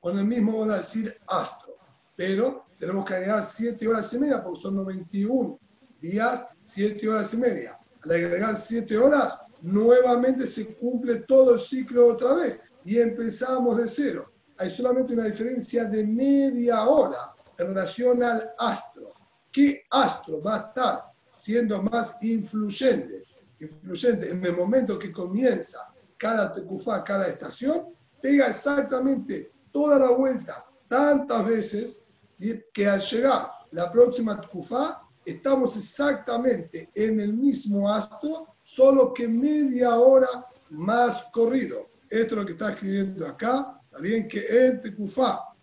Con 0.00 0.18
el 0.18 0.24
mismo, 0.24 0.52
vamos 0.52 0.74
a 0.74 0.78
decir, 0.78 1.14
astro. 1.26 1.74
Pero 2.16 2.66
tenemos 2.78 3.04
que 3.04 3.14
agregar 3.14 3.42
7 3.42 3.88
horas 3.88 4.12
y 4.12 4.18
media, 4.18 4.42
porque 4.42 4.60
son 4.60 4.76
91 4.76 5.58
días, 6.00 6.48
7 6.60 7.08
horas 7.08 7.34
y 7.34 7.36
media. 7.36 7.78
Al 8.02 8.10
agregar 8.12 8.56
7 8.56 8.96
horas, 8.96 9.38
nuevamente 9.62 10.46
se 10.46 10.74
cumple 10.76 11.16
todo 11.28 11.54
el 11.54 11.60
ciclo 11.60 12.08
otra 12.08 12.34
vez 12.34 12.60
y 12.84 12.98
empezamos 12.98 13.76
de 13.78 13.88
cero. 13.88 14.32
Hay 14.58 14.70
solamente 14.70 15.12
una 15.12 15.24
diferencia 15.24 15.84
de 15.84 16.06
media 16.06 16.84
hora 16.84 17.34
en 17.58 17.68
relación 17.68 18.22
al 18.22 18.52
astro. 18.58 19.12
¿Qué 19.52 19.84
astro 19.90 20.42
va 20.42 20.56
a 20.56 20.68
estar 20.68 21.12
siendo 21.32 21.82
más 21.82 22.16
influyente? 22.22 23.24
Influyente 23.58 24.30
en 24.30 24.44
el 24.44 24.56
momento 24.56 24.98
que 24.98 25.12
comienza 25.12 25.92
cada 26.16 26.52
tecufá, 26.52 27.02
cada 27.02 27.26
estación, 27.26 27.94
pega 28.22 28.46
exactamente 28.46 29.52
toda 29.72 29.98
la 29.98 30.10
vuelta 30.10 30.66
tantas 30.88 31.46
veces 31.46 32.02
¿sí? 32.38 32.62
que 32.72 32.86
al 32.86 33.00
llegar 33.00 33.50
la 33.72 33.90
próxima 33.90 34.40
tecufá 34.40 35.00
estamos 35.24 35.76
exactamente 35.76 36.90
en 36.94 37.20
el 37.20 37.32
mismo 37.32 37.88
astro, 37.88 38.54
solo 38.62 39.12
que 39.12 39.26
media 39.28 39.96
hora 39.98 40.46
más 40.70 41.24
corrido. 41.32 41.90
Esto 42.08 42.34
es 42.34 42.40
lo 42.40 42.46
que 42.46 42.52
está 42.52 42.72
escribiendo 42.72 43.26
acá. 43.26 43.80
Bien 44.00 44.28
que 44.28 44.46
en 44.48 44.80
Tecufá, 44.80 45.54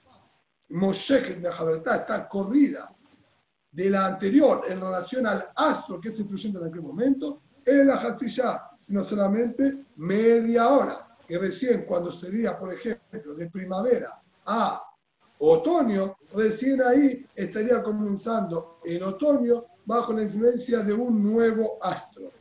Moshe 0.69 1.17
está 1.17 2.27
corrida 2.27 2.96
de 3.77 3.91
la 3.91 4.07
anterior 4.07 4.63
en 4.67 4.81
relación 4.81 5.27
al 5.27 5.43
astro 5.55 6.01
que 6.01 6.09
es 6.09 6.19
influyente 6.19 6.57
en 6.57 6.65
aquel 6.65 6.81
momento, 6.81 7.43
en 7.63 7.85
la 7.85 7.93
Hatzishá, 7.93 8.71
sino 8.83 9.03
solamente 9.03 9.85
media 9.97 10.69
hora. 10.69 11.15
Y 11.29 11.35
recién 11.35 11.85
cuando 11.85 12.11
sería, 12.11 12.57
por 12.57 12.73
ejemplo, 12.73 13.35
de 13.35 13.51
primavera 13.51 14.19
a 14.47 14.81
otoño, 15.37 16.17
recién 16.33 16.81
ahí 16.81 17.23
estaría 17.35 17.83
comenzando 17.83 18.79
en 18.83 19.03
otoño 19.03 19.65
bajo 19.85 20.11
la 20.11 20.23
influencia 20.23 20.79
de 20.79 20.93
un 20.93 21.21
nuevo 21.21 21.77
astro. 21.79 22.31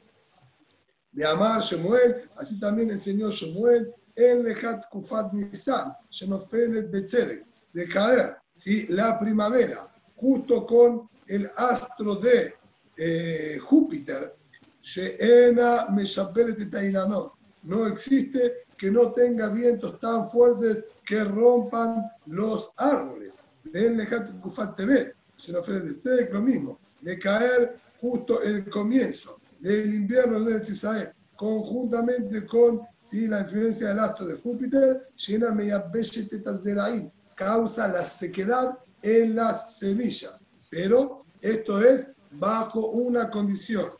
De 1.13 1.27
Amar 1.27 1.61
Shemuel, 1.61 2.31
así 2.37 2.59
también 2.59 2.91
enseñó 2.91 3.31
Shemuel 3.31 3.93
en 4.15 4.43
Lejat 4.43 4.89
Kufat 4.89 5.35
Nisan, 5.35 5.93
Shenofelet 6.09 6.91
Betzedek, 6.91 7.45
de 7.75 7.89
caer, 7.89 8.39
¿sí? 8.55 8.87
la 8.89 9.19
primavera, 9.19 9.93
justo 10.15 10.65
con 10.65 11.11
el 11.29 11.51
astro 11.57 12.17
de 12.17 12.55
eh, 12.97 13.59
Júpiter, 13.63 14.35
Sheena. 14.83 15.87
No 17.63 17.87
existe 17.87 18.67
que 18.77 18.91
no 18.91 19.13
tenga 19.13 19.49
vientos 19.49 19.99
tan 20.01 20.31
fuertes 20.31 20.85
que 21.05 21.25
rompan 21.25 22.05
los 22.27 22.73
árboles. 22.77 23.37
Kufat 24.41 24.77
TV, 24.77 25.15
Shenofelet 25.39 25.85
Betzedek, 25.85 26.33
lo 26.33 26.43
mismo, 26.43 26.79
de 27.01 27.19
caer 27.19 27.79
justo 28.01 28.41
el 28.43 28.69
comienzo 28.71 29.41
del 29.61 29.95
invierno 29.95 30.41
de 30.41 30.63
Israel, 30.63 31.13
conjuntamente 31.35 32.47
con 32.47 32.83
¿sí? 33.11 33.27
la 33.27 33.41
influencia 33.41 33.89
del 33.89 33.99
astro 33.99 34.27
de 34.27 34.37
Júpiter, 34.37 35.09
llena 35.17 35.51
media 35.53 35.91
causa 37.35 37.89
la 37.89 38.05
sequedad 38.05 38.79
en 39.03 39.37
las 39.37 39.79
semillas. 39.79 40.46
Pero 40.71 41.25
esto 41.41 41.83
es 41.83 42.09
bajo 42.33 42.89
una 42.89 43.31
condición, 43.31 43.93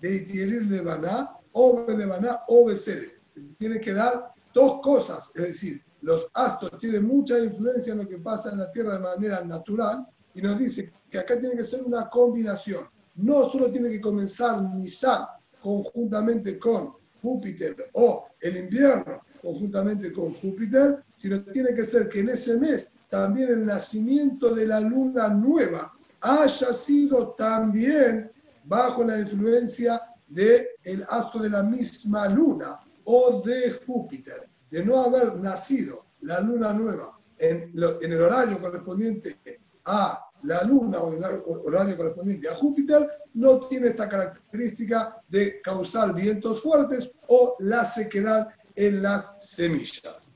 de 0.00 0.16
Itierir 0.16 0.66
Lebaná, 0.66 1.30
o 1.52 1.86
Lebaná, 1.88 2.40
o 2.48 2.66
Besede. 2.66 3.20
Tiene 3.58 3.80
que 3.80 3.92
dar 3.92 4.32
dos 4.52 4.80
cosas, 4.82 5.30
es 5.34 5.42
decir, 5.42 5.82
los 6.02 6.28
astros 6.34 6.78
tienen 6.78 7.06
mucha 7.06 7.38
influencia 7.38 7.92
en 7.92 7.98
lo 7.98 8.08
que 8.08 8.18
pasa 8.18 8.52
en 8.52 8.58
la 8.58 8.70
Tierra 8.70 8.94
de 8.94 9.00
manera 9.00 9.44
natural, 9.44 10.06
y 10.34 10.42
nos 10.42 10.58
dice 10.58 10.92
que 11.10 11.18
acá 11.18 11.38
tiene 11.38 11.56
que 11.56 11.62
ser 11.62 11.82
una 11.82 12.08
combinación. 12.08 12.88
No 13.16 13.50
solo 13.50 13.70
tiene 13.70 13.90
que 13.90 14.00
comenzar 14.00 14.62
Nisan 14.62 15.26
conjuntamente 15.60 16.58
con 16.58 16.94
Júpiter 17.20 17.74
o 17.94 18.28
el 18.40 18.56
invierno 18.56 19.22
conjuntamente 19.42 20.12
con 20.12 20.32
Júpiter, 20.34 21.04
sino 21.16 21.42
tiene 21.44 21.74
que 21.74 21.84
ser 21.84 22.08
que 22.08 22.20
en 22.20 22.30
ese 22.30 22.58
mes 22.58 22.92
también 23.08 23.50
el 23.50 23.66
nacimiento 23.66 24.54
de 24.54 24.66
la 24.66 24.80
luna 24.80 25.28
nueva 25.28 25.92
haya 26.20 26.72
sido 26.72 27.30
también 27.30 28.30
bajo 28.64 29.04
la 29.04 29.18
influencia 29.18 30.00
del 30.26 30.66
el 30.84 31.04
astro 31.08 31.40
de 31.40 31.50
la 31.50 31.62
misma 31.62 32.28
luna 32.28 32.80
o 33.04 33.42
de 33.42 33.72
Júpiter. 33.86 34.48
De 34.70 34.84
no 34.84 35.02
haber 35.02 35.36
nacido 35.36 36.04
la 36.20 36.40
luna 36.40 36.72
nueva 36.72 37.18
en, 37.38 37.72
en 37.72 38.12
el 38.12 38.20
horario 38.20 38.58
correspondiente 38.60 39.38
a 39.84 40.28
la 40.42 40.62
Luna 40.64 41.00
o 41.00 41.12
el 41.12 41.24
horario 41.24 41.96
correspondiente 41.96 42.48
a 42.48 42.54
Júpiter 42.54 43.08
no 43.34 43.60
tiene 43.68 43.88
esta 43.88 44.08
característica 44.08 45.20
de 45.28 45.60
causar 45.62 46.14
vientos 46.14 46.62
fuertes 46.62 47.10
o 47.28 47.56
la 47.60 47.84
sequedad 47.84 48.48
en 48.74 49.02
las 49.02 49.36
semillas. 49.44 50.28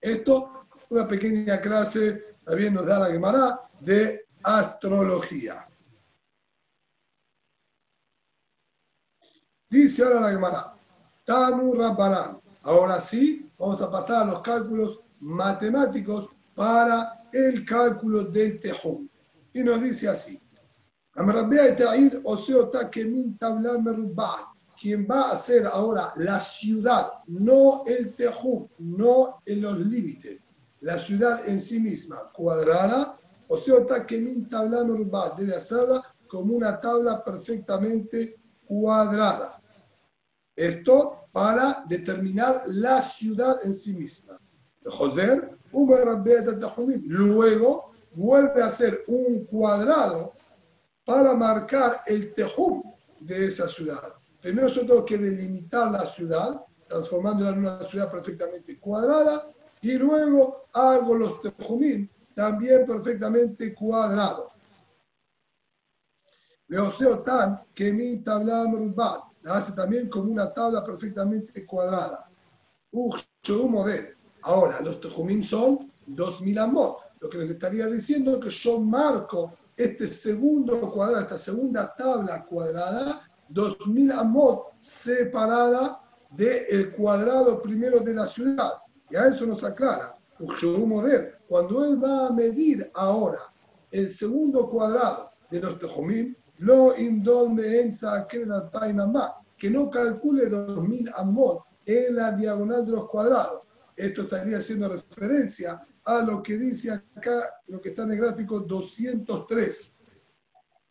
Esto, 0.00 0.57
una 0.90 1.06
pequeña 1.06 1.60
clase, 1.60 2.36
también 2.44 2.74
nos 2.74 2.86
da 2.86 3.00
la 3.00 3.10
Gemara 3.10 3.60
de 3.80 4.26
astrología. 4.42 5.68
Dice 9.70 10.02
ahora 10.02 10.20
la 10.20 10.30
Gemara, 10.30 10.74
Tanu 11.26 11.74
Rabbanan. 11.74 12.40
Ahora 12.62 13.00
sí, 13.00 13.50
vamos 13.58 13.82
a 13.82 13.90
pasar 13.90 14.22
a 14.22 14.32
los 14.32 14.40
cálculos 14.40 15.00
matemáticos 15.20 16.28
para 16.54 17.24
el 17.32 17.64
cálculo 17.66 18.24
del 18.24 18.58
tejón. 18.60 19.10
Y 19.52 19.62
nos 19.62 19.82
dice 19.82 20.08
así. 20.08 20.40
Quien 24.80 25.06
va 25.10 25.20
a 25.20 25.32
hacer 25.32 25.66
ahora 25.66 26.12
la 26.16 26.40
ciudad, 26.40 27.12
no 27.26 27.82
el 27.86 28.14
tejón, 28.14 28.70
no 28.78 29.42
en 29.44 29.60
los 29.60 29.78
límites, 29.78 30.48
la 30.80 30.98
ciudad 30.98 31.48
en 31.48 31.60
sí 31.60 31.80
misma, 31.80 32.30
cuadrada, 32.32 33.18
o 33.48 33.58
sea, 33.58 34.06
que 34.06 34.18
min 34.18 34.48
tabla 34.48 34.84
debe 35.36 35.54
hacerla 35.54 36.02
como 36.28 36.54
una 36.54 36.80
tabla 36.80 37.24
perfectamente 37.24 38.36
cuadrada. 38.66 39.60
Esto 40.54 41.28
para 41.32 41.84
determinar 41.88 42.62
la 42.66 43.02
ciudad 43.02 43.56
en 43.64 43.72
sí 43.72 43.94
misma. 43.94 44.38
Joder, 44.84 45.56
Luego 47.04 47.92
vuelve 48.14 48.62
a 48.62 48.66
hacer 48.66 49.04
un 49.06 49.44
cuadrado 49.44 50.34
para 51.04 51.34
marcar 51.34 52.02
el 52.06 52.34
tejum 52.34 52.82
de 53.20 53.46
esa 53.46 53.68
ciudad. 53.68 54.14
Primero 54.40 54.68
yo 54.68 54.86
tengo 54.86 55.04
que 55.04 55.18
delimitar 55.18 55.90
la 55.90 56.06
ciudad, 56.06 56.60
transformándola 56.88 57.50
en 57.50 57.58
una 57.58 57.80
ciudad 57.80 58.10
perfectamente 58.10 58.78
cuadrada, 58.78 59.46
y 59.82 59.92
luego 59.94 60.64
hago 60.72 61.14
los 61.14 61.40
tejumim 61.42 62.08
también 62.34 62.86
perfectamente 62.86 63.74
cuadrados. 63.74 64.52
Leoseo 66.68 67.20
tan 67.20 67.62
que 67.74 67.92
mi 67.92 68.18
tabla 68.18 68.64
la 69.42 69.54
hace 69.54 69.72
también 69.72 70.08
como 70.08 70.30
una 70.30 70.52
tabla 70.52 70.84
perfectamente 70.84 71.66
cuadrada. 71.66 72.28
Ahora, 74.42 74.80
los 74.82 75.00
tejumim 75.00 75.42
son 75.42 75.90
2000 76.06 76.58
amot. 76.58 76.98
lo 77.20 77.28
que 77.28 77.38
les 77.38 77.50
estaría 77.50 77.86
diciendo 77.86 78.34
es 78.34 78.38
que 78.38 78.50
yo 78.50 78.80
marco 78.80 79.52
este 79.76 80.06
segundo 80.06 80.80
cuadrado, 80.92 81.22
esta 81.22 81.38
segunda 81.38 81.94
tabla 81.96 82.44
cuadrada, 82.44 83.28
2000 83.48 84.12
amot 84.12 84.74
separada 84.78 86.00
del 86.30 86.92
cuadrado 86.94 87.60
primero 87.62 88.00
de 88.00 88.14
la 88.14 88.26
ciudad. 88.26 88.72
Y 89.10 89.16
a 89.16 89.26
eso 89.28 89.46
nos 89.46 89.64
aclara. 89.64 90.14
Cuando 91.48 91.84
él 91.84 92.02
va 92.02 92.28
a 92.28 92.32
medir 92.32 92.90
ahora 92.94 93.40
el 93.90 94.08
segundo 94.08 94.70
cuadrado 94.70 95.32
de 95.50 95.60
los 95.60 95.78
tejomim, 95.78 96.34
lo 96.58 96.94
que 99.58 99.70
no 99.70 99.90
calcule 99.90 100.48
2000 100.48 101.10
amot 101.16 101.62
en 101.86 102.16
la 102.16 102.32
diagonal 102.32 102.84
de 102.84 102.92
los 102.92 103.08
cuadrados. 103.08 103.62
Esto 103.96 104.22
estaría 104.22 104.58
haciendo 104.58 104.88
referencia 104.88 105.84
a 106.04 106.22
lo 106.22 106.42
que 106.42 106.56
dice 106.56 106.92
acá, 106.92 107.60
lo 107.66 107.80
que 107.80 107.88
está 107.90 108.02
en 108.02 108.12
el 108.12 108.18
gráfico 108.18 108.60
203. 108.60 109.92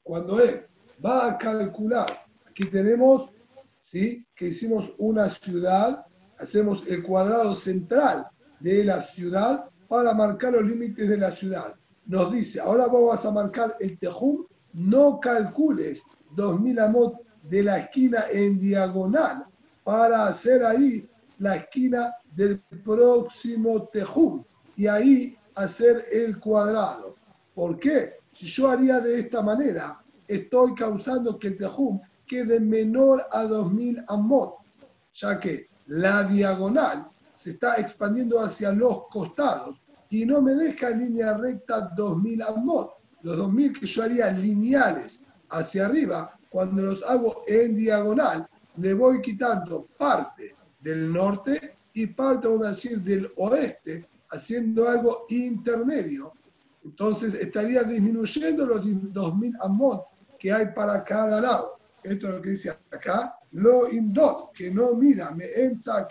Cuando 0.04 0.40
él 0.42 0.66
va 1.06 1.28
a 1.28 1.38
calcular, 1.38 2.26
aquí 2.46 2.66
tenemos, 2.66 3.32
¿sí? 3.82 4.26
Que 4.36 4.48
hicimos 4.48 4.94
una 4.98 5.30
ciudad, 5.30 6.06
hacemos 6.40 6.84
el 6.88 7.04
cuadrado 7.04 7.54
central 7.54 8.28
de 8.60 8.84
la 8.84 9.02
ciudad 9.02 9.70
para 9.88 10.14
marcar 10.14 10.54
los 10.54 10.64
límites 10.64 11.08
de 11.08 11.18
la 11.18 11.32
ciudad. 11.32 11.76
Nos 12.06 12.32
dice, 12.32 12.60
ahora 12.60 12.88
vamos 12.88 13.26
a 13.26 13.32
marcar 13.32 13.76
el 13.80 13.98
tejum, 14.00 14.46
no 14.74 15.20
calcules 15.20 16.04
2000 16.36 16.80
amot 16.80 17.16
de 17.44 17.64
la 17.64 17.80
esquina 17.80 18.26
en 18.32 18.58
diagonal 18.58 19.46
para 19.84 20.28
hacer 20.28 20.64
ahí 20.66 21.08
la 21.40 21.56
esquina 21.56 22.14
del 22.36 22.60
próximo 22.84 23.88
tejum 23.88 24.44
y 24.76 24.88
ahí 24.88 25.38
hacer 25.56 26.04
el 26.12 26.40
cuadrado. 26.40 27.16
¿Por 27.54 27.80
qué? 27.80 28.14
Si 28.34 28.46
yo 28.46 28.70
haría 28.70 29.00
de 29.00 29.20
esta 29.20 29.42
manera, 29.42 30.00
estoy 30.28 30.76
causando 30.76 31.40
que 31.40 31.48
el 31.48 31.58
tejum 31.58 32.00
quede 32.28 32.60
menor 32.60 33.24
a 33.32 33.44
2000 33.44 34.04
amot, 34.08 34.56
ya 35.14 35.40
que 35.40 35.68
la 35.88 36.24
diagonal 36.24 37.10
se 37.34 37.52
está 37.52 37.76
expandiendo 37.76 38.40
hacia 38.40 38.72
los 38.72 39.08
costados 39.10 39.80
y 40.10 40.26
no 40.26 40.42
me 40.42 40.54
deja 40.54 40.90
en 40.90 41.00
línea 41.00 41.38
recta 41.38 41.92
2000 41.96 42.42
amot. 42.42 42.92
Los 43.22 43.38
2000 43.38 43.80
que 43.80 43.88
yo 43.88 44.04
haría 44.04 44.32
lineales 44.32 45.22
hacia 45.50 45.86
arriba, 45.86 46.38
cuando 46.50 46.84
los 46.84 47.04
hago 47.04 47.44
en 47.48 47.76
diagonal, 47.76 48.48
le 48.78 48.94
voy 48.94 49.22
quitando 49.22 49.86
parte 49.98 50.56
del 50.80 51.12
norte 51.12 51.78
y 51.94 52.08
parte, 52.08 52.48
vamos 52.48 52.66
a 52.66 52.70
decir, 52.70 53.02
del 53.02 53.30
oeste, 53.38 54.08
haciendo 54.30 54.88
algo 54.88 55.26
intermedio. 55.30 56.34
Entonces 56.84 57.34
estaría 57.34 57.84
disminuyendo 57.84 58.66
los 58.66 58.82
2000 58.84 59.58
amot 59.62 60.06
que 60.40 60.52
hay 60.52 60.68
para 60.74 61.04
cada 61.04 61.42
lado. 61.42 61.80
Esto 62.04 62.28
es 62.28 62.34
lo 62.36 62.42
que 62.42 62.52
dice 62.52 62.70
acá, 62.70 63.37
lo 63.58 63.90
indot, 63.92 64.54
que 64.54 64.70
no 64.70 64.94
mida, 64.94 65.32
me 65.32 65.46
entra 65.56 66.08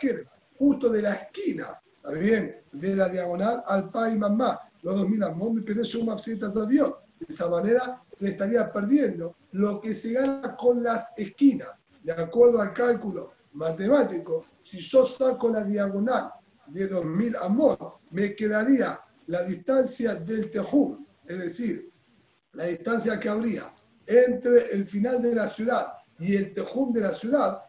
justo 0.58 0.88
de 0.88 1.02
la 1.02 1.12
esquina, 1.12 1.80
¿está 1.96 2.18
bien? 2.18 2.56
De 2.72 2.96
la 2.96 3.08
diagonal 3.08 3.62
al 3.66 3.88
pa 3.90 4.10
y 4.10 4.18
mamá. 4.18 4.60
Los 4.82 4.96
2000 4.96 5.22
amot 5.22 5.52
me 5.52 5.62
parece 5.62 5.98
un 5.98 6.10
avión. 6.10 6.94
De 7.20 7.26
esa 7.28 7.48
manera 7.48 8.02
le 8.18 8.30
estaría 8.30 8.72
perdiendo 8.72 9.36
lo 9.52 9.80
que 9.80 9.94
se 9.94 10.12
gana 10.12 10.56
con 10.56 10.82
las 10.82 11.12
esquinas. 11.16 11.70
De 12.02 12.12
acuerdo 12.12 12.60
al 12.60 12.72
cálculo 12.72 13.34
matemático, 13.52 14.46
si 14.64 14.78
yo 14.78 15.06
saco 15.06 15.48
la 15.48 15.62
diagonal 15.62 16.32
de 16.66 16.88
2000 16.88 17.36
amot, 17.42 18.00
me 18.10 18.34
quedaría 18.34 18.98
la 19.28 19.44
distancia 19.44 20.16
del 20.16 20.50
Tejum, 20.50 21.06
es 21.26 21.38
decir, 21.38 21.92
la 22.54 22.64
distancia 22.64 23.20
que 23.20 23.28
habría 23.28 23.72
entre 24.04 24.72
el 24.72 24.84
final 24.86 25.22
de 25.22 25.34
la 25.34 25.48
ciudad 25.48 25.95
y 26.18 26.36
el 26.36 26.52
Tejum 26.52 26.92
de 26.92 27.02
la 27.02 27.10
ciudad, 27.10 27.62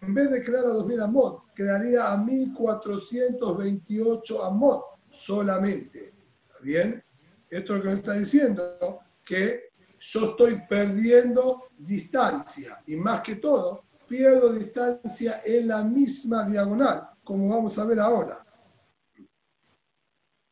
en 0.00 0.14
vez 0.14 0.30
de 0.30 0.42
quedar 0.42 0.64
a 0.64 0.68
2000 0.68 1.00
amot, 1.00 1.52
quedaría 1.54 2.12
a 2.12 2.16
1428 2.16 4.44
amot 4.44 4.84
solamente. 5.10 6.14
¿Está 6.46 6.60
bien? 6.62 7.04
Esto 7.50 7.72
es 7.72 7.78
lo 7.78 7.82
que 7.82 7.88
me 7.88 7.96
está 7.96 8.12
diciendo, 8.12 9.00
que 9.24 9.70
yo 9.98 10.30
estoy 10.30 10.62
perdiendo 10.68 11.64
distancia 11.78 12.80
y 12.86 12.94
más 12.96 13.22
que 13.22 13.36
todo, 13.36 13.84
pierdo 14.06 14.52
distancia 14.52 15.40
en 15.44 15.68
la 15.68 15.82
misma 15.82 16.44
diagonal, 16.44 17.08
como 17.24 17.48
vamos 17.48 17.78
a 17.78 17.84
ver 17.84 18.00
ahora. 18.00 18.44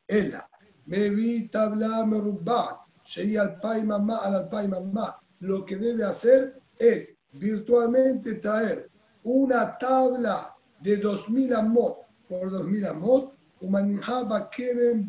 Ella, 0.07 0.49
me 0.85 1.09
vi 1.09 1.49
tabla 1.49 2.05
merubbat, 2.05 2.77
llegué 3.15 3.39
al 3.39 3.59
pai 3.59 3.83
mamá, 3.83 4.17
al 4.17 4.49
pai 4.49 4.67
mamá. 4.67 5.19
Lo 5.39 5.65
que 5.65 5.75
debe 5.75 6.03
hacer 6.03 6.59
es 6.79 7.16
virtualmente 7.33 8.35
traer 8.35 8.89
una 9.23 9.77
tabla 9.77 10.55
de 10.79 10.97
2000 10.97 11.53
amot 11.55 11.97
por 12.27 12.49
2000 12.51 12.85
amot, 12.85 13.33
manejaba 13.61 14.49
Keren 14.49 15.05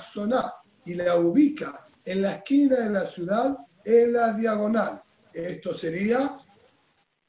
zona 0.00 0.54
y 0.84 0.94
la 0.94 1.16
ubica 1.16 1.86
en 2.04 2.22
la 2.22 2.36
esquina 2.36 2.76
de 2.76 2.90
la 2.90 3.06
ciudad 3.06 3.58
en 3.84 4.12
la 4.12 4.32
diagonal. 4.32 5.02
Esto 5.32 5.74
sería 5.74 6.38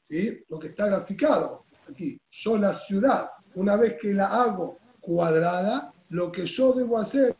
¿sí? 0.02 0.42
lo 0.48 0.58
que 0.58 0.68
está 0.68 0.86
graficado 0.86 1.64
aquí. 1.90 2.20
Yo 2.30 2.58
la 2.58 2.74
ciudad, 2.74 3.30
una 3.54 3.76
vez 3.76 3.96
que 4.00 4.14
la 4.14 4.26
hago 4.26 4.78
cuadrada, 5.00 5.92
lo 6.10 6.30
que 6.30 6.46
yo 6.46 6.72
debo 6.72 6.98
hacer 6.98 7.36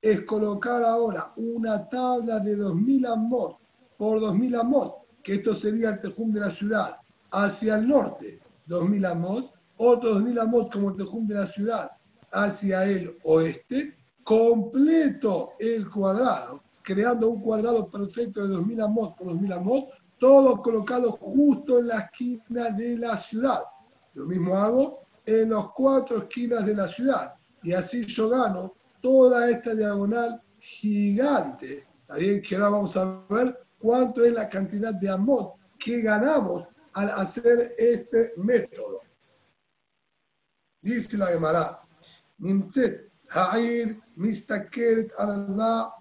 es 0.00 0.20
colocar 0.22 0.82
ahora 0.82 1.32
una 1.36 1.88
tabla 1.88 2.38
de 2.40 2.56
2000 2.56 3.06
amot 3.06 3.58
por 3.96 4.20
2000 4.20 4.56
amot, 4.56 5.03
que 5.24 5.34
esto 5.34 5.54
sería 5.56 5.90
el 5.90 6.00
tejum 6.00 6.30
de 6.30 6.40
la 6.40 6.50
ciudad, 6.50 6.98
hacia 7.30 7.76
el 7.76 7.88
norte, 7.88 8.40
2000 8.66 9.06
amot, 9.06 9.52
otros 9.78 10.14
2000 10.14 10.38
amot 10.38 10.72
como 10.72 10.90
el 10.90 10.96
tejum 10.96 11.26
de 11.26 11.34
la 11.34 11.46
ciudad, 11.46 11.90
hacia 12.30 12.84
el 12.84 13.16
oeste, 13.24 13.96
completo 14.22 15.54
el 15.58 15.90
cuadrado, 15.90 16.62
creando 16.82 17.30
un 17.30 17.40
cuadrado 17.40 17.90
perfecto 17.90 18.42
de 18.42 18.54
2000 18.54 18.80
amot 18.82 19.16
por 19.16 19.28
2000 19.28 19.52
amot, 19.52 19.88
todo 20.18 20.62
colocado 20.62 21.12
justo 21.12 21.78
en 21.78 21.88
la 21.88 22.00
esquina 22.00 22.70
de 22.70 22.98
la 22.98 23.16
ciudad. 23.16 23.62
Lo 24.14 24.26
mismo 24.26 24.56
hago 24.56 25.00
en 25.26 25.50
las 25.50 25.66
cuatro 25.74 26.18
esquinas 26.18 26.66
de 26.66 26.74
la 26.74 26.86
ciudad. 26.86 27.34
Y 27.62 27.72
así 27.72 28.04
yo 28.04 28.28
gano 28.28 28.74
toda 29.00 29.50
esta 29.50 29.74
diagonal 29.74 30.40
gigante. 30.58 31.86
También 32.06 32.42
que 32.42 32.54
ahora 32.54 32.68
vamos 32.70 32.96
a 32.96 33.22
ver 33.28 33.63
cuánto 33.84 34.24
es 34.24 34.32
la 34.32 34.48
cantidad 34.48 34.94
de 34.94 35.10
amot 35.10 35.56
que 35.78 36.00
ganamos 36.00 36.66
al 36.94 37.10
hacer 37.10 37.74
este 37.76 38.32
método. 38.38 39.02
Dice 40.80 41.18
la 41.18 41.26
Gemara, 41.26 41.80
Nimtzet 42.38 43.12
ha'ir 43.28 44.00
mistakeret 44.16 45.12
arba 45.18 45.94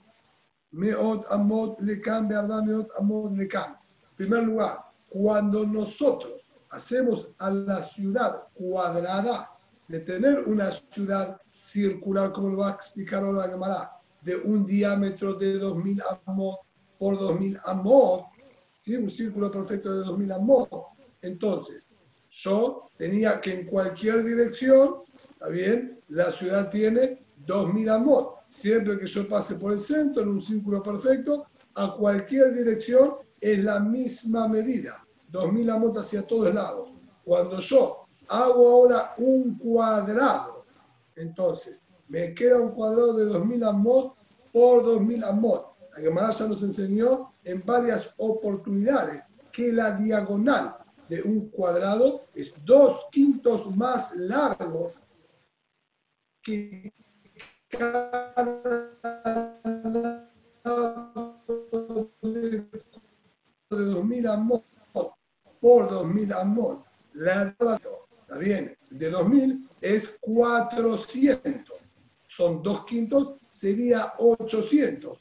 meot 0.71 1.25
amot 1.29 1.77
lekan 1.81 2.29
be'arba 2.29 2.61
meot 2.61 2.87
amot 2.97 3.33
lekan. 3.33 3.75
En 4.11 4.15
primer 4.15 4.43
lugar, 4.43 4.77
cuando 5.09 5.65
nosotros 5.65 6.41
hacemos 6.69 7.31
a 7.39 7.49
la 7.49 7.83
ciudad 7.83 8.47
cuadrada, 8.53 9.49
de 9.89 9.99
tener 9.99 10.47
una 10.47 10.71
ciudad 10.71 11.37
circular, 11.49 12.31
como 12.31 12.47
lo 12.47 12.57
va 12.59 12.69
a 12.69 12.75
explicar 12.75 13.25
ahora 13.25 13.39
la 13.39 13.51
Gemara, 13.51 13.91
de 14.21 14.37
un 14.37 14.65
diámetro 14.65 15.33
de 15.33 15.59
2000 15.59 16.01
amot 16.25 16.61
por 17.03 17.19
2000 17.19 17.57
amot, 17.65 18.27
¿sí? 18.79 18.95
un 18.95 19.11
círculo 19.11 19.51
perfecto 19.51 19.93
de 19.93 20.05
2000 20.05 20.31
amot. 20.31 20.69
Entonces, 21.21 21.85
yo 22.29 22.87
tenía 22.95 23.41
que 23.41 23.59
en 23.59 23.65
cualquier 23.65 24.23
dirección, 24.23 25.03
¿está 25.33 25.49
bien? 25.49 25.99
La 26.07 26.31
ciudad 26.31 26.69
tiene 26.69 27.21
2000 27.45 27.89
amot. 27.89 28.35
Siempre 28.47 28.97
que 28.97 29.05
yo 29.05 29.27
pase 29.27 29.55
por 29.55 29.73
el 29.73 29.81
centro 29.81 30.23
en 30.23 30.29
un 30.29 30.41
círculo 30.41 30.81
perfecto, 30.81 31.45
a 31.75 31.91
cualquier 31.91 32.53
dirección 32.53 33.15
es 33.41 33.61
la 33.61 33.81
misma 33.81 34.47
medida. 34.47 35.05
2000 35.27 35.69
amot 35.71 35.97
hacia 35.97 36.25
todos 36.25 36.53
lados. 36.53 36.89
Cuando 37.25 37.59
yo 37.59 38.05
hago 38.29 38.69
ahora 38.69 39.13
un 39.17 39.57
cuadrado, 39.57 40.63
entonces 41.17 41.81
me 42.07 42.33
queda 42.33 42.61
un 42.61 42.71
cuadrado 42.71 43.13
de 43.15 43.25
2000 43.25 43.63
amot 43.65 44.15
por 44.53 44.85
2000 44.85 45.21
amot. 45.25 45.72
La 45.95 46.01
Gemara 46.01 46.31
ya 46.31 46.47
nos 46.47 46.63
enseñó 46.63 47.33
en 47.43 47.63
varias 47.65 48.13
oportunidades 48.17 49.27
que 49.51 49.71
la 49.71 49.91
diagonal 49.91 50.75
de 51.07 51.21
un 51.21 51.49
cuadrado 51.49 52.25
es 52.33 52.53
dos 52.65 53.07
quintos 53.11 53.75
más 53.75 54.15
largo 54.15 54.93
que 56.41 56.91
cada 57.67 58.33
de 63.71 63.85
2000 63.85 64.27
amot 64.27 64.63
por 65.61 65.89
2000 65.89 66.33
amot. 66.33 66.85
La 67.13 67.43
está 67.43 68.37
bien, 68.39 68.75
de 68.89 69.09
2000 69.09 69.69
es 69.81 70.17
400. 70.21 71.77
son 72.27 72.63
dos 72.63 72.85
quintos, 72.85 73.35
sería 73.47 74.13
800. 74.17 75.19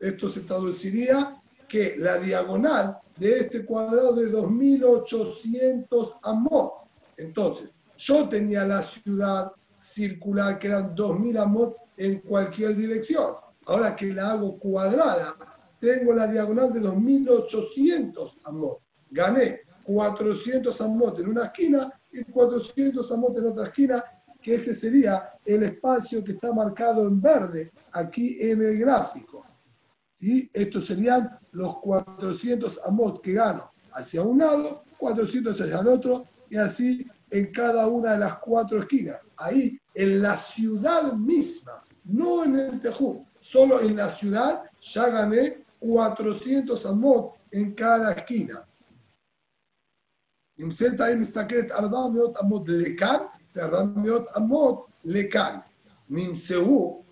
Esto 0.00 0.30
se 0.30 0.40
traduciría 0.42 1.42
que 1.68 1.96
la 1.98 2.18
diagonal 2.18 2.98
de 3.18 3.40
este 3.40 3.64
cuadrado 3.64 4.14
de 4.14 4.30
2800 4.30 6.16
amot. 6.22 6.72
Entonces, 7.16 7.70
yo 7.96 8.28
tenía 8.28 8.64
la 8.64 8.82
ciudad 8.82 9.52
circular 9.80 10.58
que 10.58 10.68
eran 10.68 10.94
2000 10.94 11.38
amot 11.38 11.76
en 11.96 12.20
cualquier 12.20 12.76
dirección. 12.76 13.34
Ahora 13.66 13.96
que 13.96 14.12
la 14.12 14.32
hago 14.32 14.58
cuadrada, 14.58 15.34
tengo 15.80 16.14
la 16.14 16.26
diagonal 16.26 16.72
de 16.72 16.80
2800 16.80 18.38
amot. 18.44 18.80
Gané 19.10 19.62
400 19.84 20.80
amot 20.80 21.18
en 21.20 21.28
una 21.28 21.46
esquina 21.46 21.92
y 22.12 22.24
400 22.24 23.10
amot 23.12 23.38
en 23.38 23.46
otra 23.46 23.66
esquina, 23.66 24.04
que 24.42 24.56
este 24.56 24.74
sería 24.74 25.30
el 25.44 25.62
espacio 25.62 26.22
que 26.22 26.32
está 26.32 26.52
marcado 26.52 27.06
en 27.06 27.20
verde 27.20 27.72
aquí 27.92 28.36
en 28.40 28.62
el 28.62 28.78
gráfico. 28.78 29.45
¿sí? 30.18 30.50
Estos 30.52 30.86
serían 30.86 31.38
los 31.52 31.78
400 31.78 32.80
amot 32.84 33.22
que 33.22 33.34
gano 33.34 33.72
hacia 33.92 34.22
un 34.22 34.38
lado, 34.38 34.84
400 34.98 35.60
hacia 35.60 35.80
el 35.80 35.88
otro, 35.88 36.26
y 36.50 36.56
así 36.56 37.06
en 37.30 37.52
cada 37.52 37.86
una 37.88 38.12
de 38.12 38.18
las 38.18 38.38
cuatro 38.38 38.78
esquinas. 38.78 39.30
Ahí, 39.36 39.78
en 39.94 40.22
la 40.22 40.36
ciudad 40.36 41.14
misma, 41.14 41.82
no 42.04 42.44
en 42.44 42.58
el 42.58 42.80
Tejú, 42.80 43.24
solo 43.40 43.80
en 43.80 43.96
la 43.96 44.10
ciudad 44.10 44.64
ya 44.80 45.08
gané 45.08 45.64
400 45.80 46.86
amot 46.86 47.34
en 47.50 47.74
cada 47.74 48.12
esquina. 48.12 48.66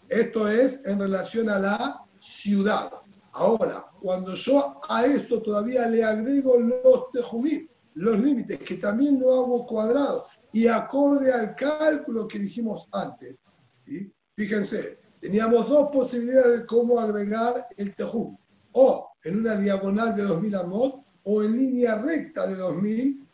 Esto 0.08 0.48
es 0.48 0.80
en 0.84 1.00
relación 1.00 1.48
a 1.50 1.58
la 1.58 2.03
ciudad. 2.24 2.90
Ahora, 3.32 3.86
cuando 4.00 4.34
yo 4.34 4.80
a 4.88 5.04
esto 5.04 5.42
todavía 5.42 5.86
le 5.88 6.02
agrego 6.02 6.58
los 6.58 7.10
tejumim, 7.12 7.68
los 7.94 8.18
límites, 8.18 8.58
que 8.60 8.76
también 8.76 9.20
lo 9.20 9.32
hago 9.32 9.66
cuadrado 9.66 10.26
y 10.52 10.66
acorde 10.66 11.32
al 11.32 11.54
cálculo 11.54 12.26
que 12.26 12.38
dijimos 12.38 12.88
antes, 12.92 13.38
¿sí? 13.84 14.10
fíjense, 14.36 14.98
teníamos 15.20 15.68
dos 15.68 15.90
posibilidades 15.92 16.60
de 16.60 16.66
cómo 16.66 16.98
agregar 16.98 17.68
el 17.76 17.94
tejum, 17.94 18.36
o 18.72 19.10
en 19.22 19.40
una 19.40 19.56
diagonal 19.56 20.14
de 20.14 20.22
2000 20.22 20.54
amot 20.54 21.04
o 21.24 21.42
en 21.42 21.56
línea 21.56 21.96
recta 21.96 22.46
de 22.46 22.56
2000, 22.56 23.26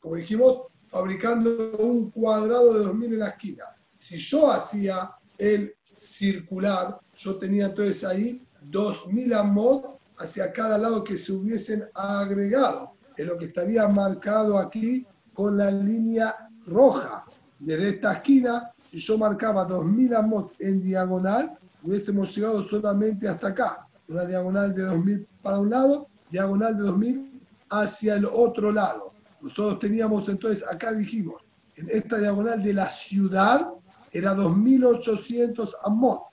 como 0.00 0.16
dijimos, 0.16 0.62
fabricando 0.86 1.76
un 1.78 2.10
cuadrado 2.10 2.74
de 2.74 2.84
2000 2.84 3.12
en 3.14 3.18
la 3.18 3.28
esquina. 3.28 3.64
Si 3.98 4.16
yo 4.16 4.50
hacía 4.50 5.10
el 5.36 5.74
circular, 5.94 6.98
yo 7.18 7.36
tenía 7.36 7.66
entonces 7.66 8.04
ahí 8.04 8.46
2000 8.62 9.34
amot 9.34 9.98
hacia 10.18 10.52
cada 10.52 10.78
lado 10.78 11.02
que 11.02 11.18
se 11.18 11.32
hubiesen 11.32 11.84
agregado. 11.94 12.92
Es 13.16 13.26
lo 13.26 13.36
que 13.36 13.46
estaría 13.46 13.88
marcado 13.88 14.56
aquí 14.56 15.04
con 15.34 15.58
la 15.58 15.70
línea 15.70 16.48
roja. 16.66 17.24
Desde 17.58 17.90
esta 17.90 18.12
esquina, 18.12 18.70
si 18.86 18.98
yo 18.98 19.18
marcaba 19.18 19.64
2000 19.64 20.14
amot 20.14 20.54
en 20.60 20.80
diagonal, 20.80 21.58
hubiésemos 21.82 22.34
llegado 22.36 22.62
solamente 22.62 23.28
hasta 23.28 23.48
acá. 23.48 23.86
Una 24.06 24.24
diagonal 24.24 24.72
de 24.72 24.82
2000 24.82 25.28
para 25.42 25.58
un 25.58 25.70
lado, 25.70 26.08
diagonal 26.30 26.76
de 26.76 26.84
2000 26.84 27.42
hacia 27.70 28.14
el 28.14 28.26
otro 28.26 28.70
lado. 28.70 29.12
Nosotros 29.40 29.80
teníamos 29.80 30.28
entonces, 30.28 30.64
acá 30.70 30.92
dijimos, 30.92 31.42
en 31.74 31.88
esta 31.90 32.18
diagonal 32.18 32.62
de 32.62 32.74
la 32.74 32.88
ciudad 32.90 33.68
era 34.12 34.34
2800 34.34 35.76
amot. 35.82 36.27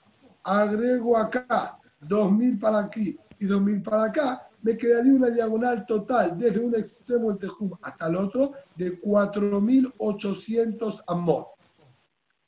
Agrego 0.46 1.16
acá 1.16 1.78
2000 2.00 2.58
para 2.58 2.80
aquí 2.80 3.18
y 3.38 3.46
2000 3.46 3.82
para 3.82 4.04
acá, 4.04 4.48
me 4.62 4.76
quedaría 4.76 5.12
una 5.12 5.30
diagonal 5.30 5.86
total 5.86 6.36
desde 6.38 6.60
un 6.60 6.74
extremo 6.74 7.30
del 7.30 7.38
Tejum 7.38 7.72
hasta 7.82 8.06
el 8.06 8.16
otro 8.16 8.52
de 8.76 8.98
4800 8.98 11.04
amot. 11.06 11.48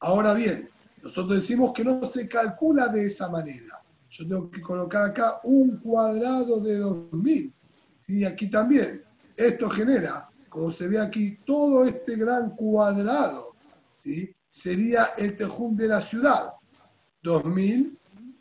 Ahora 0.00 0.34
bien, 0.34 0.68
nosotros 1.02 1.36
decimos 1.36 1.72
que 1.72 1.84
no 1.84 2.04
se 2.06 2.28
calcula 2.28 2.88
de 2.88 3.06
esa 3.06 3.28
manera. 3.28 3.82
Yo 4.10 4.26
tengo 4.26 4.50
que 4.50 4.60
colocar 4.60 5.10
acá 5.10 5.40
un 5.44 5.76
cuadrado 5.78 6.60
de 6.60 6.78
2000. 6.78 7.54
Y 8.08 8.24
aquí 8.24 8.48
también. 8.48 9.04
Esto 9.36 9.68
genera, 9.68 10.30
como 10.48 10.72
se 10.72 10.88
ve 10.88 10.98
aquí, 10.98 11.38
todo 11.44 11.84
este 11.84 12.16
gran 12.16 12.56
cuadrado. 12.56 13.54
¿sí? 13.94 14.34
Sería 14.48 15.10
el 15.18 15.36
tejum 15.36 15.76
de 15.76 15.88
la 15.88 16.00
ciudad. 16.00 16.54
2000, 17.22 17.98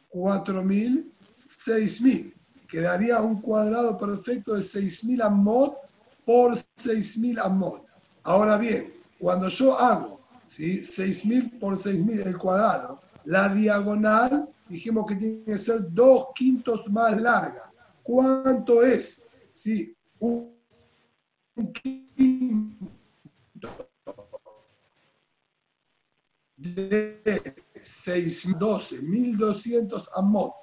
4000, 0.10 1.14
6000. 1.32 2.34
Quedaría 2.68 3.22
un 3.22 3.42
cuadrado 3.42 3.98
perfecto 3.98 4.56
de 4.56 4.64
6000 4.64 5.22
amot 5.22 5.78
por 6.26 6.58
6000 6.76 7.40
amot. 7.40 7.86
Ahora 8.24 8.58
bien, 8.58 8.94
cuando 9.20 9.48
yo 9.50 9.78
hago 9.80 10.20
¿sí? 10.48 10.84
6000 10.84 11.60
por 11.60 11.78
6000 11.78 12.22
el 12.22 12.38
cuadrado, 12.38 13.02
la 13.26 13.50
diagonal 13.50 14.50
dijimos 14.70 15.06
que 15.08 15.16
tiene 15.16 15.44
que 15.46 15.58
ser 15.58 15.94
dos 15.94 16.28
quintos 16.36 16.88
más 16.90 17.20
larga. 17.22 17.72
¿Cuánto 18.04 18.84
es? 18.84 19.22
Sí, 19.54 19.96
un 20.20 20.54
quinto 21.74 22.78
de 26.58 27.56
6, 27.88 28.56
12, 28.60 29.02
1200 29.02 30.10
amot. 30.16 30.54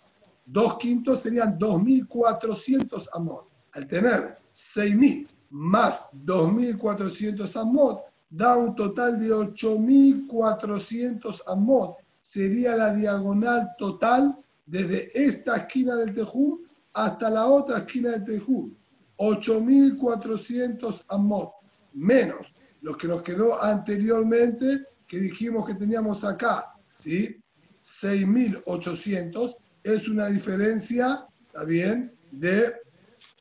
Dos 0.47 0.79
quintos 0.79 1.21
serían 1.21 1.59
2400 1.59 3.09
amot. 3.15 3.49
Al 3.73 3.87
tener 3.87 4.39
6000 4.51 5.29
más 5.51 6.09
2400 6.13 7.57
amot, 7.57 8.03
da 8.31 8.57
un 8.57 8.75
total 8.75 9.21
de 9.21 9.33
8400 9.33 11.43
amot. 11.47 11.97
Sería 12.21 12.77
la 12.77 12.95
diagonal 12.95 13.75
total 13.79 14.37
desde 14.67 15.11
esta 15.15 15.57
esquina 15.57 15.97
del 15.97 16.15
Tejum 16.15 16.59
hasta 16.95 17.31
la 17.31 17.47
otra 17.47 17.79
esquina 17.79 18.11
del 18.11 18.25
Tejum. 18.25 18.73
8400 19.17 21.05
amot 21.09 21.53
menos 21.93 22.55
lo 22.81 22.97
que 22.97 23.09
nos 23.09 23.23
quedó 23.23 23.63
anteriormente 23.63 24.87
que 25.07 25.19
dijimos 25.19 25.67
que 25.67 25.75
teníamos 25.75 26.25
acá, 26.25 26.74
¿sí? 26.95 27.41
6.800 27.83 29.57
es 29.83 30.09
una 30.09 30.29
diferencia, 30.29 31.27
¿está 31.47 31.65
bien?, 31.65 32.13
de 32.31 32.75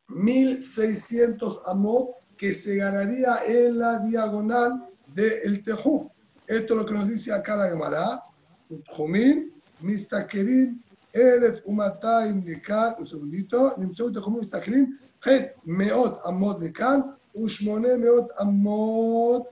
1.600 0.10 1.62
amot 1.66 2.16
que 2.38 2.54
se 2.54 2.76
ganaría 2.76 3.39
en 3.47 3.80
la 3.80 3.99
diagonal 3.99 4.86
del 5.14 5.64
Tejum. 5.64 6.10
Esto 6.47 6.74
es 6.74 6.80
lo 6.80 6.86
que 6.86 6.93
nos 6.93 7.08
dice 7.08 7.32
acá 7.32 7.56
la 7.56 7.70
Gemara. 7.70 8.24
Tejumim, 8.68 9.51
Mistakerim, 9.82 10.82
Elef 11.14 11.62
Umataim 11.66 12.43
de 12.43 12.62
Kan, 12.62 12.95
un 12.99 13.08
segundito, 13.08 13.76
Nimseu 13.78 14.12
Tejumim 14.12 14.39
Mistakerim, 14.39 14.99
Het 15.24 15.56
Meot 15.64 16.20
Amot 16.26 16.60
de 16.60 16.72
Kan, 16.74 17.16
Ushmone 17.34 17.97
Meot 17.97 18.30
Amot, 18.38 19.47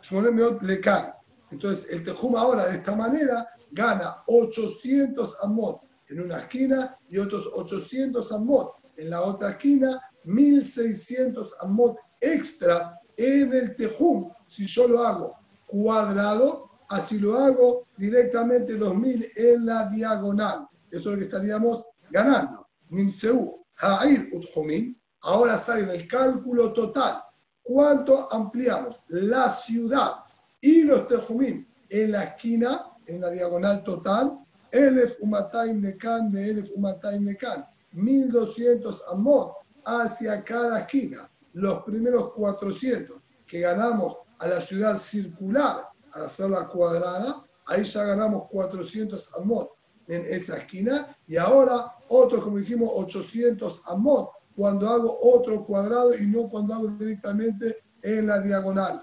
Ushmone 0.00 0.30
Meot 0.30 0.62
Lekan. 0.62 1.12
Entonces, 1.52 1.86
el 1.92 2.02
Tejum 2.02 2.34
ahora 2.34 2.66
de 2.66 2.78
esta 2.78 2.96
manera 2.96 3.46
gana 3.72 4.22
800 4.26 5.36
amot 5.42 5.82
en 6.08 6.22
una 6.22 6.38
esquina 6.38 6.98
y 7.10 7.18
otros 7.18 7.46
800 7.52 8.32
amot 8.32 8.72
en 8.96 9.10
la 9.10 9.20
otra 9.22 9.50
esquina, 9.50 10.00
1600 10.24 11.56
amot 11.60 11.96
extras 12.20 12.92
en 13.18 13.52
el 13.52 13.76
Tejum. 13.76 14.32
Si 14.48 14.66
yo 14.66 14.88
lo 14.88 15.02
hago 15.02 15.36
cuadrado, 15.66 16.70
así 16.88 17.18
lo 17.18 17.36
hago 17.36 17.86
directamente 17.98 18.76
2000 18.76 19.32
en 19.36 19.66
la 19.66 19.88
diagonal. 19.88 20.66
Eso 20.90 21.00
es 21.00 21.06
lo 21.06 21.16
que 21.18 21.24
estaríamos 21.24 21.84
ganando. 22.10 22.66
Nimseu, 22.88 23.62
Ha'ir 23.76 24.30
Utjumim. 24.32 24.96
Ahora 25.22 25.58
sale 25.58 25.94
el 25.94 26.08
cálculo 26.08 26.72
total. 26.72 27.22
¿Cuánto 27.62 28.32
ampliamos? 28.32 29.04
La 29.08 29.48
ciudad 29.48 30.21
y 30.62 30.84
los 30.84 31.06
tejumim 31.08 31.66
en 31.90 32.12
la 32.12 32.22
esquina, 32.22 32.86
en 33.06 33.20
la 33.20 33.30
diagonal 33.30 33.84
total, 33.84 34.38
Elef 34.70 35.16
Umataim 35.20 35.80
Mekan, 35.80 36.34
Elef 36.34 36.70
Umataim 36.74 37.24
Mekan, 37.24 37.66
1200 37.92 39.02
amot 39.10 39.56
hacia 39.84 40.42
cada 40.42 40.80
esquina. 40.80 41.30
Los 41.52 41.82
primeros 41.82 42.32
400 42.32 43.20
que 43.46 43.60
ganamos 43.60 44.16
a 44.38 44.48
la 44.48 44.60
ciudad 44.62 44.96
circular 44.96 45.88
al 46.12 46.24
hacerla 46.24 46.68
cuadrada, 46.68 47.44
ahí 47.66 47.84
ya 47.84 48.04
ganamos 48.04 48.48
400 48.48 49.34
amot 49.38 49.72
en 50.08 50.24
esa 50.26 50.56
esquina 50.56 51.14
y 51.26 51.36
ahora 51.36 51.92
otros, 52.08 52.44
como 52.44 52.58
dijimos, 52.58 52.88
800 52.94 53.82
amot 53.86 54.30
cuando 54.56 54.88
hago 54.88 55.18
otro 55.22 55.64
cuadrado 55.66 56.14
y 56.16 56.26
no 56.26 56.48
cuando 56.48 56.74
hago 56.74 56.88
directamente 56.88 57.78
en 58.02 58.26
la 58.26 58.40
diagonal. 58.40 59.02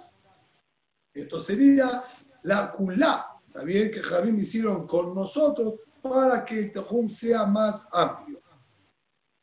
Esto 1.13 1.41
sería 1.41 2.03
la 2.43 2.71
culá 2.71 3.39
bien 3.65 3.91
que 3.91 3.99
Javim 3.99 4.39
hicieron 4.39 4.87
con 4.87 5.13
nosotros 5.13 5.75
para 6.01 6.45
que 6.45 6.59
el 6.59 6.71
Tejum 6.71 7.09
sea 7.09 7.45
más 7.45 7.87
amplio. 7.91 8.41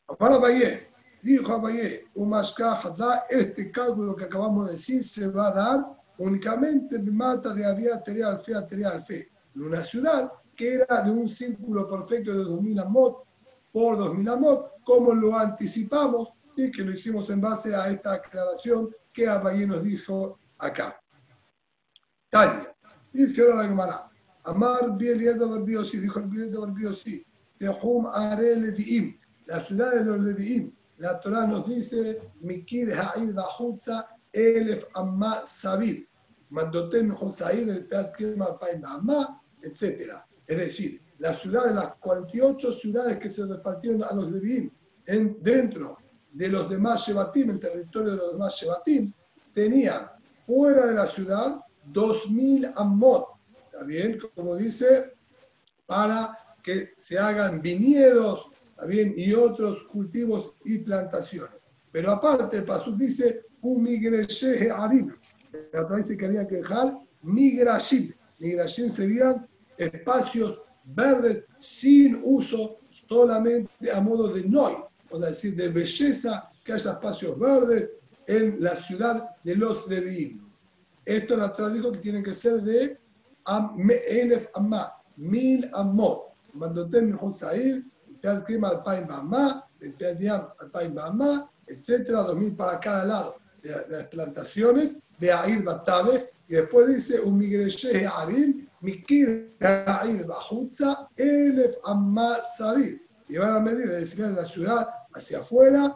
Amar 0.07 0.33
Abaye, 0.33 0.89
dijo 1.21 1.61
Umashkajatla, 2.15 3.23
este 3.29 3.71
cálculo 3.71 4.15
que 4.15 4.25
acabamos 4.25 4.67
de 4.67 4.73
decir 4.73 5.03
se 5.03 5.29
va 5.29 5.49
a 5.49 5.53
dar 5.53 5.85
únicamente 6.17 6.95
en 6.95 7.15
mata 7.15 7.53
de 7.53 7.65
Avia 7.65 8.01
Terea 8.01 8.29
al 8.29 8.39
Fe 8.39 8.55
a 8.55 8.67
Terea 8.67 8.89
al 8.89 9.03
Fe, 9.03 9.29
en 9.55 9.63
una 9.63 9.83
ciudad 9.83 10.31
que 10.55 10.75
era 10.75 11.03
de 11.03 11.11
un 11.11 11.29
círculo 11.29 11.87
perfecto 11.87 12.31
de 12.31 12.43
2000 12.43 12.79
amot 12.79 13.23
por 13.71 13.97
2000 13.97 14.29
amot, 14.29 14.71
como 14.83 15.13
lo 15.13 15.37
anticipamos, 15.37 16.29
¿sí? 16.55 16.71
que 16.71 16.83
lo 16.83 16.91
hicimos 16.91 17.29
en 17.29 17.41
base 17.41 17.75
a 17.75 17.87
esta 17.89 18.13
aclaración 18.13 18.89
que 19.13 19.27
Abaye 19.27 19.67
nos 19.67 19.83
dijo 19.83 20.39
acá. 20.57 20.99
Tania, 22.29 22.75
dice 23.13 23.41
ahora 23.41 23.63
la 23.63 23.69
Gemara, 23.69 24.11
Amar 24.43 24.97
Bieliezer 24.97 25.47
Barbiosi, 25.47 25.97
dijo 25.97 26.19
el 26.19 26.27
Bieliezer 26.27 26.59
Barbiosi, 26.59 27.25
Tehum 27.57 28.05
Are 28.07 28.55
Leviim, 28.55 29.17
la 29.45 29.61
ciudad 29.61 29.93
de 29.93 30.05
los 30.05 30.19
Leviim. 30.19 30.71
La 30.99 31.19
Torah 31.19 31.45
nos 31.45 31.67
dice, 31.67 32.19
Mikir 32.41 32.91
Ha'ir 32.91 33.33
Bajutza, 33.33 34.07
Elef 34.33 34.85
Amma 34.95 35.43
Sabir, 35.45 36.07
Mandotem 36.49 37.11
Josair, 37.11 37.69
el 37.69 37.87
Kirma 38.17 38.57
Paim 38.59 38.83
Amma, 38.83 39.41
etc. 39.61 40.13
Es 40.47 40.57
decir, 40.57 41.01
la 41.19 41.33
ciudad 41.33 41.65
de 41.65 41.75
las 41.75 41.95
48 41.95 42.73
ciudades 42.73 43.17
que 43.17 43.29
se 43.29 43.45
repartieron 43.45 44.03
a 44.03 44.13
los 44.13 44.31
Leviim 44.31 44.71
en, 45.05 45.37
dentro 45.41 45.97
de 46.33 46.49
los 46.49 46.69
demás 46.69 47.05
Shebatim, 47.05 47.51
en 47.51 47.59
territorio 47.59 48.11
de 48.11 48.17
los 48.17 48.31
demás 48.33 48.55
Shebatim, 48.55 49.13
tenían 49.53 50.09
fuera 50.43 50.87
de 50.87 50.93
la 50.93 51.05
ciudad 51.05 51.61
2.000 51.93 52.73
Ammot, 52.75 53.27
¿está 53.65 53.83
bien? 53.83 54.19
Como 54.35 54.55
dice, 54.55 55.13
para 55.85 56.37
que 56.63 56.93
se 56.97 57.17
hagan 57.17 57.61
viñedos, 57.61 58.45
¿está? 58.87 59.13
Y 59.17 59.33
otros 59.33 59.83
cultivos 59.83 60.53
y 60.65 60.79
plantaciones. 60.79 61.61
Pero 61.91 62.11
aparte, 62.11 62.61
Pasuk 62.61 62.97
dice, 62.97 63.45
un 63.61 63.83
migreshe 63.83 64.69
arim. 64.69 65.13
La 65.73 65.83
otra 65.83 65.97
dice 65.97 66.17
que 66.17 66.25
había 66.25 66.47
que 66.47 66.57
dejar 66.57 66.97
migrashim. 67.23 68.13
Migrashim 68.39 68.93
serían 68.95 69.47
espacios 69.77 70.61
verdes 70.83 71.45
sin 71.57 72.21
uso, 72.23 72.79
solamente 72.89 73.91
a 73.91 73.99
modo 74.01 74.27
de 74.29 74.47
noi, 74.47 74.73
o 75.09 75.19
sea, 75.19 75.29
decir, 75.29 75.55
de 75.55 75.69
belleza, 75.69 76.49
que 76.63 76.73
haya 76.73 76.91
espacios 76.91 77.37
verdes 77.39 77.91
en 78.27 78.61
la 78.61 78.75
ciudad 78.75 79.35
de 79.43 79.55
los 79.55 79.87
Leviim. 79.87 80.46
Esto 81.07 81.37
la 81.37 81.53
Torah 81.53 81.69
dijo 81.69 81.93
que 81.93 81.99
tienen 81.99 82.21
que 82.21 82.33
ser 82.33 82.61
de 82.63 82.99
Elef 84.09 84.49
Amma, 84.55 84.93
mil 85.15 85.69
Amot. 85.73 86.33
Mandotem 86.53 87.11
Mejun 87.11 87.33
Sair, 87.33 87.85
Pead 88.21 88.43
Krima 88.43 88.69
al 88.69 88.83
Paim 88.83 89.07
Bama, 89.07 89.65
Pead 89.79 90.19
Yam 90.19 90.49
al 90.59 90.69
Paim 90.71 90.93
Bama, 90.93 91.49
etcétera, 91.65 92.23
dos 92.23 92.35
mil 92.35 92.55
para 92.55 92.79
cada 92.79 93.05
lado 93.05 93.37
de, 93.61 93.69
de 93.69 93.97
las 93.97 94.07
plantaciones, 94.07 94.97
Beair 95.19 95.63
Batave, 95.63 96.29
y 96.49 96.55
después 96.55 96.87
dice 96.87 97.21
un 97.21 97.37
Migreshe 97.37 98.05
Arim, 98.05 98.67
Mikir 98.81 99.55
Beair 99.59 100.25
Bajutza, 100.25 101.09
Elef 101.15 101.75
Amma 101.85 102.37
Sabir. 102.57 103.01
Y 103.29 103.37
van 103.37 103.55
a 103.55 103.59
medir 103.59 103.87
desde 103.87 104.01
el 104.01 104.07
final 104.07 104.35
de 104.35 104.41
la 104.41 104.47
ciudad 104.47 104.89
hacia 105.13 105.39
afuera, 105.39 105.95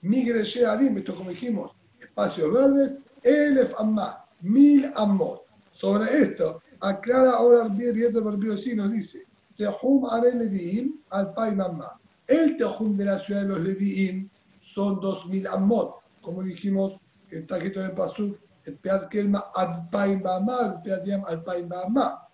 Migreshe 0.00 0.66
Arim, 0.66 0.98
esto 0.98 1.14
como 1.14 1.30
dijimos, 1.30 1.76
espacios 2.00 2.52
verdes, 2.52 2.98
Elef 3.22 3.72
Amma, 3.78 4.17
mil 4.40 4.90
Ammot. 4.96 5.42
Sobre 5.72 6.06
esto, 6.18 6.62
aclara 6.80 7.32
ahora 7.32 7.68
bien 7.68 7.96
y 7.96 8.02
este 8.02 8.20
sí 8.58 8.74
nos 8.74 8.90
dice, 8.90 9.26
Tehum 9.56 10.06
Are 10.06 10.34
Leviim 10.34 11.00
al 11.10 11.32
Pai 11.34 11.54
Mamá. 11.54 12.00
El 12.26 12.56
Tehum 12.56 12.96
de 12.96 13.04
la 13.04 13.18
ciudad 13.18 13.42
de 13.42 13.48
los 13.48 13.60
Leviim 13.60 14.28
son 14.60 15.00
2000 15.00 15.46
Ammot, 15.48 15.96
como 16.20 16.42
dijimos 16.42 16.98
está 17.30 17.56
escrito 17.56 17.80
en 17.80 17.86
el 17.86 17.92
Pasuk, 17.92 18.38
el 18.64 18.76
Peat 18.78 19.08
Kelma 19.08 19.50
al 19.54 19.88
Pai 19.90 20.20
Mamá, 20.20 20.74
el 20.74 20.82
Peat 20.82 21.04
Yam 21.04 21.24
al 21.26 21.42
Pai 21.42 21.66
Mamá. 21.66 22.28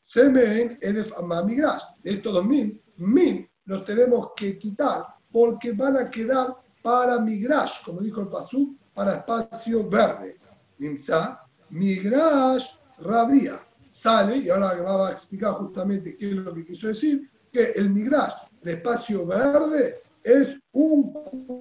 Semen 0.00 0.78
Elef 0.80 1.12
Migrash. 1.44 1.82
De 2.02 2.12
estos 2.12 2.32
2000, 2.32 2.82
mil 2.96 3.48
los 3.64 3.84
tenemos 3.84 4.30
que 4.36 4.58
quitar 4.58 5.06
porque 5.30 5.72
van 5.72 5.96
a 5.96 6.10
quedar 6.10 6.56
para 6.82 7.20
Migrash, 7.20 7.84
como 7.84 8.00
dijo 8.00 8.22
el 8.22 8.28
Pasuk, 8.28 8.76
para 8.94 9.16
espacio 9.16 9.88
verde. 9.88 10.37
Nimsa, 10.78 11.46
Migrash 11.70 12.78
Rabia. 12.98 13.64
Sale, 13.88 14.36
y 14.36 14.50
ahora 14.50 14.82
va 14.82 15.08
a 15.08 15.12
explicar 15.12 15.54
justamente 15.54 16.16
qué 16.16 16.28
es 16.30 16.34
lo 16.34 16.52
que 16.52 16.64
quiso 16.64 16.88
decir, 16.88 17.30
que 17.50 17.72
el 17.72 17.90
Migrash, 17.90 18.34
el 18.62 18.68
espacio 18.68 19.26
verde, 19.26 20.02
es 20.22 20.58
un 20.72 21.12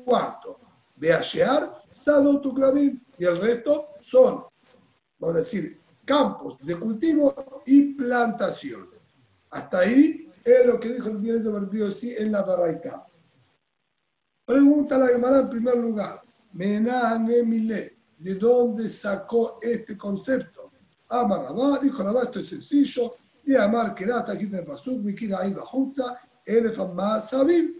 cuarto. 0.03 0.59
Beashear, 0.97 1.83
Sado 1.91 2.41
Tuclavim, 2.41 2.99
y 3.17 3.25
el 3.25 3.37
resto 3.37 3.89
son, 4.01 4.43
vamos 5.19 5.35
a 5.35 5.39
decir, 5.39 5.79
campos 6.05 6.57
de 6.63 6.75
cultivo 6.75 7.33
y 7.65 7.93
plantaciones. 7.93 8.99
Hasta 9.51 9.79
ahí 9.79 10.29
es 10.43 10.65
lo 10.65 10.79
que 10.79 10.93
dijo 10.93 11.09
el 11.09 11.17
bien 11.17 11.43
de 11.43 11.91
sí 11.91 12.15
en 12.17 12.31
la 12.31 12.43
Barraicá. 12.43 13.05
Pregunta 14.45 14.97
la 14.97 15.07
Gemara 15.07 15.39
en 15.39 15.49
primer 15.49 15.77
lugar, 15.77 16.21
Menahane 16.53 17.43
Mile, 17.43 17.96
¿de 18.17 18.35
dónde 18.35 18.89
sacó 18.89 19.59
este 19.61 19.97
concepto? 19.97 20.71
Amar 21.09 21.43
Rabá, 21.43 21.79
dijo 21.79 22.03
Rabá, 22.03 22.23
esto 22.23 22.39
es 22.39 22.49
sencillo, 22.49 23.15
y 23.45 23.55
Amar 23.55 23.95
Kerata, 23.95 24.33
aquí 24.33 24.45
en 24.45 24.65
Pasuk, 24.65 24.99
Mikira 24.99 25.39
ahí 25.39 25.53
Bajutza, 25.53 26.19
Elefam 26.45 26.97
Sabim, 27.21 27.75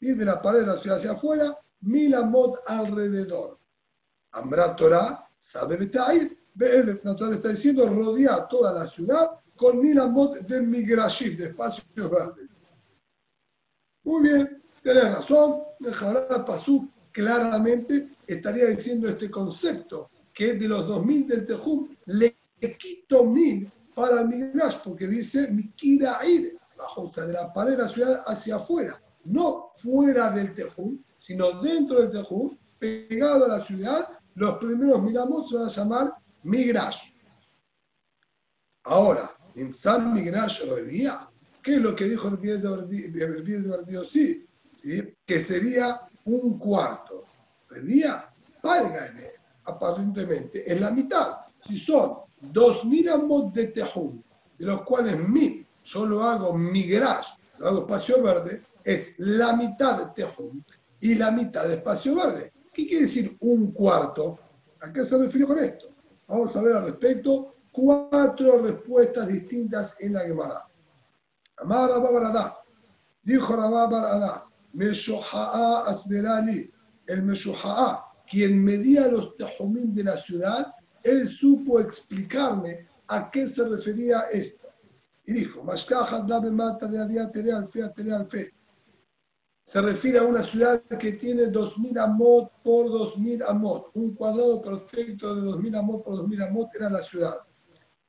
y 0.00 0.14
de 0.14 0.24
la 0.24 0.40
pared 0.40 0.60
de 0.60 0.66
la 0.66 0.78
ciudad 0.78 0.98
hacia 0.98 1.12
afuera, 1.12 1.58
mil 1.82 2.14
amot 2.14 2.58
alrededor. 2.66 3.58
Amra 4.32 4.74
Torah, 4.74 5.28
sabe 5.38 5.76
Betair, 5.76 6.38
la 6.56 7.16
Torah 7.16 7.32
está 7.32 7.50
diciendo, 7.50 7.86
rodea 7.86 8.46
toda 8.48 8.72
la 8.72 8.88
ciudad 8.88 9.38
con 9.56 9.80
mil 9.80 9.98
amot 9.98 10.38
de 10.38 10.62
migrashim, 10.62 11.36
de 11.36 11.44
espacios 11.44 11.86
verdes. 11.96 12.48
Muy 14.04 14.22
bien, 14.22 14.62
tenés 14.82 15.04
razón, 15.04 15.62
dejará 15.78 16.44
Pasuk 16.44 16.91
claramente 17.12 18.16
estaría 18.26 18.66
diciendo 18.66 19.08
este 19.08 19.30
concepto, 19.30 20.10
que 20.32 20.54
de 20.54 20.68
los 20.68 20.86
2000 20.88 21.26
del 21.28 21.44
Tejum 21.44 21.94
le 22.06 22.36
quito 22.78 23.24
mil 23.24 23.70
para 23.94 24.22
el 24.22 24.60
porque 24.82 25.06
dice 25.06 25.50
Mikira 25.50 26.18
ir, 26.26 26.58
bajo, 26.76 27.02
o 27.02 27.08
sea, 27.08 27.24
de 27.24 27.34
la 27.34 27.52
pared 27.52 27.72
de 27.72 27.82
la 27.82 27.88
ciudad 27.88 28.22
hacia 28.26 28.56
afuera, 28.56 29.00
no 29.24 29.70
fuera 29.76 30.30
del 30.30 30.54
Tejum, 30.54 30.98
sino 31.16 31.60
dentro 31.60 32.00
del 32.00 32.10
Tejum, 32.10 32.56
pegado 32.78 33.44
a 33.44 33.48
la 33.48 33.64
ciudad, 33.64 34.08
los 34.34 34.58
primeros 34.58 35.02
milamos 35.02 35.50
se 35.50 35.56
van 35.56 35.66
a 35.66 35.70
llamar 35.70 36.14
Migrash. 36.42 37.12
Ahora, 38.84 39.36
en 39.54 39.74
San 39.74 40.12
Migrash 40.14 40.64
Revía, 40.68 41.28
¿qué 41.62 41.76
es 41.76 41.80
lo 41.80 41.94
que 41.94 42.06
dijo 42.06 42.28
el 42.28 42.38
Biel 42.38 42.62
de 42.62 43.68
Barbidosí? 43.68 44.46
¿Sí? 44.82 45.14
Que 45.24 45.38
sería 45.38 46.00
un 46.24 46.58
cuarto. 46.58 47.24
Revía, 47.68 48.32
Palgaene, 48.60 49.32
aparentemente, 49.64 50.70
en 50.70 50.80
la 50.80 50.90
mitad. 50.90 51.38
Si 51.66 51.78
son 51.78 52.18
2.000 52.52 53.10
amos 53.10 53.52
de 53.52 53.68
Tejum, 53.68 54.22
de 54.58 54.66
los 54.66 54.82
cuales 54.82 55.16
1.000 55.16 55.66
yo 55.84 56.06
lo 56.06 56.22
hago 56.22 56.56
Migrash, 56.56 57.28
lo 57.58 57.68
hago 57.68 57.80
espacio 57.80 58.22
verde, 58.22 58.62
es 58.84 59.14
la 59.18 59.56
mitad 59.56 59.98
de 59.98 60.12
Tejum 60.12 60.62
y 61.00 61.14
la 61.14 61.30
mitad 61.30 61.66
de 61.66 61.74
espacio 61.74 62.14
verde. 62.14 62.52
¿Qué 62.72 62.86
quiere 62.86 63.02
decir 63.02 63.36
un 63.40 63.72
cuarto? 63.72 64.38
¿A 64.80 64.92
qué 64.92 65.04
se 65.04 65.18
refiere 65.18 65.46
con 65.46 65.58
esto? 65.58 65.88
Vamos 66.26 66.54
a 66.56 66.62
ver 66.62 66.76
al 66.76 66.84
respecto 66.84 67.54
cuatro 67.70 68.62
respuestas 68.62 69.28
distintas 69.28 70.00
en 70.00 70.14
la 70.14 70.20
Gemara. 70.20 70.66
Amar. 71.58 71.90
Dijo 73.24 73.54
Rabá 73.54 73.86
Baradá, 73.86 74.46
Meshoha'a 74.74 75.86
Asberali, 75.86 76.72
el 77.06 77.22
Meshoha'a, 77.22 78.04
quien 78.28 78.64
medía 78.64 79.08
los 79.08 79.36
tejumim 79.36 79.92
de 79.92 80.04
la 80.04 80.16
ciudad, 80.16 80.74
él 81.02 81.28
supo 81.28 81.80
explicarme 81.80 82.86
a 83.08 83.30
qué 83.30 83.48
se 83.48 83.68
refería 83.68 84.20
esto. 84.32 84.68
Y 85.24 85.34
dijo, 85.34 85.64
dame 86.26 86.50
mata 86.50 86.86
de 86.86 87.28
Tere 87.28 87.52
Alfe. 87.52 88.52
Se 89.64 89.80
refiere 89.80 90.18
a 90.18 90.24
una 90.24 90.42
ciudad 90.42 90.82
que 90.82 91.12
tiene 91.12 91.44
2.000 91.44 91.98
amot 91.98 92.50
por 92.64 92.86
2.000 92.86 93.44
amot. 93.48 93.90
Un 93.94 94.14
cuadrado 94.14 94.60
perfecto 94.60 95.34
de 95.36 95.42
2.000 95.42 95.78
amot 95.78 96.04
por 96.04 96.14
2.000 96.14 96.48
amot 96.48 96.74
era 96.74 96.90
la 96.90 97.02
ciudad. 97.02 97.34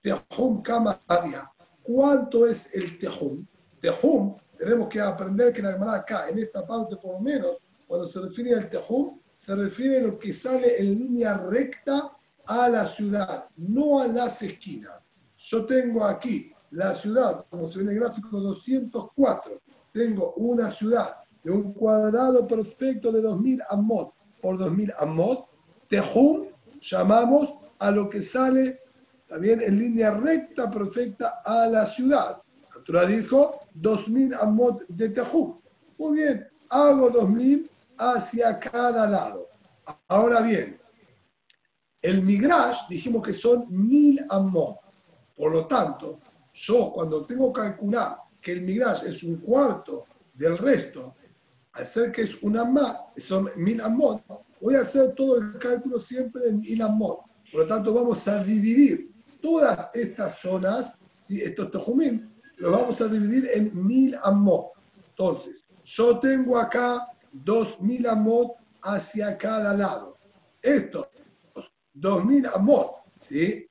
Tejum 0.01 0.63
Kama 0.63 0.99
Adia. 1.07 1.51
¿Cuánto 1.83 2.47
es 2.47 2.73
el 2.73 2.97
Tejum? 2.97 3.45
Tejum, 3.79 4.35
tenemos 4.57 4.87
que 4.87 5.01
aprender 5.01 5.53
que 5.53 5.61
la 5.61 5.73
Gemara 5.73 5.95
acá, 5.95 6.29
en 6.29 6.39
esta 6.39 6.65
parte 6.65 6.95
por 6.97 7.13
lo 7.13 7.19
menos, 7.19 7.57
cuando 7.87 8.07
se 8.07 8.21
refiere 8.21 8.55
al 8.55 8.69
Tejum, 8.69 9.19
se 9.35 9.55
refiere 9.55 9.97
a 9.97 10.01
lo 10.01 10.19
que 10.19 10.33
sale 10.33 10.79
en 10.79 10.97
línea 10.97 11.37
recta 11.37 12.11
a 12.45 12.69
la 12.69 12.85
ciudad, 12.85 13.49
no 13.57 13.99
a 13.99 14.07
las 14.07 14.41
esquinas. 14.41 14.93
Yo 15.37 15.65
tengo 15.65 16.03
aquí 16.05 16.53
la 16.71 16.95
ciudad, 16.95 17.45
como 17.49 17.67
se 17.67 17.79
ve 17.79 17.83
en 17.85 17.89
el 17.91 17.99
gráfico 17.99 18.39
204, 18.39 19.61
tengo 19.91 20.33
una 20.35 20.71
ciudad 20.71 21.23
de 21.43 21.51
un 21.51 21.73
cuadrado 21.73 22.47
perfecto 22.47 23.11
de 23.11 23.21
2000 23.21 23.61
amot 23.69 24.13
por 24.41 24.57
2000 24.57 24.93
amot, 24.99 25.47
Tehum 25.89 26.47
llamamos 26.81 27.53
a 27.79 27.91
lo 27.91 28.09
que 28.09 28.21
sale 28.21 28.81
también 29.27 29.61
en 29.61 29.79
línea 29.79 30.11
recta 30.11 30.69
perfecta 30.69 31.41
a 31.43 31.65
la 31.67 31.85
ciudad. 31.85 32.42
Torah 32.85 33.05
dijo 33.05 33.59
2000 33.73 34.33
amot 34.35 34.85
de 34.87 35.09
Tehum. 35.09 35.59
Muy 35.97 36.17
bien, 36.17 36.47
hago 36.69 37.09
2000 37.09 37.69
hacia 37.97 38.59
cada 38.59 39.07
lado. 39.07 39.47
Ahora 40.07 40.41
bien, 40.41 40.79
el 42.01 42.21
migrash 42.21 42.87
dijimos 42.89 43.23
que 43.23 43.33
son 43.33 43.65
1000 43.69 44.25
amot. 44.29 44.77
Por 45.35 45.51
lo 45.51 45.67
tanto, 45.67 46.19
yo 46.53 46.91
cuando 46.93 47.25
tengo 47.25 47.51
que 47.51 47.61
calcular 47.61 48.17
que 48.41 48.53
el 48.53 48.61
migrash 48.61 49.05
es 49.05 49.23
un 49.23 49.37
cuarto 49.37 50.05
del 50.33 50.57
resto, 50.57 51.15
al 51.73 51.87
ser 51.87 52.11
que 52.11 52.21
es 52.23 52.41
una 52.43 52.65
más, 52.65 52.97
son 53.17 53.49
mil 53.55 53.81
amot, 53.81 54.21
voy 54.61 54.75
a 54.75 54.81
hacer 54.81 55.13
todo 55.15 55.37
el 55.37 55.57
cálculo 55.57 55.99
siempre 55.99 56.47
en 56.47 56.59
mil 56.59 56.81
amot. 56.81 57.21
Por 57.51 57.61
lo 57.61 57.67
tanto, 57.67 57.93
vamos 57.93 58.27
a 58.27 58.43
dividir 58.43 59.11
todas 59.41 59.89
estas 59.93 60.39
zonas, 60.39 60.95
estos 61.29 61.71
tejumim, 61.71 62.29
los 62.63 62.71
vamos 62.71 63.01
a 63.01 63.09
dividir 63.09 63.49
en 63.53 63.85
mil 63.85 64.15
amot. 64.23 64.71
Entonces, 65.09 65.65
yo 65.83 66.17
tengo 66.19 66.57
acá 66.57 67.09
dos 67.33 67.81
mil 67.81 68.07
amot 68.07 68.53
hacia 68.83 69.37
cada 69.37 69.73
lado. 69.73 70.17
Estos 70.61 71.09
dos 71.93 72.23
mil 72.23 72.45
amot, 72.55 73.03
¿sí? 73.19 73.67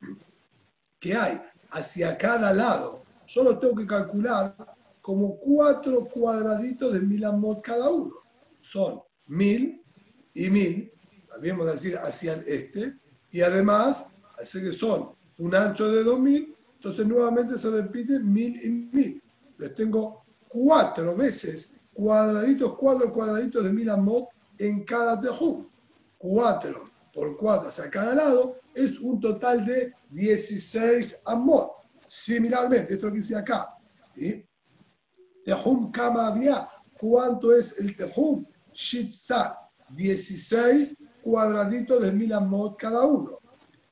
que 1.01 1.15
hay 1.15 1.41
hacia 1.71 2.19
cada 2.19 2.53
lado, 2.53 3.03
yo 3.27 3.45
los 3.45 3.61
tengo 3.61 3.77
que 3.77 3.87
calcular 3.87 4.55
como 5.01 5.39
cuatro 5.39 6.07
cuadraditos 6.07 6.93
de 6.93 7.01
mil 7.01 7.25
amot 7.25 7.63
cada 7.63 7.91
uno. 7.91 8.15
Son 8.61 9.01
mil 9.27 9.83
y 10.35 10.51
mil, 10.51 10.93
también 11.31 11.57
vamos 11.57 11.73
a 11.73 11.77
decir 11.77 11.97
hacia 11.97 12.35
el 12.35 12.41
este, 12.47 12.95
y 13.31 13.41
además, 13.41 14.05
ser 14.45 14.65
que 14.65 14.73
son 14.73 15.17
un 15.39 15.55
ancho 15.55 15.91
de 15.91 16.05
2000, 16.05 16.55
entonces 16.83 17.07
nuevamente 17.07 17.57
se 17.57 17.71
repite 17.71 18.19
mil 18.19 18.61
y 18.61 18.69
mil. 18.69 19.23
Entonces 19.51 19.77
tengo 19.77 20.25
cuatro 20.49 21.15
veces 21.15 21.73
cuadraditos, 21.95 22.77
cuatro 22.77 23.13
cuadraditos 23.13 23.63
de 23.63 23.73
mil 23.73 23.89
amot 23.89 24.29
en 24.59 24.83
cada 24.83 25.21
tejum. 25.21 25.65
Cuatro 26.19 26.91
por 27.15 27.37
cuatro 27.37 27.69
hacia 27.69 27.89
cada 27.89 28.17
lado 28.17 28.57
es 28.75 28.99
un 28.99 29.21
total 29.21 29.65
de 29.65 29.95
16 30.11 31.21
amot. 31.25 31.71
Similarmente, 32.09 32.95
esto 32.95 33.13
que 33.13 33.19
dice 33.19 33.37
acá, 33.37 33.79
¿sí? 34.17 34.45
Tehum 35.45 35.93
Kama 35.93 36.27
había. 36.27 36.67
¿Cuánto 36.99 37.55
es 37.55 37.79
el 37.79 37.97
Tehum? 37.97 38.45
Shitzar. 38.73 39.57
16 39.91 40.97
cuadraditos 41.23 42.03
de 42.03 42.11
mil 42.11 42.33
amot 42.33 42.77
cada 42.77 43.05
uno. 43.07 43.39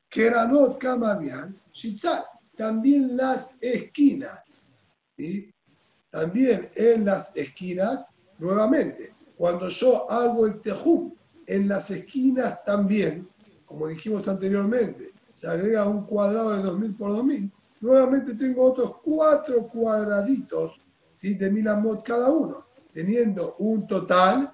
Keranot 0.08 0.78
Kama 0.78 1.12
habían. 1.12 1.56
Shitzar. 1.72 2.24
También 2.60 3.16
las 3.16 3.56
esquinas. 3.62 4.42
También 6.10 6.70
en 6.74 7.06
las 7.06 7.34
esquinas, 7.34 8.08
nuevamente, 8.38 9.14
cuando 9.38 9.70
yo 9.70 10.10
hago 10.10 10.44
el 10.44 10.60
Tehum 10.60 11.14
en 11.46 11.68
las 11.68 11.90
esquinas 11.90 12.62
también, 12.66 13.26
como 13.64 13.86
dijimos 13.86 14.28
anteriormente, 14.28 15.10
se 15.32 15.46
agrega 15.48 15.88
un 15.88 16.04
cuadrado 16.04 16.54
de 16.54 16.62
2000 16.64 16.96
por 16.96 17.12
2000, 17.12 17.50
nuevamente 17.80 18.34
tengo 18.34 18.64
otros 18.64 18.96
cuatro 19.02 19.66
cuadraditos 19.68 20.78
¿sí? 21.10 21.32
de 21.36 21.50
mil 21.50 21.66
amot 21.66 22.06
cada 22.06 22.30
uno, 22.30 22.66
teniendo 22.92 23.56
un 23.56 23.86
total, 23.86 24.52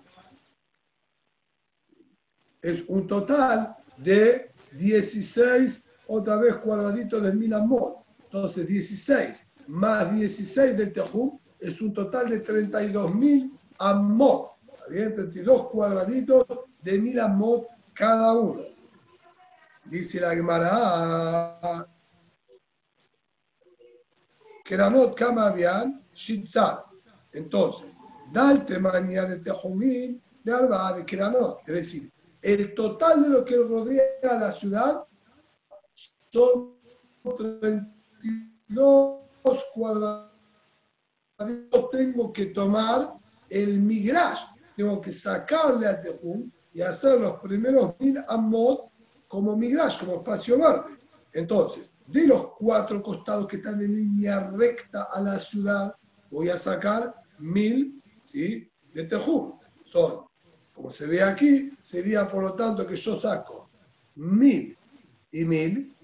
es 2.63 2.85
un 2.87 3.09
total 3.09 3.77
de 3.97 4.53
16 4.77 5.86
otra 6.09 6.39
vez 6.39 6.57
cuadraditos 6.57 7.23
de 7.23 7.33
mil 7.35 7.53
amot. 7.55 8.05
Entonces 8.25 8.67
16 8.67 9.47
más 9.67 10.15
16 10.15 10.77
del 10.77 10.93
Tehum 10.93 11.39
es 11.59 11.81
un 11.81 11.93
total 11.93 12.31
de 12.31 12.45
32.000 12.45 13.59
amot. 13.79 14.53
¿Está 14.63 14.89
bien? 14.89 15.15
32 15.15 15.69
cuadraditos 15.71 16.45
de 16.83 16.99
mil 16.99 17.19
amot 17.21 17.67
cada 17.95 18.35
uno. 18.35 18.63
Dice 19.85 20.21
la 20.21 20.35
Gemara, 20.35 21.89
Keranot 24.65 25.17
Kama 25.17 25.47
habían 25.47 26.05
Shitzar. 26.13 26.85
Entonces, 27.33 27.95
dal 28.33 28.67
temaña 28.67 29.25
de 29.25 29.39
Tejumín 29.39 30.23
de 30.43 30.53
Arba 30.53 30.93
de 30.93 31.07
Keranot. 31.07 31.61
Es 31.69 31.75
decir, 31.75 32.13
el 32.43 32.75
total 32.75 33.23
de 33.23 33.29
lo 33.29 33.45
que 33.45 33.57
rodea 33.57 34.03
la 34.23 34.53
ciudad 34.53 35.06
son 36.37 36.77
32 37.23 39.65
cuadrados. 39.73 40.33
Tengo 41.93 42.33
que 42.33 42.47
tomar 42.47 43.15
el 43.49 43.79
migrash, 43.81 44.41
tengo 44.77 45.01
que 45.01 45.13
sacarle 45.13 45.87
a 45.87 46.03
Tejum 46.03 46.51
y 46.75 46.83
hacer 46.83 47.21
los 47.21 47.39
primeros 47.41 47.95
mil 48.01 48.19
amot 48.29 48.91
como 49.29 49.57
migrash, 49.57 50.01
como 50.01 50.17
espacio 50.17 50.59
verde. 50.59 50.99
Entonces, 51.33 51.89
de 52.07 52.27
los 52.27 52.49
cuatro 52.59 53.03
costados 53.03 53.49
que 53.49 53.57
están 53.57 53.81
en 53.81 53.97
línea 53.97 54.51
recta 54.51 55.09
a 55.13 55.23
la 55.23 55.41
ciudad, 55.41 55.97
voy 56.31 56.51
a 56.51 56.59
sacar 56.59 57.15
mil 57.39 58.03
¿sí? 58.23 58.71
de 58.93 59.05
Tejum. 59.05 59.59
Son, 59.85 60.27
como 60.75 60.93
se 60.93 61.07
ve 61.07 61.23
aquí, 61.23 61.73
sería 61.81 62.31
por 62.31 62.43
lo 62.43 62.53
tanto 62.55 62.87
que 62.87 62.97
yo 62.97 63.19
saco 63.19 63.71
mil 64.15 64.77
y 65.31 65.45
mil 65.45 65.96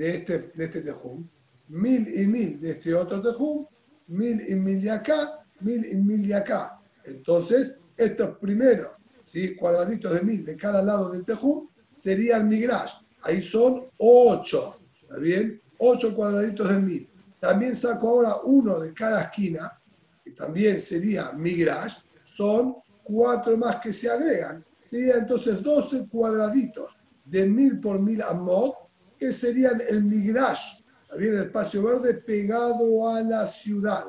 de 0.00 0.16
este, 0.16 0.38
de 0.54 0.64
este 0.64 0.80
Tejum, 0.80 1.28
mil 1.68 2.08
y 2.08 2.26
mil 2.26 2.58
de 2.58 2.70
este 2.70 2.94
otro 2.94 3.20
Tejum, 3.20 3.66
mil 4.06 4.40
y 4.48 4.54
mil 4.54 4.80
de 4.80 4.90
acá, 4.90 5.44
mil 5.60 5.84
y 5.84 5.94
mil 5.96 6.26
de 6.26 6.34
acá. 6.36 6.80
Entonces, 7.04 7.76
estos 7.98 8.38
primeros 8.38 8.92
¿sí? 9.26 9.54
cuadraditos 9.56 10.14
de 10.14 10.22
mil 10.22 10.42
de 10.42 10.56
cada 10.56 10.82
lado 10.82 11.10
del 11.10 11.26
Tejum 11.26 11.68
serían 11.92 12.48
migrash. 12.48 12.94
Ahí 13.24 13.42
son 13.42 13.90
ocho. 13.98 14.80
¿Está 15.02 15.18
bien? 15.18 15.60
Ocho 15.76 16.14
cuadraditos 16.16 16.70
de 16.70 16.78
mil. 16.78 17.08
También 17.38 17.74
saco 17.74 18.08
ahora 18.08 18.36
uno 18.44 18.80
de 18.80 18.94
cada 18.94 19.24
esquina, 19.24 19.78
que 20.24 20.30
también 20.30 20.80
sería 20.80 21.30
migrash. 21.32 21.98
Son 22.24 22.76
cuatro 23.02 23.54
más 23.58 23.76
que 23.82 23.92
se 23.92 24.08
agregan. 24.08 24.64
Serían 24.82 25.18
entonces 25.18 25.62
12 25.62 26.08
cuadraditos 26.08 26.88
de 27.26 27.46
mil 27.46 27.78
por 27.80 28.00
mil 28.00 28.22
amot, 28.22 28.89
que 29.20 29.32
serían 29.32 29.80
el 29.86 30.02
migrash. 30.02 30.82
También 31.06 31.34
el 31.34 31.42
espacio 31.42 31.82
verde 31.82 32.14
pegado 32.14 33.08
a 33.08 33.22
la 33.22 33.46
ciudad. 33.46 34.06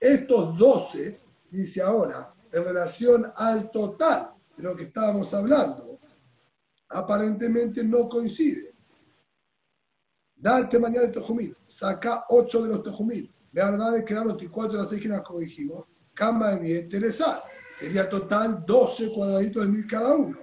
Estos 0.00 0.56
12, 0.56 1.20
dice 1.50 1.82
ahora, 1.82 2.34
en 2.50 2.64
relación 2.64 3.26
al 3.36 3.70
total 3.70 4.30
de 4.56 4.62
lo 4.62 4.74
que 4.74 4.84
estábamos 4.84 5.34
hablando, 5.34 6.00
aparentemente 6.88 7.84
no 7.84 8.08
coincide. 8.08 8.74
Darte 10.34 10.78
mañana 10.78 11.06
el 11.06 11.12
tejumil, 11.12 11.54
saca 11.66 12.24
8 12.28 12.62
de 12.62 12.68
los 12.68 12.82
tejumil. 12.82 13.32
Ve 13.52 13.62
verdad 13.62 13.92
de 13.92 14.04
crear 14.04 14.24
los 14.24 14.38
4 14.50 14.72
de 14.72 14.84
las 14.84 14.92
esquinas, 14.92 15.22
como 15.22 15.40
dijimos. 15.40 15.84
Cama 16.14 16.52
de 16.52 16.60
mi 16.60 16.70
interesar. 16.70 17.42
Sería 17.78 18.08
total 18.08 18.64
12 18.66 19.12
cuadraditos 19.12 19.64
de 19.64 19.68
mil 19.68 19.86
cada 19.86 20.14
uno. 20.14 20.38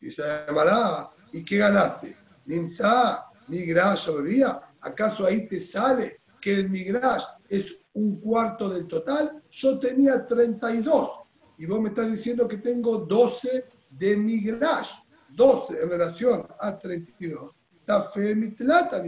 Y 0.00 0.10
se 0.10 0.22
llamará, 0.22 1.10
¿y 1.32 1.44
qué 1.44 1.58
ganaste? 1.58 2.16
Ninza, 2.46 3.26
migrash 3.48 4.04
sobría. 4.06 4.60
¿Acaso 4.80 5.26
ahí 5.26 5.46
te 5.48 5.60
sale 5.60 6.20
que 6.40 6.54
el 6.54 6.70
migrash 6.70 7.22
es 7.48 7.80
un 7.94 8.20
cuarto 8.20 8.68
del 8.68 8.86
total? 8.86 9.42
Yo 9.50 9.78
tenía 9.78 10.26
32 10.26 11.10
y 11.58 11.66
vos 11.66 11.80
me 11.80 11.90
estás 11.90 12.10
diciendo 12.10 12.48
que 12.48 12.58
tengo 12.58 12.98
12 12.98 13.64
de 13.90 14.16
migrash. 14.16 14.92
12 15.30 15.82
en 15.82 15.88
relación 15.88 16.46
a 16.60 16.78
32. 16.78 17.50
Tafé 17.84 18.34
mitlata 18.34 19.02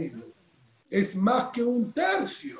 Es 0.89 1.15
más 1.15 1.49
que 1.51 1.63
un 1.63 1.93
tercio. 1.93 2.59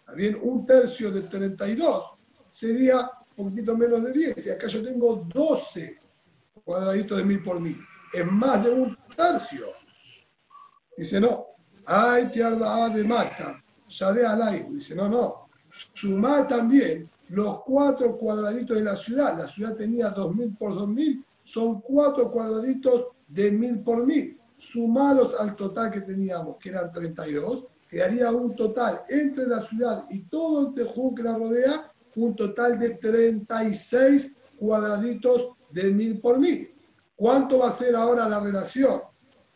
¿Está 0.00 0.14
bien? 0.14 0.38
Un 0.42 0.66
tercio 0.66 1.10
de 1.10 1.22
32 1.22 2.18
sería 2.50 3.10
un 3.36 3.50
poquito 3.50 3.76
menos 3.76 4.02
de 4.04 4.12
10. 4.12 4.46
Y 4.46 4.50
acá 4.50 4.66
yo 4.66 4.82
tengo 4.82 5.26
12 5.34 6.00
cuadraditos 6.64 7.18
de 7.18 7.24
mil 7.24 7.42
por 7.42 7.60
mil. 7.60 7.78
Es 8.12 8.26
más 8.26 8.64
de 8.64 8.70
un 8.70 8.98
tercio. 9.16 9.66
Dice, 10.98 11.20
no. 11.20 11.46
Ay, 11.86 12.28
te 12.32 12.40
de 12.40 13.04
mata. 13.04 13.62
Ya 13.88 14.12
de 14.12 14.26
alay. 14.26 14.66
Dice, 14.70 14.96
no, 14.96 15.08
no. 15.08 15.48
Sumá 15.94 16.46
también 16.48 17.08
los 17.28 17.62
cuatro 17.62 18.18
cuadraditos 18.18 18.76
de 18.76 18.82
la 18.82 18.96
ciudad. 18.96 19.38
La 19.38 19.46
ciudad 19.46 19.76
tenía 19.76 20.10
2000 20.10 20.56
por 20.56 20.74
2000. 20.74 21.24
Son 21.44 21.80
cuatro 21.82 22.32
cuadraditos 22.32 23.06
de 23.28 23.52
mil 23.52 23.78
por 23.80 24.04
mil. 24.04 24.36
Sumalos 24.58 25.38
al 25.38 25.54
total 25.54 25.92
que 25.92 26.00
teníamos, 26.00 26.56
que 26.58 26.70
eran 26.70 26.92
32, 26.92 27.66
quedaría 27.88 28.32
un 28.32 28.56
total 28.56 29.00
entre 29.08 29.46
la 29.46 29.62
ciudad 29.62 30.04
y 30.10 30.22
todo 30.22 30.66
el 30.66 30.74
Tejum 30.74 31.14
que 31.14 31.22
la 31.22 31.36
rodea, 31.36 31.92
un 32.16 32.34
total 32.34 32.76
de 32.76 32.90
36 32.96 34.36
cuadraditos 34.58 35.50
de 35.70 35.92
mil 35.92 36.20
por 36.20 36.40
mil. 36.40 36.74
¿Cuánto 37.14 37.60
va 37.60 37.68
a 37.68 37.72
ser 37.72 37.94
ahora 37.94 38.28
la 38.28 38.40
relación 38.40 39.00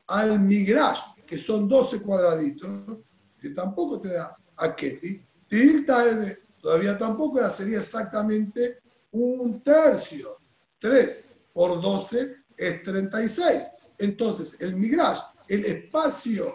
al 0.06 0.40
Migrash, 0.40 1.00
que 1.32 1.38
son 1.38 1.66
12 1.66 2.02
cuadraditos? 2.02 2.98
Si 3.38 3.54
tampoco 3.54 4.02
te 4.02 4.12
da 4.12 4.36
a 4.56 4.76
Ketty, 4.76 5.24
tilta 5.48 6.06
M, 6.10 6.38
todavía 6.60 6.98
tampoco 6.98 7.48
sería 7.48 7.78
exactamente 7.78 8.80
un 9.12 9.62
tercio. 9.62 10.36
3 10.78 11.28
por 11.54 11.80
12 11.80 12.36
es 12.58 12.82
36. 12.82 13.62
Entonces, 13.96 14.60
el 14.60 14.76
Migrash, 14.76 15.20
el 15.48 15.64
espacio 15.64 16.54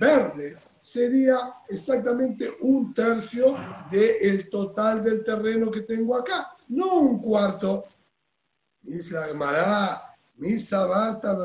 verde, 0.00 0.58
sería 0.80 1.54
exactamente 1.68 2.50
un 2.62 2.92
tercio 2.94 3.56
del 3.88 4.50
total 4.50 5.04
del 5.04 5.22
terreno 5.22 5.70
que 5.70 5.82
tengo 5.82 6.16
acá, 6.16 6.56
no 6.66 6.98
un 6.98 7.22
cuarto. 7.22 7.84
Dice 8.82 9.14
la 9.14 9.26
Gemara, 9.26 10.16
Misa 10.38 10.86
Barta 10.86 11.36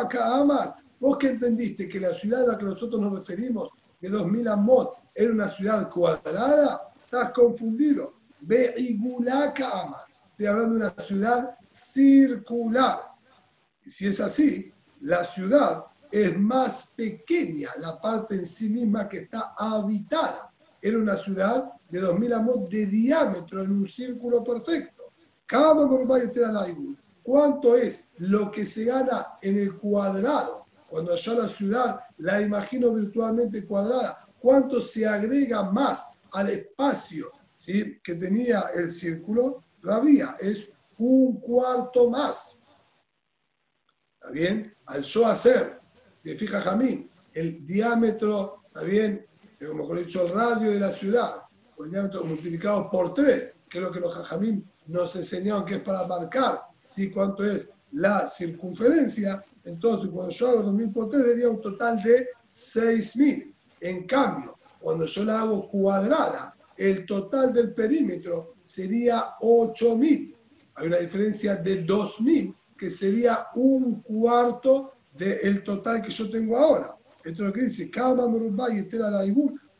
acá 0.00 0.38
Amar. 0.38 0.83
Vos 1.00 1.18
que 1.18 1.28
entendiste 1.28 1.88
que 1.88 2.00
la 2.00 2.14
ciudad 2.14 2.42
a 2.42 2.52
la 2.52 2.58
que 2.58 2.64
nosotros 2.64 3.00
nos 3.00 3.18
referimos, 3.18 3.70
de 4.00 4.08
2000 4.08 4.48
amot, 4.48 4.94
era 5.14 5.32
una 5.32 5.48
ciudad 5.48 5.90
cuadrada, 5.90 6.92
estás 7.04 7.30
confundido. 7.30 8.14
Ve 8.40 8.74
Igulaka 8.76 9.82
Amar. 9.82 10.06
Estoy 10.32 10.46
hablando 10.46 10.74
de 10.74 10.80
una 10.80 10.94
ciudad 11.04 11.58
circular. 11.70 12.98
Y 13.84 13.90
si 13.90 14.08
es 14.08 14.20
así, 14.20 14.72
la 15.00 15.24
ciudad 15.24 15.84
es 16.10 16.38
más 16.38 16.92
pequeña, 16.96 17.70
la 17.78 18.00
parte 18.00 18.34
en 18.34 18.46
sí 18.46 18.68
misma 18.68 19.08
que 19.08 19.18
está 19.18 19.54
habitada. 19.56 20.52
Era 20.82 20.98
una 20.98 21.16
ciudad 21.16 21.72
de 21.88 22.00
2000 22.00 22.32
amot 22.32 22.68
de 22.68 22.86
diámetro 22.86 23.62
en 23.62 23.72
un 23.72 23.88
círculo 23.88 24.42
perfecto. 24.44 25.12
¿Cuánto 27.22 27.76
es 27.76 28.08
lo 28.18 28.50
que 28.50 28.66
se 28.66 28.84
gana 28.84 29.38
en 29.40 29.58
el 29.58 29.76
cuadrado? 29.78 30.63
Cuando 30.94 31.16
yo 31.16 31.34
la 31.34 31.48
ciudad 31.48 31.98
la 32.18 32.40
imagino 32.40 32.94
virtualmente 32.94 33.66
cuadrada, 33.66 34.28
¿cuánto 34.38 34.80
se 34.80 35.04
agrega 35.04 35.68
más 35.72 36.04
al 36.30 36.50
espacio 36.50 37.32
que 37.66 38.14
tenía 38.14 38.66
el 38.76 38.92
círculo? 38.92 39.64
Rabía, 39.82 40.36
es 40.38 40.68
un 40.98 41.40
cuarto 41.40 42.08
más. 42.08 42.56
¿Está 44.20 44.30
bien? 44.30 44.72
Al 44.86 45.02
yo 45.02 45.26
hacer, 45.26 45.80
de 46.22 46.36
fija 46.36 46.60
Jamín, 46.60 47.10
el 47.32 47.66
diámetro, 47.66 48.62
¿está 48.68 48.84
bien? 48.84 49.26
Eh, 49.58 49.66
como 49.66 49.82
mejor 49.82 49.98
dicho, 49.98 50.24
el 50.24 50.32
radio 50.32 50.70
de 50.70 50.78
la 50.78 50.92
ciudad, 50.92 51.42
el 51.76 51.90
diámetro 51.90 52.22
multiplicado 52.22 52.88
por 52.88 53.14
tres, 53.14 53.52
que 53.68 53.78
es 53.78 53.84
lo 53.84 53.90
que 53.90 53.98
los 53.98 54.14
jajamín 54.14 54.64
nos 54.86 55.16
enseñaron 55.16 55.64
que 55.64 55.74
es 55.74 55.80
para 55.80 56.06
marcar 56.06 56.60
¿sí? 56.86 57.10
cuánto 57.10 57.44
es 57.44 57.68
la 57.90 58.28
circunferencia. 58.28 59.44
Entonces, 59.64 60.10
cuando 60.10 60.32
yo 60.32 60.48
hago 60.48 60.62
2000 60.62 60.92
por 60.92 61.10
3, 61.10 61.24
sería 61.24 61.48
un 61.48 61.60
total 61.60 62.02
de 62.02 62.28
6000. 62.46 63.54
En 63.80 64.06
cambio, 64.06 64.58
cuando 64.80 65.06
yo 65.06 65.24
la 65.24 65.40
hago 65.40 65.68
cuadrada, 65.68 66.56
el 66.76 67.06
total 67.06 67.52
del 67.52 67.72
perímetro 67.72 68.54
sería 68.62 69.34
8000. 69.40 70.36
Hay 70.76 70.86
una 70.86 70.98
diferencia 70.98 71.56
de 71.56 71.82
2000, 71.82 72.54
que 72.76 72.90
sería 72.90 73.46
un 73.54 74.02
cuarto 74.02 74.92
del 75.16 75.62
total 75.62 76.02
que 76.02 76.10
yo 76.10 76.30
tengo 76.30 76.58
ahora. 76.58 76.96
Esto 77.22 77.42
es 77.42 77.48
lo 77.48 77.52
que 77.52 77.62
dice, 77.62 77.90
Kama 77.90 78.26
y 78.72 78.78
Estela 78.78 79.22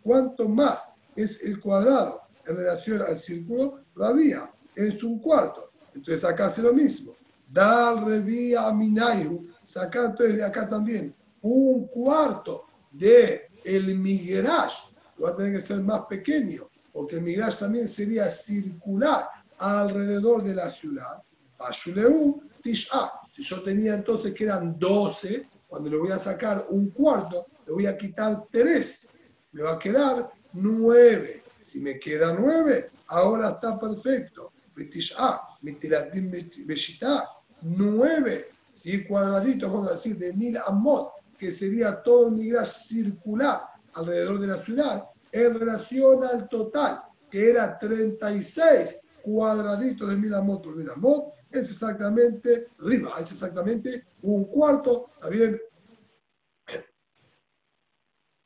cuánto 0.02 0.48
más 0.48 0.84
es 1.16 1.42
el 1.44 1.60
cuadrado 1.60 2.22
en 2.46 2.56
relación 2.56 3.02
al 3.02 3.18
círculo, 3.18 3.80
Rabía 3.96 4.50
es 4.74 5.02
un 5.02 5.18
cuarto. 5.18 5.70
Entonces 5.94 6.24
acá 6.24 6.46
hace 6.46 6.62
lo 6.62 6.72
mismo. 6.72 7.14
Dal 7.50 8.04
revía 8.04 8.70
minaihu, 8.72 9.43
sacar 9.64 10.06
entonces 10.06 10.36
de 10.36 10.44
acá 10.44 10.68
también 10.68 11.14
un 11.42 11.86
cuarto 11.88 12.66
de 12.90 13.50
el 13.64 13.98
migrash, 13.98 14.92
va 15.22 15.30
a 15.30 15.36
tener 15.36 15.60
que 15.60 15.66
ser 15.66 15.80
más 15.80 16.02
pequeño, 16.06 16.68
porque 16.92 17.16
el 17.16 17.22
migrash 17.22 17.60
también 17.60 17.88
sería 17.88 18.30
circular 18.30 19.28
alrededor 19.58 20.42
de 20.42 20.54
la 20.54 20.70
ciudad. 20.70 21.22
Pashuleu 21.56 22.42
tisha. 22.62 23.12
Si 23.32 23.42
yo 23.42 23.62
tenía 23.62 23.94
entonces 23.94 24.32
que 24.32 24.44
eran 24.44 24.78
12, 24.78 25.48
cuando 25.66 25.90
le 25.90 25.96
voy 25.96 26.10
a 26.12 26.18
sacar 26.18 26.66
un 26.70 26.90
cuarto, 26.90 27.46
le 27.66 27.72
voy 27.72 27.86
a 27.86 27.96
quitar 27.96 28.44
3. 28.50 29.08
Me 29.52 29.62
va 29.62 29.72
a 29.72 29.78
quedar 29.78 30.30
9. 30.52 31.42
Si 31.60 31.80
me 31.80 31.98
queda 31.98 32.34
9, 32.38 32.90
ahora 33.08 33.50
está 33.50 33.78
perfecto. 33.78 34.52
Betisha, 34.74 35.40
Mitiratim 35.62 36.30
Beshita, 36.64 37.28
9, 37.62 38.53
¿sí? 38.74 39.04
cuadraditos, 39.04 39.72
vamos 39.72 39.88
a 39.88 39.92
decir, 39.92 40.18
de 40.18 40.32
mil 40.34 40.58
amot, 40.66 41.12
que 41.38 41.50
sería 41.50 42.02
todo 42.02 42.30
migrash 42.30 42.86
circular 42.86 43.62
alrededor 43.94 44.38
de 44.40 44.48
la 44.48 44.56
ciudad, 44.56 45.04
en 45.32 45.58
relación 45.58 46.24
al 46.24 46.48
total, 46.48 47.02
que 47.30 47.50
era 47.50 47.78
36 47.78 49.00
cuadraditos 49.22 50.10
de 50.10 50.16
mil 50.16 50.34
amot 50.34 50.62
por 50.62 50.76
mil 50.76 50.90
amot, 50.90 51.32
es 51.50 51.70
exactamente, 51.70 52.68
riba, 52.78 53.12
es 53.20 53.32
exactamente 53.32 54.06
un 54.22 54.44
cuarto, 54.44 55.10
¿está 55.14 55.28
bien? 55.28 55.58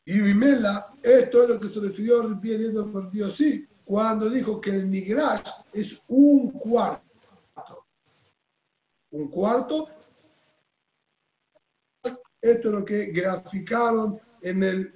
Y 0.04 0.20
Vimela, 0.20 0.94
esto 1.02 1.42
es 1.42 1.48
lo 1.50 1.60
que 1.60 1.68
se 1.68 1.80
refirió 1.80 2.20
a 2.20 2.26
Ripier 2.26 2.60
sí, 3.30 3.68
cuando 3.84 4.30
dijo 4.30 4.58
que 4.58 4.70
el 4.70 4.86
migrash 4.86 5.46
es 5.72 6.00
un 6.08 6.50
cuarto. 6.52 7.86
Un 9.10 9.28
cuarto. 9.28 9.88
Esto 12.40 12.68
es 12.68 12.74
lo 12.74 12.84
que 12.84 13.06
graficaron 13.06 14.20
en 14.42 14.62
el 14.62 14.92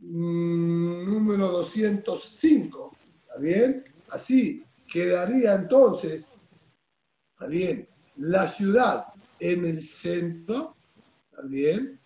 mm, 0.00 1.04
número 1.04 1.48
205. 1.48 2.96
¿Está 3.22 3.38
bien? 3.38 3.84
Así 4.08 4.64
quedaría 4.90 5.54
entonces 5.54 6.30
¿Está 7.38 7.46
bien? 7.50 7.88
La 8.16 8.48
ciudad 8.48 9.06
en 9.38 9.64
el 9.64 9.80
centro, 9.80 10.74
¿está 11.30 11.46
bien? 11.46 12.00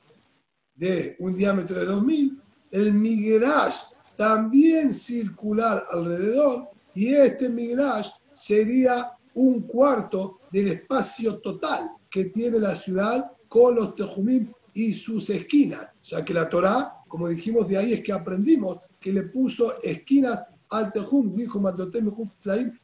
De 0.75 1.17
un 1.21 1.35
diámetro 1.35 1.75
de 1.79 1.87
2000, 1.87 2.43
el 2.71 2.93
migrash 2.93 3.95
también 4.19 4.93
circular 4.93 5.83
alrededor, 5.91 6.69
y 6.95 7.15
este 7.15 7.49
migrash 7.49 8.11
sería 8.35 9.13
un 9.33 9.63
cuarto 9.63 10.41
del 10.51 10.69
espacio 10.69 11.39
total 11.39 11.93
que 12.11 12.27
tiene 12.27 12.59
la 12.59 12.77
ciudad 12.77 13.33
con 13.49 13.77
los 13.77 13.97
tejumim 13.97 14.53
y 14.75 14.93
sus 14.95 15.29
esquinas, 15.31 15.89
ya 16.03 16.25
que 16.25 16.35
la 16.35 16.49
Torá, 16.49 16.97
como 17.09 17.29
dijimos 17.29 17.69
de 17.69 17.79
ahí, 17.79 17.93
es 17.93 18.03
que 18.03 18.13
aprendimos 18.13 18.81
que 19.01 19.13
le 19.13 19.25
puso 19.25 19.81
esquinas 19.83 20.47
al 20.71 20.93
tejum, 20.93 21.35
dijo 21.35 21.61
Mandotem 21.61 22.11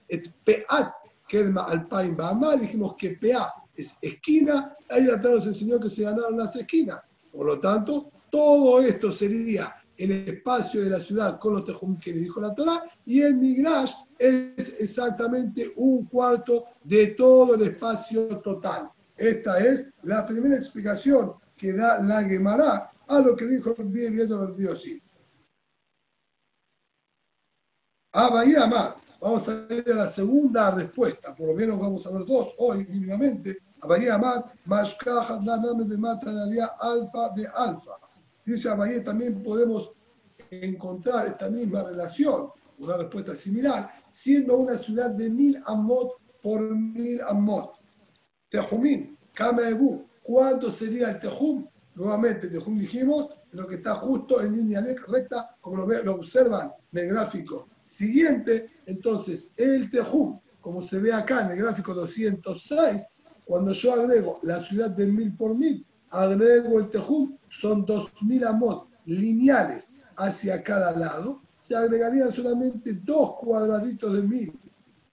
et 0.08 0.32
peat 0.44 0.92
Kedma 1.28 1.64
Alpain 1.64 2.16
Bama, 2.16 2.56
dijimos 2.56 2.94
que 2.96 3.10
PA 3.10 3.52
es 3.76 3.96
esquina, 4.00 4.74
ahí 4.88 5.04
la 5.04 5.20
Torah 5.20 5.36
nos 5.36 5.46
enseñó 5.46 5.78
que 5.78 5.90
se 5.90 6.02
ganaron 6.02 6.38
las 6.38 6.56
esquinas. 6.56 7.00
Por 7.30 7.46
lo 7.46 7.60
tanto, 7.60 8.10
todo 8.30 8.80
esto 8.80 9.12
sería 9.12 9.74
el 9.96 10.10
espacio 10.10 10.82
de 10.82 10.90
la 10.90 11.00
ciudad 11.00 11.38
con 11.38 11.54
los 11.54 11.64
tejum 11.64 11.98
que 11.98 12.12
le 12.12 12.20
dijo 12.20 12.40
la 12.40 12.54
Torah, 12.54 12.82
y 13.04 13.20
el 13.20 13.36
Migrash 13.36 13.92
es 14.18 14.74
exactamente 14.78 15.72
un 15.76 16.06
cuarto 16.06 16.64
de 16.82 17.08
todo 17.08 17.54
el 17.54 17.62
espacio 17.62 18.26
total. 18.40 18.90
Esta 19.16 19.58
es 19.58 19.88
la 20.04 20.26
primera 20.26 20.56
explicación 20.56 21.34
que 21.58 21.72
da 21.72 22.00
la 22.02 22.22
Gemara 22.24 22.90
a 23.06 23.20
lo 23.20 23.36
que 23.36 23.46
dijo 23.46 23.74
bien 23.78 24.18
el 24.18 24.78
sí. 24.78 25.02
Ah, 28.12 28.30
Bahía 28.30 28.64
Amar. 28.64 28.96
Vamos 29.20 29.48
a 29.48 29.66
ver 29.66 29.90
a 29.92 29.94
la 29.96 30.10
segunda 30.10 30.70
respuesta, 30.70 31.34
por 31.34 31.48
lo 31.48 31.54
menos 31.54 31.78
vamos 31.78 32.06
a 32.06 32.10
ver 32.12 32.24
dos 32.24 32.54
hoy 32.58 32.86
mínimamente. 32.86 33.58
Abayé 33.80 34.10
Amad, 34.10 34.44
Mashkaja, 34.64 35.40
Daname 35.44 35.84
de 35.84 35.98
Mata 35.98 36.30
de 36.46 36.62
Alfa 36.80 37.30
de 37.30 37.46
Alfa. 37.48 37.98
Dice 38.44 38.68
Abayé, 38.68 39.00
también 39.00 39.42
podemos 39.42 39.92
encontrar 40.50 41.26
esta 41.26 41.50
misma 41.50 41.82
relación, 41.82 42.50
una 42.78 42.96
respuesta 42.96 43.34
similar, 43.34 43.90
siendo 44.10 44.56
una 44.56 44.76
ciudad 44.78 45.10
de 45.10 45.28
mil 45.30 45.60
amot 45.66 46.12
por 46.40 46.60
mil 46.60 47.20
amot. 47.22 47.72
Tejumín, 48.48 49.18
Ebu, 49.36 50.07
¿cuánto 50.28 50.70
sería 50.70 51.12
el 51.12 51.20
Tejum? 51.20 51.66
Nuevamente, 51.94 52.48
Tejum 52.48 52.76
dijimos, 52.76 53.30
lo 53.52 53.66
que 53.66 53.76
está 53.76 53.94
justo 53.94 54.42
en 54.42 54.54
línea 54.54 54.84
recta, 55.06 55.56
como 55.62 55.78
lo, 55.78 56.02
lo 56.02 56.16
observan 56.16 56.70
en 56.92 56.98
el 56.98 57.08
gráfico 57.08 57.66
siguiente. 57.80 58.70
Entonces, 58.84 59.52
el 59.56 59.90
Tejum, 59.90 60.38
como 60.60 60.82
se 60.82 60.98
ve 60.98 61.14
acá 61.14 61.46
en 61.46 61.52
el 61.52 61.62
gráfico 61.64 61.94
206, 61.94 63.06
cuando 63.46 63.72
yo 63.72 63.94
agrego 63.94 64.38
la 64.42 64.62
ciudad 64.62 64.90
de 64.90 65.06
mil 65.06 65.34
por 65.34 65.54
mil, 65.54 65.86
agrego 66.10 66.78
el 66.78 66.90
Tejum, 66.90 67.34
son 67.48 67.86
2000 67.86 68.44
amot 68.44 68.86
lineales 69.06 69.88
hacia 70.16 70.62
cada 70.62 70.92
lado, 70.92 71.40
se 71.58 71.74
agregarían 71.74 72.30
solamente 72.30 72.92
dos 73.02 73.36
cuadraditos 73.38 74.12
de 74.12 74.22
mil 74.22 74.60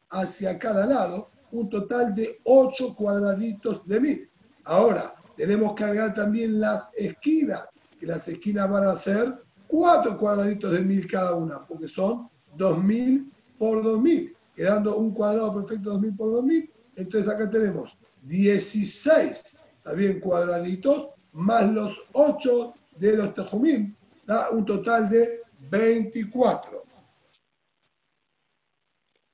hacia 0.10 0.60
cada 0.60 0.86
lado, 0.86 1.30
un 1.54 1.70
total 1.70 2.14
de 2.14 2.38
ocho 2.44 2.94
cuadraditos 2.94 3.88
de 3.88 4.00
mil. 4.02 4.30
Ahora, 4.66 5.16
tenemos 5.38 5.74
que 5.76 5.84
agregar 5.84 6.14
también 6.14 6.60
las 6.60 6.90
esquinas, 6.96 7.70
que 8.00 8.08
las 8.08 8.28
esquinas 8.28 8.70
van 8.70 8.88
a 8.88 8.96
ser 8.96 9.42
cuatro 9.68 10.18
cuadraditos 10.18 10.72
de 10.72 10.82
mil 10.82 11.08
cada 11.08 11.36
una, 11.36 11.66
porque 11.66 11.88
son 11.88 12.30
2000 12.58 13.32
por 13.58 13.84
2000, 13.84 14.36
quedando 14.56 14.98
un 14.98 15.14
cuadrado 15.14 15.54
perfecto 15.54 15.92
2000 15.92 16.16
por 16.16 16.32
2000. 16.32 16.72
Entonces 16.96 17.32
acá 17.32 17.50
tenemos 17.50 17.98
16, 18.24 19.56
también 19.84 20.20
cuadraditos, 20.20 21.10
más 21.34 21.72
los 21.72 21.96
8 22.14 22.74
de 22.98 23.18
los 23.18 23.34
tejumim, 23.34 23.94
da 24.26 24.50
un 24.50 24.66
total 24.66 25.10
de 25.10 25.42
24. 25.70 26.84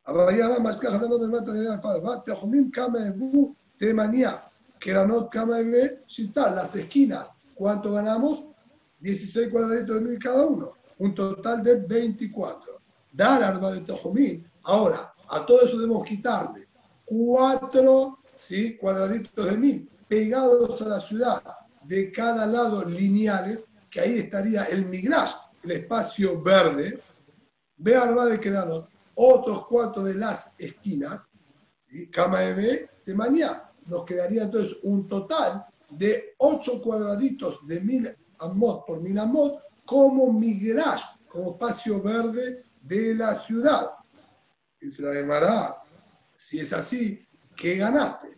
Abayama 0.03 0.59
más 0.59 0.77
caja 0.77 0.97
de 0.97 1.07
nombre 1.07 1.29
mata 1.29 1.51
de 1.51 1.69
alfa. 1.69 2.23
Tejumim 2.23 2.71
kama 2.71 3.05
ebu 3.05 3.55
temanía. 3.77 4.50
Keranot 4.81 5.31
kama 5.31 5.59
ebe 5.59 6.03
shita. 6.07 6.49
Las 6.49 6.75
esquinas, 6.75 7.29
¿cuánto 7.53 7.93
ganamos? 7.93 8.45
16 8.99 9.49
cuadraditos 9.49 9.95
de 9.95 10.01
mil 10.01 10.19
cada 10.19 10.47
uno. 10.47 10.73
Un 10.97 11.13
total 11.13 11.63
de 11.63 11.75
24. 11.75 12.81
Dar 13.13 13.43
arma 13.43 13.71
de 13.71 13.81
Tejumim. 13.81 14.43
Ahora, 14.63 15.13
a 15.29 15.45
todo 15.45 15.61
eso 15.61 15.77
debemos 15.77 16.05
quitarle 16.05 16.67
4 17.05 18.19
¿sí? 18.35 18.75
cuadraditos 18.77 19.45
de 19.45 19.57
mil 19.57 19.89
pegados 20.07 20.81
a 20.81 20.89
la 20.89 20.99
ciudad 20.99 21.41
de 21.83 22.11
cada 22.11 22.45
lado 22.45 22.83
lineales, 22.83 23.65
que 23.89 24.01
ahí 24.01 24.17
estaría 24.19 24.63
el 24.65 24.85
migrash, 24.85 25.33
el 25.63 25.71
espacio 25.71 26.41
verde. 26.41 27.01
Ve 27.77 27.95
arma 27.95 28.25
de 28.25 28.39
quedarnos 28.39 28.85
otros 29.15 29.67
cuatro 29.67 30.03
de 30.03 30.15
las 30.15 30.53
esquinas, 30.57 31.27
¿sí? 31.75 32.07
cama 32.09 32.39
de 32.39 32.89
mañana. 33.15 33.70
Nos 33.91 34.05
quedaría 34.05 34.43
entonces 34.43 34.77
un 34.83 35.05
total 35.05 35.65
de 35.89 36.35
8 36.37 36.81
cuadraditos 36.81 37.59
de 37.67 37.81
mil 37.81 38.17
amot 38.39 38.85
por 38.85 39.01
mil 39.01 39.19
amot 39.19 39.61
como 39.83 40.31
migrash, 40.31 41.03
como 41.27 41.51
espacio 41.51 42.01
verde 42.01 42.63
de 42.83 43.15
la 43.15 43.35
ciudad. 43.35 43.91
Se 44.79 45.01
la 45.01 45.13
llamará, 45.13 45.83
si 46.37 46.59
es 46.59 46.71
así, 46.71 47.19
¿qué 47.57 47.75
ganaste? 47.75 48.29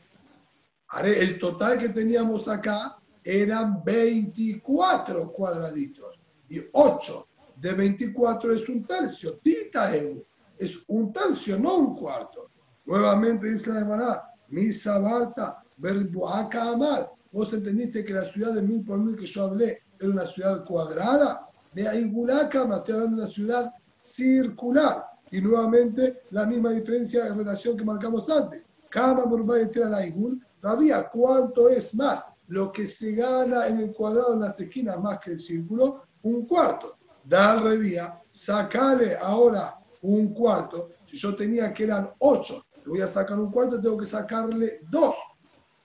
El 1.04 1.38
total 1.38 1.78
que 1.78 1.90
teníamos 1.90 2.48
acá 2.48 2.98
eran 3.24 3.84
24 3.84 5.32
cuadraditos 5.32 6.20
y 6.50 6.62
8 6.72 7.28
de 7.58 7.74
24 7.74 8.54
es 8.54 8.68
un 8.70 8.88
tercio, 8.88 9.38
tilta 9.38 9.96
es 9.96 10.80
un 10.88 11.14
tercio, 11.14 11.60
no 11.60 11.78
un 11.78 11.96
cuarto. 11.96 12.50
Nuevamente 12.86 13.54
dice 13.54 13.70
la 13.70 13.82
Gemara, 13.82 14.32
misa 14.54 15.00
barta, 15.00 15.64
verbuaca 15.78 16.70
amar. 16.70 17.12
Vos 17.32 17.52
entendiste 17.54 18.06
que 18.06 18.14
la 18.14 18.26
ciudad 18.26 18.54
de 18.54 18.62
mil 18.62 18.84
por 18.86 19.00
mil 19.00 19.16
que 19.16 19.26
yo 19.26 19.46
hablé 19.46 19.82
era 20.00 20.12
una 20.12 20.28
ciudad 20.28 20.64
cuadrada. 20.66 21.50
De 21.74 21.88
ahí 21.88 22.10
Gulakama, 22.12 22.76
estoy 22.78 22.96
hablando 22.96 23.18
de 23.18 23.24
una 23.24 23.34
ciudad 23.34 23.74
circular. 23.94 25.06
Y 25.32 25.42
nuevamente 25.42 26.22
la 26.30 26.46
misma 26.46 26.72
diferencia 26.72 27.26
en 27.26 27.38
relación 27.40 27.76
que 27.76 27.84
marcamos 27.84 28.30
antes. 28.30 28.64
Kama 28.90 29.26
Murbay 29.26 29.72
la 29.74 30.06
Igul, 30.06 30.40
había 30.62 31.10
cuánto 31.10 31.70
es 31.70 31.96
más 31.96 32.26
lo 32.48 32.72
que 32.72 32.86
se 32.86 33.16
gana 33.16 33.68
en 33.68 33.80
el 33.80 33.92
cuadrado 33.94 34.36
en 34.36 34.42
las 34.42 34.60
esquinas 34.60 35.00
más 35.00 35.20
que 35.20 35.32
el 35.32 35.40
círculo, 35.40 36.04
un 36.22 36.46
cuarto. 36.46 36.98
Da 37.24 37.54
al 37.54 37.64
revía, 37.64 38.20
sacale 38.30 39.16
ahora 39.16 39.80
un 40.04 40.34
cuarto. 40.34 40.92
Si 41.06 41.18
yo 41.18 41.36
tenía 41.36 41.74
que 41.74 41.86
eran 41.86 42.12
ocho, 42.20 42.64
le 42.84 42.89
voy 42.89 43.01
a 43.01 43.07
sacar 43.07 43.39
un 43.39 43.51
cuarto, 43.51 43.81
tengo 43.81 43.97
que 43.97 44.05
sacarle 44.05 44.81
dos. 44.89 45.15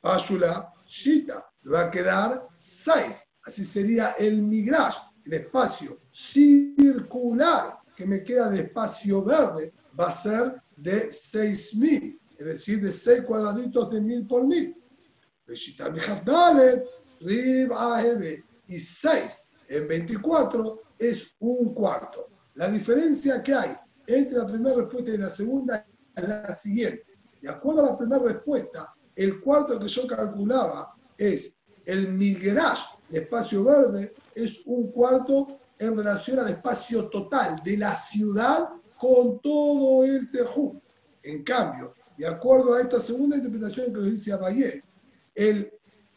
Pashula, 0.01 0.73
Shita, 0.87 1.45
le 1.63 1.73
va 1.73 1.83
a 1.83 1.91
quedar 1.91 2.49
seis. 2.57 3.25
Así 3.45 3.65
sería 3.65 4.13
el 4.19 4.43
migrash, 4.43 4.97
el 5.25 5.35
espacio 5.35 5.99
circular 6.13 7.79
que 7.97 8.07
me 8.07 8.23
queda 8.23 8.49
de 8.51 8.61
espacio 8.61 9.25
verde, 9.25 9.73
va 9.99 10.07
a 10.07 10.13
ser 10.13 10.63
de 10.77 11.09
6.000, 11.09 12.17
es 12.39 12.47
decir, 12.47 12.81
de 12.81 12.93
6 12.93 13.25
cuadraditos 13.25 13.91
de 13.91 14.01
1.000 14.01 14.29
por 14.29 14.45
1.000. 14.45 14.77
Rib 17.21 17.73
y 18.69 18.79
6 18.79 19.49
en 19.69 19.89
24 19.89 20.83
es 20.99 21.35
un 21.41 21.75
cuarto. 21.75 22.29
La 22.55 22.69
diferencia 22.69 23.43
que 23.43 23.55
hay 23.55 23.71
entre 24.07 24.39
la 24.39 24.47
primera 24.47 24.77
respuesta 24.77 25.11
y 25.11 25.17
la 25.17 25.31
segunda 25.31 25.85
es 26.19 26.29
la 26.29 26.55
siguiente. 26.55 27.05
De 27.41 27.49
acuerdo 27.49 27.83
a 27.83 27.91
la 27.91 27.99
primera 27.99 28.23
respuesta, 28.23 28.95
el 29.15 29.41
cuarto 29.41 29.79
que 29.79 29.89
yo 29.89 30.07
calculaba 30.07 30.95
es 31.17 31.57
el 31.85 32.13
migrash, 32.13 32.83
el 33.11 33.23
espacio 33.23 33.65
verde, 33.65 34.15
es 34.35 34.63
un 34.67 34.91
cuarto 34.93 35.59
en 35.79 35.97
relación 35.97 36.39
al 36.39 36.51
espacio 36.51 37.09
total 37.09 37.63
de 37.65 37.77
la 37.77 37.95
ciudad 37.95 38.69
con 38.99 39.41
todo 39.41 40.05
el 40.05 40.31
tejú. 40.31 40.81
En 41.23 41.43
cambio, 41.45 41.95
de 42.17 42.27
acuerdo 42.27 42.75
a 42.75 42.81
esta 42.81 43.01
segunda 43.01 43.37
interpretación 43.37 43.87
que 43.87 43.93
nos 43.93 44.11
dice 44.11 44.33
Abayé, 44.33 44.83
el 45.35 45.73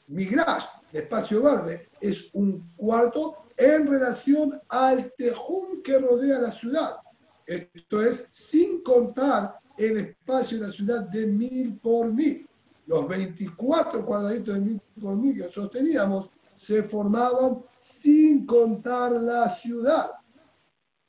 migrash, 0.08 0.66
el 0.92 1.02
espacio 1.02 1.44
verde, 1.44 1.88
es 2.00 2.30
un 2.34 2.72
cuarto 2.76 3.38
en 3.58 3.88
relación 3.88 4.60
al 4.70 5.14
tejún 5.18 5.82
que 5.84 6.00
rodea 6.00 6.40
la 6.40 6.52
ciudad. 6.52 6.98
Esto 7.46 8.02
es 8.02 8.28
sin 8.32 8.82
contar 8.82 9.61
el 9.88 9.98
espacio 9.98 10.60
de 10.60 10.68
la 10.68 10.72
ciudad 10.72 11.10
de 11.10 11.28
mil 11.28 11.78
por 11.80 12.14
mil. 12.14 12.48
Los 12.88 13.08
24 13.08 14.06
cuadraditos 14.06 14.56
de 14.56 14.62
mil 14.62 14.82
por 15.00 15.16
mil 15.16 15.36
que 15.36 15.42
nosotros 15.42 15.72
teníamos 15.72 16.30
se 16.54 16.84
formaban 16.84 17.64
sin 17.78 18.46
contar 18.46 19.14
la 19.14 19.50
ciudad. 19.50 20.12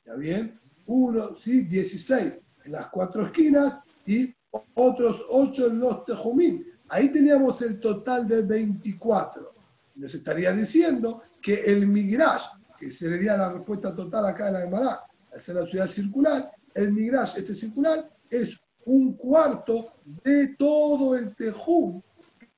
¿Ya 0.05 0.15
bien? 0.15 0.59
Uno, 0.85 1.35
sí, 1.35 1.63
16 1.63 2.41
en 2.65 2.71
las 2.71 2.87
cuatro 2.87 3.25
esquinas 3.25 3.79
y 4.05 4.33
otros 4.75 5.23
8 5.29 5.67
en 5.67 5.79
los 5.79 6.05
tejumín. 6.05 6.65
Ahí 6.89 7.09
teníamos 7.09 7.61
el 7.61 7.79
total 7.79 8.27
de 8.27 8.43
24. 8.43 9.53
Nos 9.95 10.13
estaría 10.13 10.51
diciendo 10.51 11.23
que 11.41 11.55
el 11.65 11.87
migrash, 11.87 12.43
que 12.79 12.91
sería 12.91 13.37
la 13.37 13.51
respuesta 13.53 13.95
total 13.95 14.25
acá 14.25 14.47
de 14.47 14.51
la 14.53 14.61
Gemara, 14.61 15.03
ser 15.39 15.55
la 15.55 15.65
ciudad 15.65 15.87
circular, 15.87 16.51
el 16.75 16.91
migrash, 16.91 17.37
este 17.37 17.55
circular, 17.55 18.09
es 18.29 18.59
un 18.85 19.13
cuarto 19.13 19.93
de 20.23 20.55
todo 20.57 21.15
el 21.15 21.35
tejum 21.35 22.01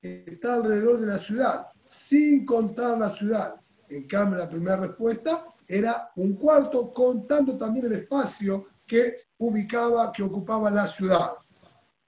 que 0.01 0.23
está 0.27 0.55
alrededor 0.55 0.99
de 0.99 1.07
la 1.07 1.19
ciudad 1.19 1.67
sin 1.85 2.45
contar 2.45 2.97
la 2.97 3.11
ciudad. 3.11 3.55
En 3.89 4.07
cambio, 4.07 4.39
la 4.39 4.49
primera 4.49 4.77
respuesta 4.77 5.45
era 5.67 6.11
un 6.15 6.33
cuarto, 6.33 6.91
contando 6.91 7.57
también 7.57 7.85
el 7.85 7.93
espacio 7.93 8.67
que 8.85 9.15
ubicaba, 9.37 10.11
que 10.11 10.23
ocupaba 10.23 10.69
la 10.71 10.87
ciudad. 10.87 11.33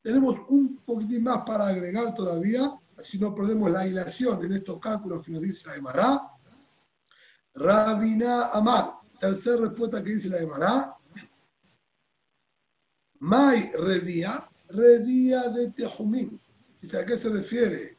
Tenemos 0.01 0.37
un 0.49 0.77
poquitín 0.85 1.23
más 1.23 1.43
para 1.45 1.67
agregar 1.67 2.15
todavía, 2.15 2.73
así 2.97 3.19
no 3.19 3.33
perdemos 3.33 3.71
la 3.71 3.87
hilación 3.87 4.43
en 4.45 4.53
estos 4.53 4.79
cálculos 4.79 5.25
que 5.25 5.31
nos 5.31 5.41
dice 5.41 5.67
la 5.67 5.75
Emara. 5.75 6.31
Rabina 7.53 8.47
Amar, 8.47 8.93
tercera 9.19 9.57
respuesta 9.57 10.03
que 10.03 10.11
dice 10.11 10.29
la 10.29 10.39
Emara. 10.39 10.96
Mai 13.19 13.71
revía, 13.73 14.49
revía 14.69 15.49
de 15.49 15.71
Tejumín. 15.71 16.39
¿A 16.93 17.05
qué 17.05 17.17
se 17.17 17.29
refiere? 17.29 17.97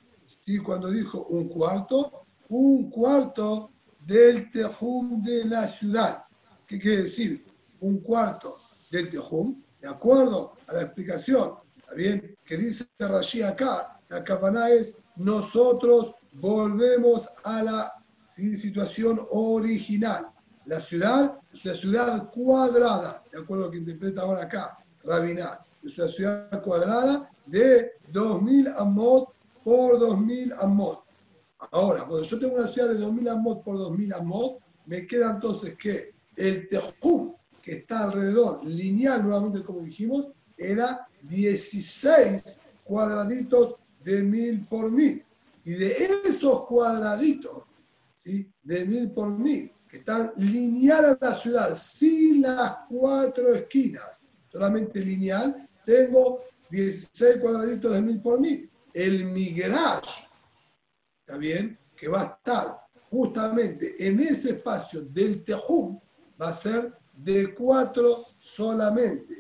y 0.49 0.59
cuando 0.59 0.89
dijo 0.89 1.27
un 1.27 1.47
cuarto, 1.49 2.25
un 2.49 2.91
cuarto 2.91 3.71
del 4.07 4.51
tejum 4.51 5.23
de 5.23 5.45
la 5.45 5.69
ciudad. 5.69 6.25
¿Qué 6.67 6.81
quiere 6.81 7.03
decir? 7.03 7.45
Un 7.81 8.01
cuarto 8.01 8.57
del 8.91 9.11
tejum, 9.11 9.63
de 9.83 9.89
acuerdo 9.89 10.55
a 10.67 10.73
la 10.73 10.83
explicación, 10.83 11.53
¿está 11.77 11.95
bien? 11.95 12.35
Que 12.47 12.57
dice 12.57 12.87
Rashi 12.99 13.43
acá, 13.43 14.01
la 14.09 14.25
cabana 14.25 14.71
es 14.71 14.97
nosotros 15.17 16.15
volvemos 16.33 17.29
a 17.45 17.63
la 17.63 17.93
situación 18.35 19.21
original. 19.31 20.31
La 20.65 20.81
ciudad 20.81 21.39
es 21.53 21.63
una 21.67 21.75
ciudad 21.75 22.31
cuadrada, 22.31 23.23
de 23.31 23.41
acuerdo 23.41 23.65
a 23.65 23.67
lo 23.67 23.73
que 23.73 23.79
interpreta 23.79 24.23
ahora 24.23 24.45
acá, 24.45 24.79
Rabinat. 25.05 25.61
Es 25.83 25.99
una 25.99 26.09
ciudad 26.09 26.63
cuadrada 26.63 27.31
de 27.47 27.93
2000 28.13 28.69
amot 28.77 29.31
por 29.65 29.99
2000 29.99 30.53
amot. 30.61 31.03
Ahora, 31.73 32.05
cuando 32.05 32.23
yo 32.23 32.39
tengo 32.39 32.55
una 32.55 32.69
ciudad 32.69 32.89
de 32.89 32.99
2000 32.99 33.29
amot 33.29 33.65
por 33.65 33.79
2000 33.79 34.15
amot, 34.15 34.59
me 34.87 35.07
queda 35.07 35.33
entonces 35.33 35.77
que 35.77 36.13
el 36.37 36.69
tejum 36.69 37.35
que 37.63 37.77
está 37.77 38.05
alrededor, 38.05 38.65
lineal 38.65 39.23
nuevamente 39.23 39.63
como 39.63 39.81
dijimos, 39.81 40.29
era 40.57 41.07
16 41.23 42.59
cuadraditos 42.85 43.75
de 44.03 44.23
1000 44.23 44.67
por 44.67 44.91
1000. 44.91 45.25
Y 45.65 45.73
de 45.73 46.21
esos 46.25 46.67
cuadraditos, 46.67 47.65
¿sí? 48.13 48.51
de 48.63 48.87
1000 48.87 49.11
por 49.11 49.39
1000, 49.39 49.73
que 49.89 49.99
están 49.99 50.33
lineal 50.37 51.05
a 51.05 51.19
la 51.21 51.35
ciudad, 51.35 51.75
sin 51.75 52.43
las 52.43 52.77
cuatro 52.89 53.53
esquinas, 53.53 54.21
solamente 54.51 55.01
lineal, 55.01 55.69
tengo 55.85 56.43
16 56.71 57.39
cuadraditos 57.39 57.93
de 57.93 58.03
mil 58.03 58.21
por 58.21 58.41
mil. 58.41 58.71
El 58.93 59.27
migrash, 59.27 60.25
¿está 61.21 61.39
bien? 61.39 61.79
Que 61.97 62.09
va 62.09 62.23
a 62.23 62.27
estar 62.27 62.89
justamente 63.11 63.95
en 64.07 64.21
ese 64.21 64.51
espacio 64.51 65.03
del 65.03 65.45
Tejum, 65.45 65.99
va 66.41 66.49
a 66.49 66.53
ser 66.53 66.93
de 67.15 67.55
cuatro 67.55 68.27
solamente. 68.39 69.39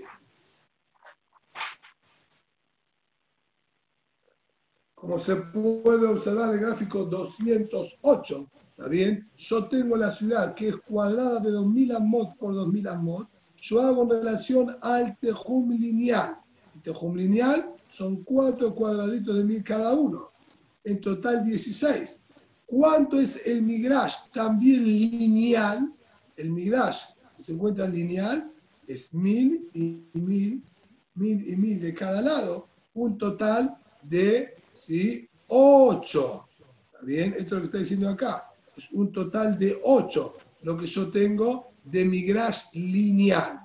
Como 4.94 5.18
se 5.18 5.36
puede 5.36 6.08
observar 6.08 6.48
en 6.48 6.54
el 6.56 6.66
gráfico 6.66 7.04
208, 7.04 8.50
¿está 8.70 8.88
bien? 8.88 9.30
Yo 9.36 9.68
tengo 9.68 9.96
la 9.96 10.10
ciudad 10.10 10.54
que 10.54 10.68
es 10.68 10.76
cuadrada 10.76 11.38
de 11.38 11.52
2000 11.52 11.92
amot 11.94 12.36
por 12.36 12.54
2000 12.54 12.88
amot. 12.88 13.28
Yo 13.60 13.80
hago 13.82 14.02
en 14.04 14.10
relación 14.10 14.76
al 14.82 15.18
tejum 15.18 15.72
lineal. 15.72 16.38
El 16.74 16.82
tejum 16.82 17.16
lineal 17.16 17.74
son 17.90 18.22
cuatro 18.22 18.74
cuadraditos 18.74 19.36
de 19.36 19.44
mil 19.44 19.64
cada 19.64 19.94
uno. 19.94 20.30
En 20.84 21.00
total 21.00 21.44
16. 21.44 22.20
¿Cuánto 22.66 23.20
es 23.20 23.46
el 23.46 23.62
migrash? 23.62 24.14
También 24.32 24.84
lineal. 24.84 25.92
El 26.36 26.50
migrash 26.50 27.14
que 27.36 27.42
se 27.42 27.52
encuentra 27.52 27.88
lineal 27.88 28.52
es 28.86 29.12
mil 29.12 29.68
y 29.74 30.02
mil, 30.12 30.62
mil 31.14 31.48
y 31.48 31.56
mil 31.56 31.80
de 31.80 31.94
cada 31.94 32.22
lado. 32.22 32.68
Un 32.94 33.18
total 33.18 33.76
de 34.02 34.54
¿sí? 34.72 35.28
8. 35.48 36.48
¿Está 36.92 37.04
bien? 37.04 37.34
Esto 37.36 37.42
es 37.42 37.50
lo 37.52 37.58
que 37.60 37.64
está 37.66 37.78
diciendo 37.78 38.08
acá. 38.08 38.50
Es 38.76 38.88
un 38.92 39.10
total 39.12 39.58
de 39.58 39.76
8 39.84 40.34
lo 40.62 40.76
que 40.76 40.86
yo 40.86 41.10
tengo 41.10 41.67
de 41.90 42.04
migrash 42.04 42.72
lineal. 42.74 43.60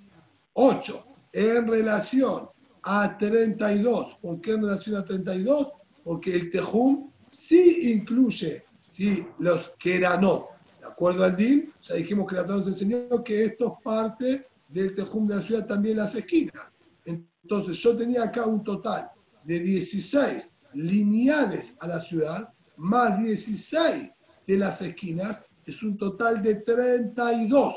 8 0.54 1.08
en 1.34 1.68
relación 1.68 2.50
a 2.84 3.18
32. 3.18 4.18
¿Por 4.22 4.42
qué 4.42 4.52
en 4.52 4.62
relación 4.62 4.96
a 4.96 5.06
32? 5.06 5.72
Porque 6.04 6.36
el 6.36 6.52
Tejum 6.52 7.10
sí 7.26 7.94
incluye 7.94 8.64
¿sí? 8.88 9.26
los 9.40 9.74
Keranot. 9.80 10.48
De 10.80 10.88
acuerdo 10.88 11.24
al 11.24 11.36
DIN, 11.36 11.74
ya 11.82 11.96
dijimos 11.96 12.28
que 12.28 12.36
la 12.36 12.46
Torah 12.46 12.60
nos 12.60 12.68
enseñó 12.68 13.24
que 13.24 13.46
esto 13.46 13.78
es 13.78 13.84
parte 13.84 14.48
del 14.68 14.94
Tejum 14.96 15.28
de 15.28 15.38
la 15.38 15.42
ciudad, 15.42 15.66
también 15.66 15.98
las 15.98 16.14
esquinas. 16.14 16.74
Entonces 17.06 17.78
yo 17.78 17.98
tenía 17.98 18.24
acá 18.24 18.46
un 18.46 18.64
total 18.64 19.10
de 19.44 19.60
16 19.60 20.50
lineales 20.74 21.76
a 21.80 21.88
la 21.88 22.02
ciudad, 22.02 22.54
más 22.78 23.22
16 23.22 24.12
de 24.48 24.58
las 24.58 24.82
esquinas, 24.82 25.40
es 25.66 25.82
un 25.84 25.98
total 25.98 26.42
de 26.42 26.56
32. 26.56 27.76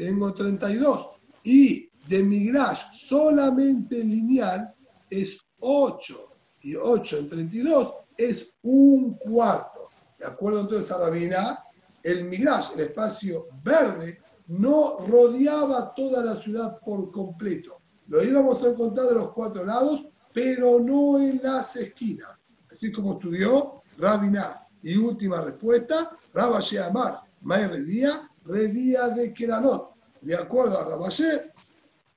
Tengo 0.00 0.32
32. 0.32 1.10
Y 1.44 1.90
de 2.08 2.22
migrash 2.22 2.84
solamente 2.90 4.02
lineal 4.02 4.74
es 5.10 5.38
8. 5.58 6.28
Y 6.62 6.74
8 6.74 7.18
en 7.18 7.28
32 7.28 7.94
es 8.16 8.50
un 8.62 9.18
cuarto. 9.18 9.90
De 10.18 10.24
acuerdo 10.24 10.60
entonces 10.62 10.90
a 10.90 11.00
Rabina, 11.00 11.62
el 12.02 12.24
migrash, 12.24 12.70
el 12.76 12.80
espacio 12.80 13.48
verde, 13.62 14.22
no 14.46 15.00
rodeaba 15.06 15.92
toda 15.94 16.24
la 16.24 16.34
ciudad 16.36 16.78
por 16.80 17.10
completo. 17.10 17.82
Lo 18.08 18.22
íbamos 18.22 18.64
a 18.64 18.68
encontrar 18.70 19.06
de 19.06 19.16
los 19.16 19.32
cuatro 19.32 19.66
lados, 19.66 20.06
pero 20.32 20.80
no 20.80 21.20
en 21.20 21.42
las 21.42 21.76
esquinas. 21.76 22.30
Así 22.72 22.90
como 22.90 23.12
estudió 23.12 23.82
Rabina. 23.98 24.66
Y 24.82 24.96
última 24.96 25.42
respuesta, 25.42 26.16
Rabaye 26.32 26.80
Amar, 26.80 27.20
May 27.42 27.66
Revía, 27.66 28.30
Revía 28.46 29.08
de 29.08 29.34
Keranot. 29.34 29.89
De 30.22 30.36
acuerdo 30.36 30.78
a 30.78 30.84
Rabaye, 30.84 31.52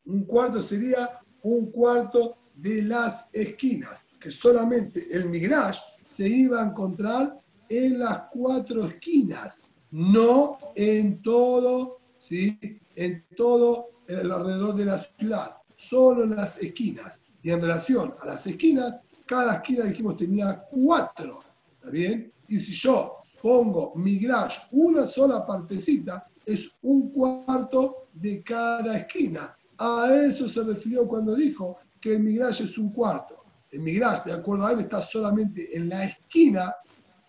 un 0.05 0.25
cuarto 0.25 0.61
sería 0.61 1.19
un 1.43 1.71
cuarto 1.71 2.37
de 2.55 2.83
las 2.83 3.29
esquinas, 3.33 4.05
que 4.19 4.31
solamente 4.31 5.05
el 5.11 5.25
migrash 5.25 5.79
se 6.03 6.27
iba 6.27 6.61
a 6.61 6.65
encontrar 6.65 7.39
en 7.69 7.99
las 7.99 8.23
cuatro 8.31 8.85
esquinas, 8.85 9.63
no 9.91 10.57
en 10.75 11.21
todo, 11.21 11.99
¿sí? 12.19 12.57
en 12.95 13.25
todo 13.35 13.89
el 14.07 14.31
alrededor 14.31 14.75
de 14.75 14.85
la 14.85 14.99
ciudad, 14.99 15.57
solo 15.75 16.23
en 16.23 16.35
las 16.35 16.61
esquinas. 16.61 17.19
Y 17.41 17.51
en 17.51 17.61
relación 17.61 18.13
a 18.21 18.25
las 18.27 18.45
esquinas, 18.47 18.95
cada 19.25 19.55
esquina 19.55 19.85
dijimos 19.85 20.17
tenía 20.17 20.63
cuatro, 20.69 21.41
¿está 21.75 21.89
bien? 21.89 22.31
Y 22.47 22.59
si 22.59 22.73
yo 22.73 23.17
pongo 23.41 23.93
migrash 23.95 24.57
una 24.71 25.07
sola 25.07 25.45
partecita, 25.45 26.27
es 26.45 26.71
un 26.81 27.11
cuarto 27.11 28.07
de 28.13 28.43
cada 28.43 28.97
esquina. 28.97 29.55
A 29.77 30.09
eso 30.13 30.47
se 30.47 30.63
refirió 30.63 31.07
cuando 31.07 31.35
dijo 31.35 31.77
que 31.99 32.15
el 32.15 32.23
migrash 32.23 32.61
es 32.63 32.77
un 32.77 32.91
cuarto. 32.91 33.43
El 33.71 33.81
migrash, 33.81 34.23
de 34.25 34.33
acuerdo 34.33 34.67
a 34.67 34.73
él, 34.73 34.79
está 34.79 35.01
solamente 35.01 35.75
en 35.75 35.89
la 35.89 36.05
esquina 36.05 36.75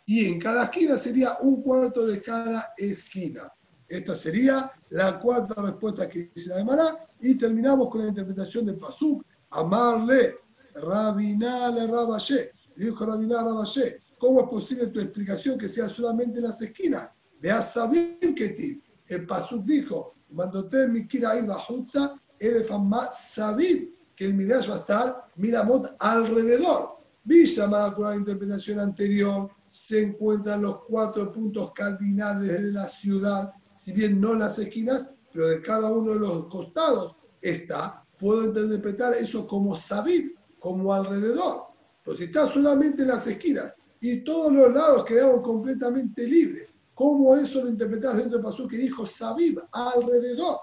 y 0.06 0.26
en 0.26 0.38
cada 0.38 0.64
esquina 0.64 0.96
sería 0.96 1.38
un 1.40 1.62
cuarto 1.62 2.06
de 2.06 2.20
cada 2.20 2.74
esquina. 2.76 3.50
Esta 3.88 4.14
sería 4.16 4.70
la 4.90 5.18
cuarta 5.18 5.62
respuesta 5.62 6.08
que 6.08 6.30
dice 6.34 6.50
la 6.50 6.56
Gemara 6.56 7.08
y 7.20 7.36
terminamos 7.36 7.88
con 7.90 8.02
la 8.02 8.08
interpretación 8.08 8.66
de 8.66 8.74
Pasuk. 8.74 9.24
Amarle, 9.50 10.36
Rabinale 10.74 11.86
Rabayé. 11.86 12.52
Dijo 12.76 13.06
Rabinale 13.06 13.48
Rabayé, 13.48 14.00
¿cómo 14.18 14.42
es 14.42 14.48
posible 14.48 14.88
tu 14.88 15.00
explicación 15.00 15.56
que 15.56 15.68
sea 15.68 15.88
solamente 15.88 16.38
en 16.38 16.44
las 16.44 16.60
esquinas? 16.60 17.14
Vea 17.40 17.62
saber 17.62 18.18
que 18.34 18.48
ti. 18.50 18.82
El 19.06 19.26
Pasuk 19.26 19.64
dijo, 19.64 20.14
mandote 20.30 20.88
mi 20.88 21.06
kira 21.06 21.40
bajutza, 21.42 22.20
más 22.80 23.32
sabid, 23.32 23.90
que 24.16 24.26
el 24.26 24.34
Midrash 24.34 24.70
va 24.70 24.74
a 24.74 24.78
estar 24.78 25.24
miramot 25.36 25.96
alrededor. 25.98 26.98
Vista 27.24 27.94
con 27.94 28.10
la 28.10 28.16
interpretación 28.16 28.80
anterior, 28.80 29.48
se 29.66 30.02
encuentran 30.02 30.62
los 30.62 30.84
cuatro 30.84 31.32
puntos 31.32 31.72
cardinales 31.72 32.62
de 32.62 32.72
la 32.72 32.86
ciudad, 32.86 33.52
si 33.74 33.92
bien 33.92 34.20
no 34.20 34.34
las 34.34 34.58
esquinas, 34.58 35.06
pero 35.32 35.48
de 35.48 35.62
cada 35.62 35.90
uno 35.90 36.12
de 36.12 36.20
los 36.20 36.46
costados 36.46 37.16
está. 37.40 38.04
Puedo 38.18 38.44
interpretar 38.44 39.14
eso 39.14 39.46
como 39.46 39.74
sabid, 39.74 40.32
como 40.60 40.92
alrededor. 40.92 41.64
Pero 42.04 42.16
si 42.16 42.24
está 42.24 42.46
solamente 42.46 43.02
en 43.02 43.08
las 43.08 43.26
esquinas 43.26 43.74
y 44.00 44.20
todos 44.20 44.52
los 44.52 44.72
lados 44.72 45.04
quedaron 45.04 45.42
completamente 45.42 46.26
libres, 46.28 46.68
¿cómo 46.94 47.36
eso 47.36 47.62
lo 47.62 47.68
interpretas 47.68 48.16
dentro 48.16 48.38
del 48.38 48.44
paso 48.44 48.68
que 48.68 48.76
dijo 48.76 49.06
sabib, 49.06 49.60
alrededor? 49.72 50.58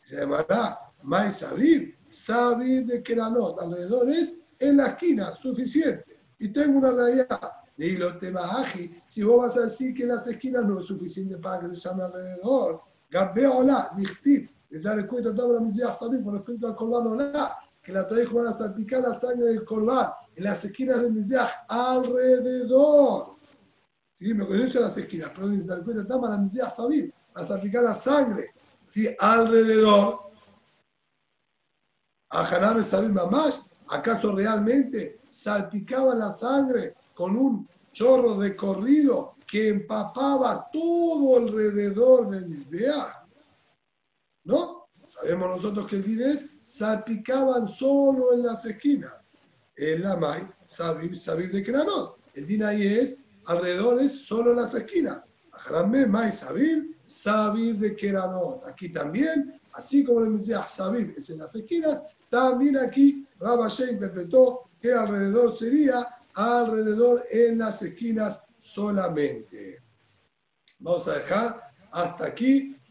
Se 0.00 0.16
llamará 0.16 0.78
Mai 1.02 1.30
Sabib, 1.30 1.94
Sabib 2.08 2.86
de 2.86 3.02
Keranot, 3.02 3.60
alrededor 3.60 4.08
es 4.10 4.34
en 4.58 4.78
la 4.78 4.88
esquina, 4.88 5.34
suficiente. 5.34 6.20
Y 6.38 6.48
tengo 6.48 6.78
una 6.78 6.92
realidad. 6.92 7.40
Y 7.76 7.96
los 7.96 8.18
temas 8.20 8.44
ágil, 8.44 9.02
si 9.08 9.22
vos 9.22 9.48
vas 9.48 9.56
a 9.56 9.62
decir 9.62 9.94
que 9.94 10.04
en 10.04 10.10
las 10.10 10.26
esquinas 10.26 10.64
no 10.64 10.78
es 10.78 10.86
suficiente 10.86 11.38
para 11.38 11.60
que 11.60 11.74
se 11.74 11.76
llame 11.76 12.04
alrededor, 12.04 12.80
Gabbe 13.10 13.46
hola, 13.46 13.90
dichtiv, 13.96 14.48
les 14.70 14.82
da 14.84 15.06
cuenta 15.06 15.34
toda 15.34 15.54
la 15.54 15.60
misma 15.60 15.92
Sabib 15.92 16.22
con 16.22 16.36
respecto 16.36 16.68
al 16.68 16.76
Corban 16.76 17.06
hola, 17.06 17.56
que 17.82 17.92
la 17.92 18.06
Torah 18.06 18.24
van 18.32 18.46
a 18.46 18.56
salpicar 18.56 19.02
la 19.02 19.14
sangre 19.14 19.48
del 19.48 19.64
Corban 19.64 20.10
en 20.36 20.44
las 20.44 20.64
esquinas 20.64 21.02
del 21.02 21.12
Mizbeach 21.12 21.50
alrededor. 21.68 23.33
¿Sí? 24.14 24.32
Me 24.32 24.46
conocen 24.46 24.82
las 24.82 24.96
esquinas, 24.96 25.30
pero 25.34 25.48
les 25.48 25.66
da 25.66 25.82
cuenta 25.82 26.06
toda 26.06 26.30
la 26.30 26.38
misma 26.38 26.70
Sabib, 26.70 27.12
a 27.34 27.44
salpicar 27.44 27.82
la 27.82 27.94
sangre, 27.94 28.54
¿sí? 28.86 29.08
alrededor. 29.18 30.30
A 32.30 32.42
Haname 32.42 32.82
Sabib 32.82 33.12
Mamash, 33.12 33.58
¿acaso 33.88 34.34
realmente 34.34 35.20
salpicaba 35.26 36.14
la 36.14 36.32
sangre 36.32 36.94
con 37.14 37.36
un 37.36 37.68
chorro 37.92 38.36
de 38.36 38.56
corrido 38.56 39.36
que 39.46 39.68
empapaba 39.68 40.68
todo 40.72 41.38
alrededor 41.38 42.30
del 42.30 42.48
Mizbeach? 42.48 43.26
¿No? 44.44 44.88
Sabemos 45.08 45.56
nosotros 45.56 45.86
que 45.86 45.96
el 45.96 46.04
dinés 46.04 46.46
salpicaban 46.62 47.68
solo 47.68 48.32
en 48.32 48.42
las 48.44 48.64
esquinas. 48.64 49.12
El 49.76 50.02
Lamay, 50.02 50.48
Sabir, 50.64 51.16
Sabir 51.16 51.50
de 51.52 51.62
Kranot. 51.62 52.18
El 52.34 52.46
din 52.46 52.64
ahí 52.64 52.84
es 52.84 53.18
alrededor 53.46 54.00
es 54.00 54.26
solo 54.26 54.52
en 54.52 54.58
las 54.58 54.74
esquinas. 54.74 55.24
Ajarambe, 55.52 56.06
May, 56.06 56.30
Sabir, 56.30 56.98
Sabir 57.04 57.78
de 57.78 57.94
Keranot. 57.94 58.66
Aquí 58.66 58.88
también, 58.92 59.60
así 59.72 60.04
como 60.04 60.20
le 60.20 60.30
decía 60.30 60.66
Sabir 60.66 61.14
es 61.16 61.30
en 61.30 61.38
las 61.38 61.54
esquinas, 61.54 62.02
también 62.28 62.76
aquí 62.76 63.26
Rabashé 63.38 63.92
interpretó 63.92 64.70
que 64.80 64.92
alrededor 64.92 65.56
sería 65.56 66.06
alrededor 66.34 67.24
en 67.30 67.58
las 67.58 67.82
esquinas 67.82 68.40
solamente. 68.60 69.82
Vamos 70.80 71.06
a 71.08 71.14
dejar 71.14 71.62
hasta 71.92 72.26
aquí 72.26 72.76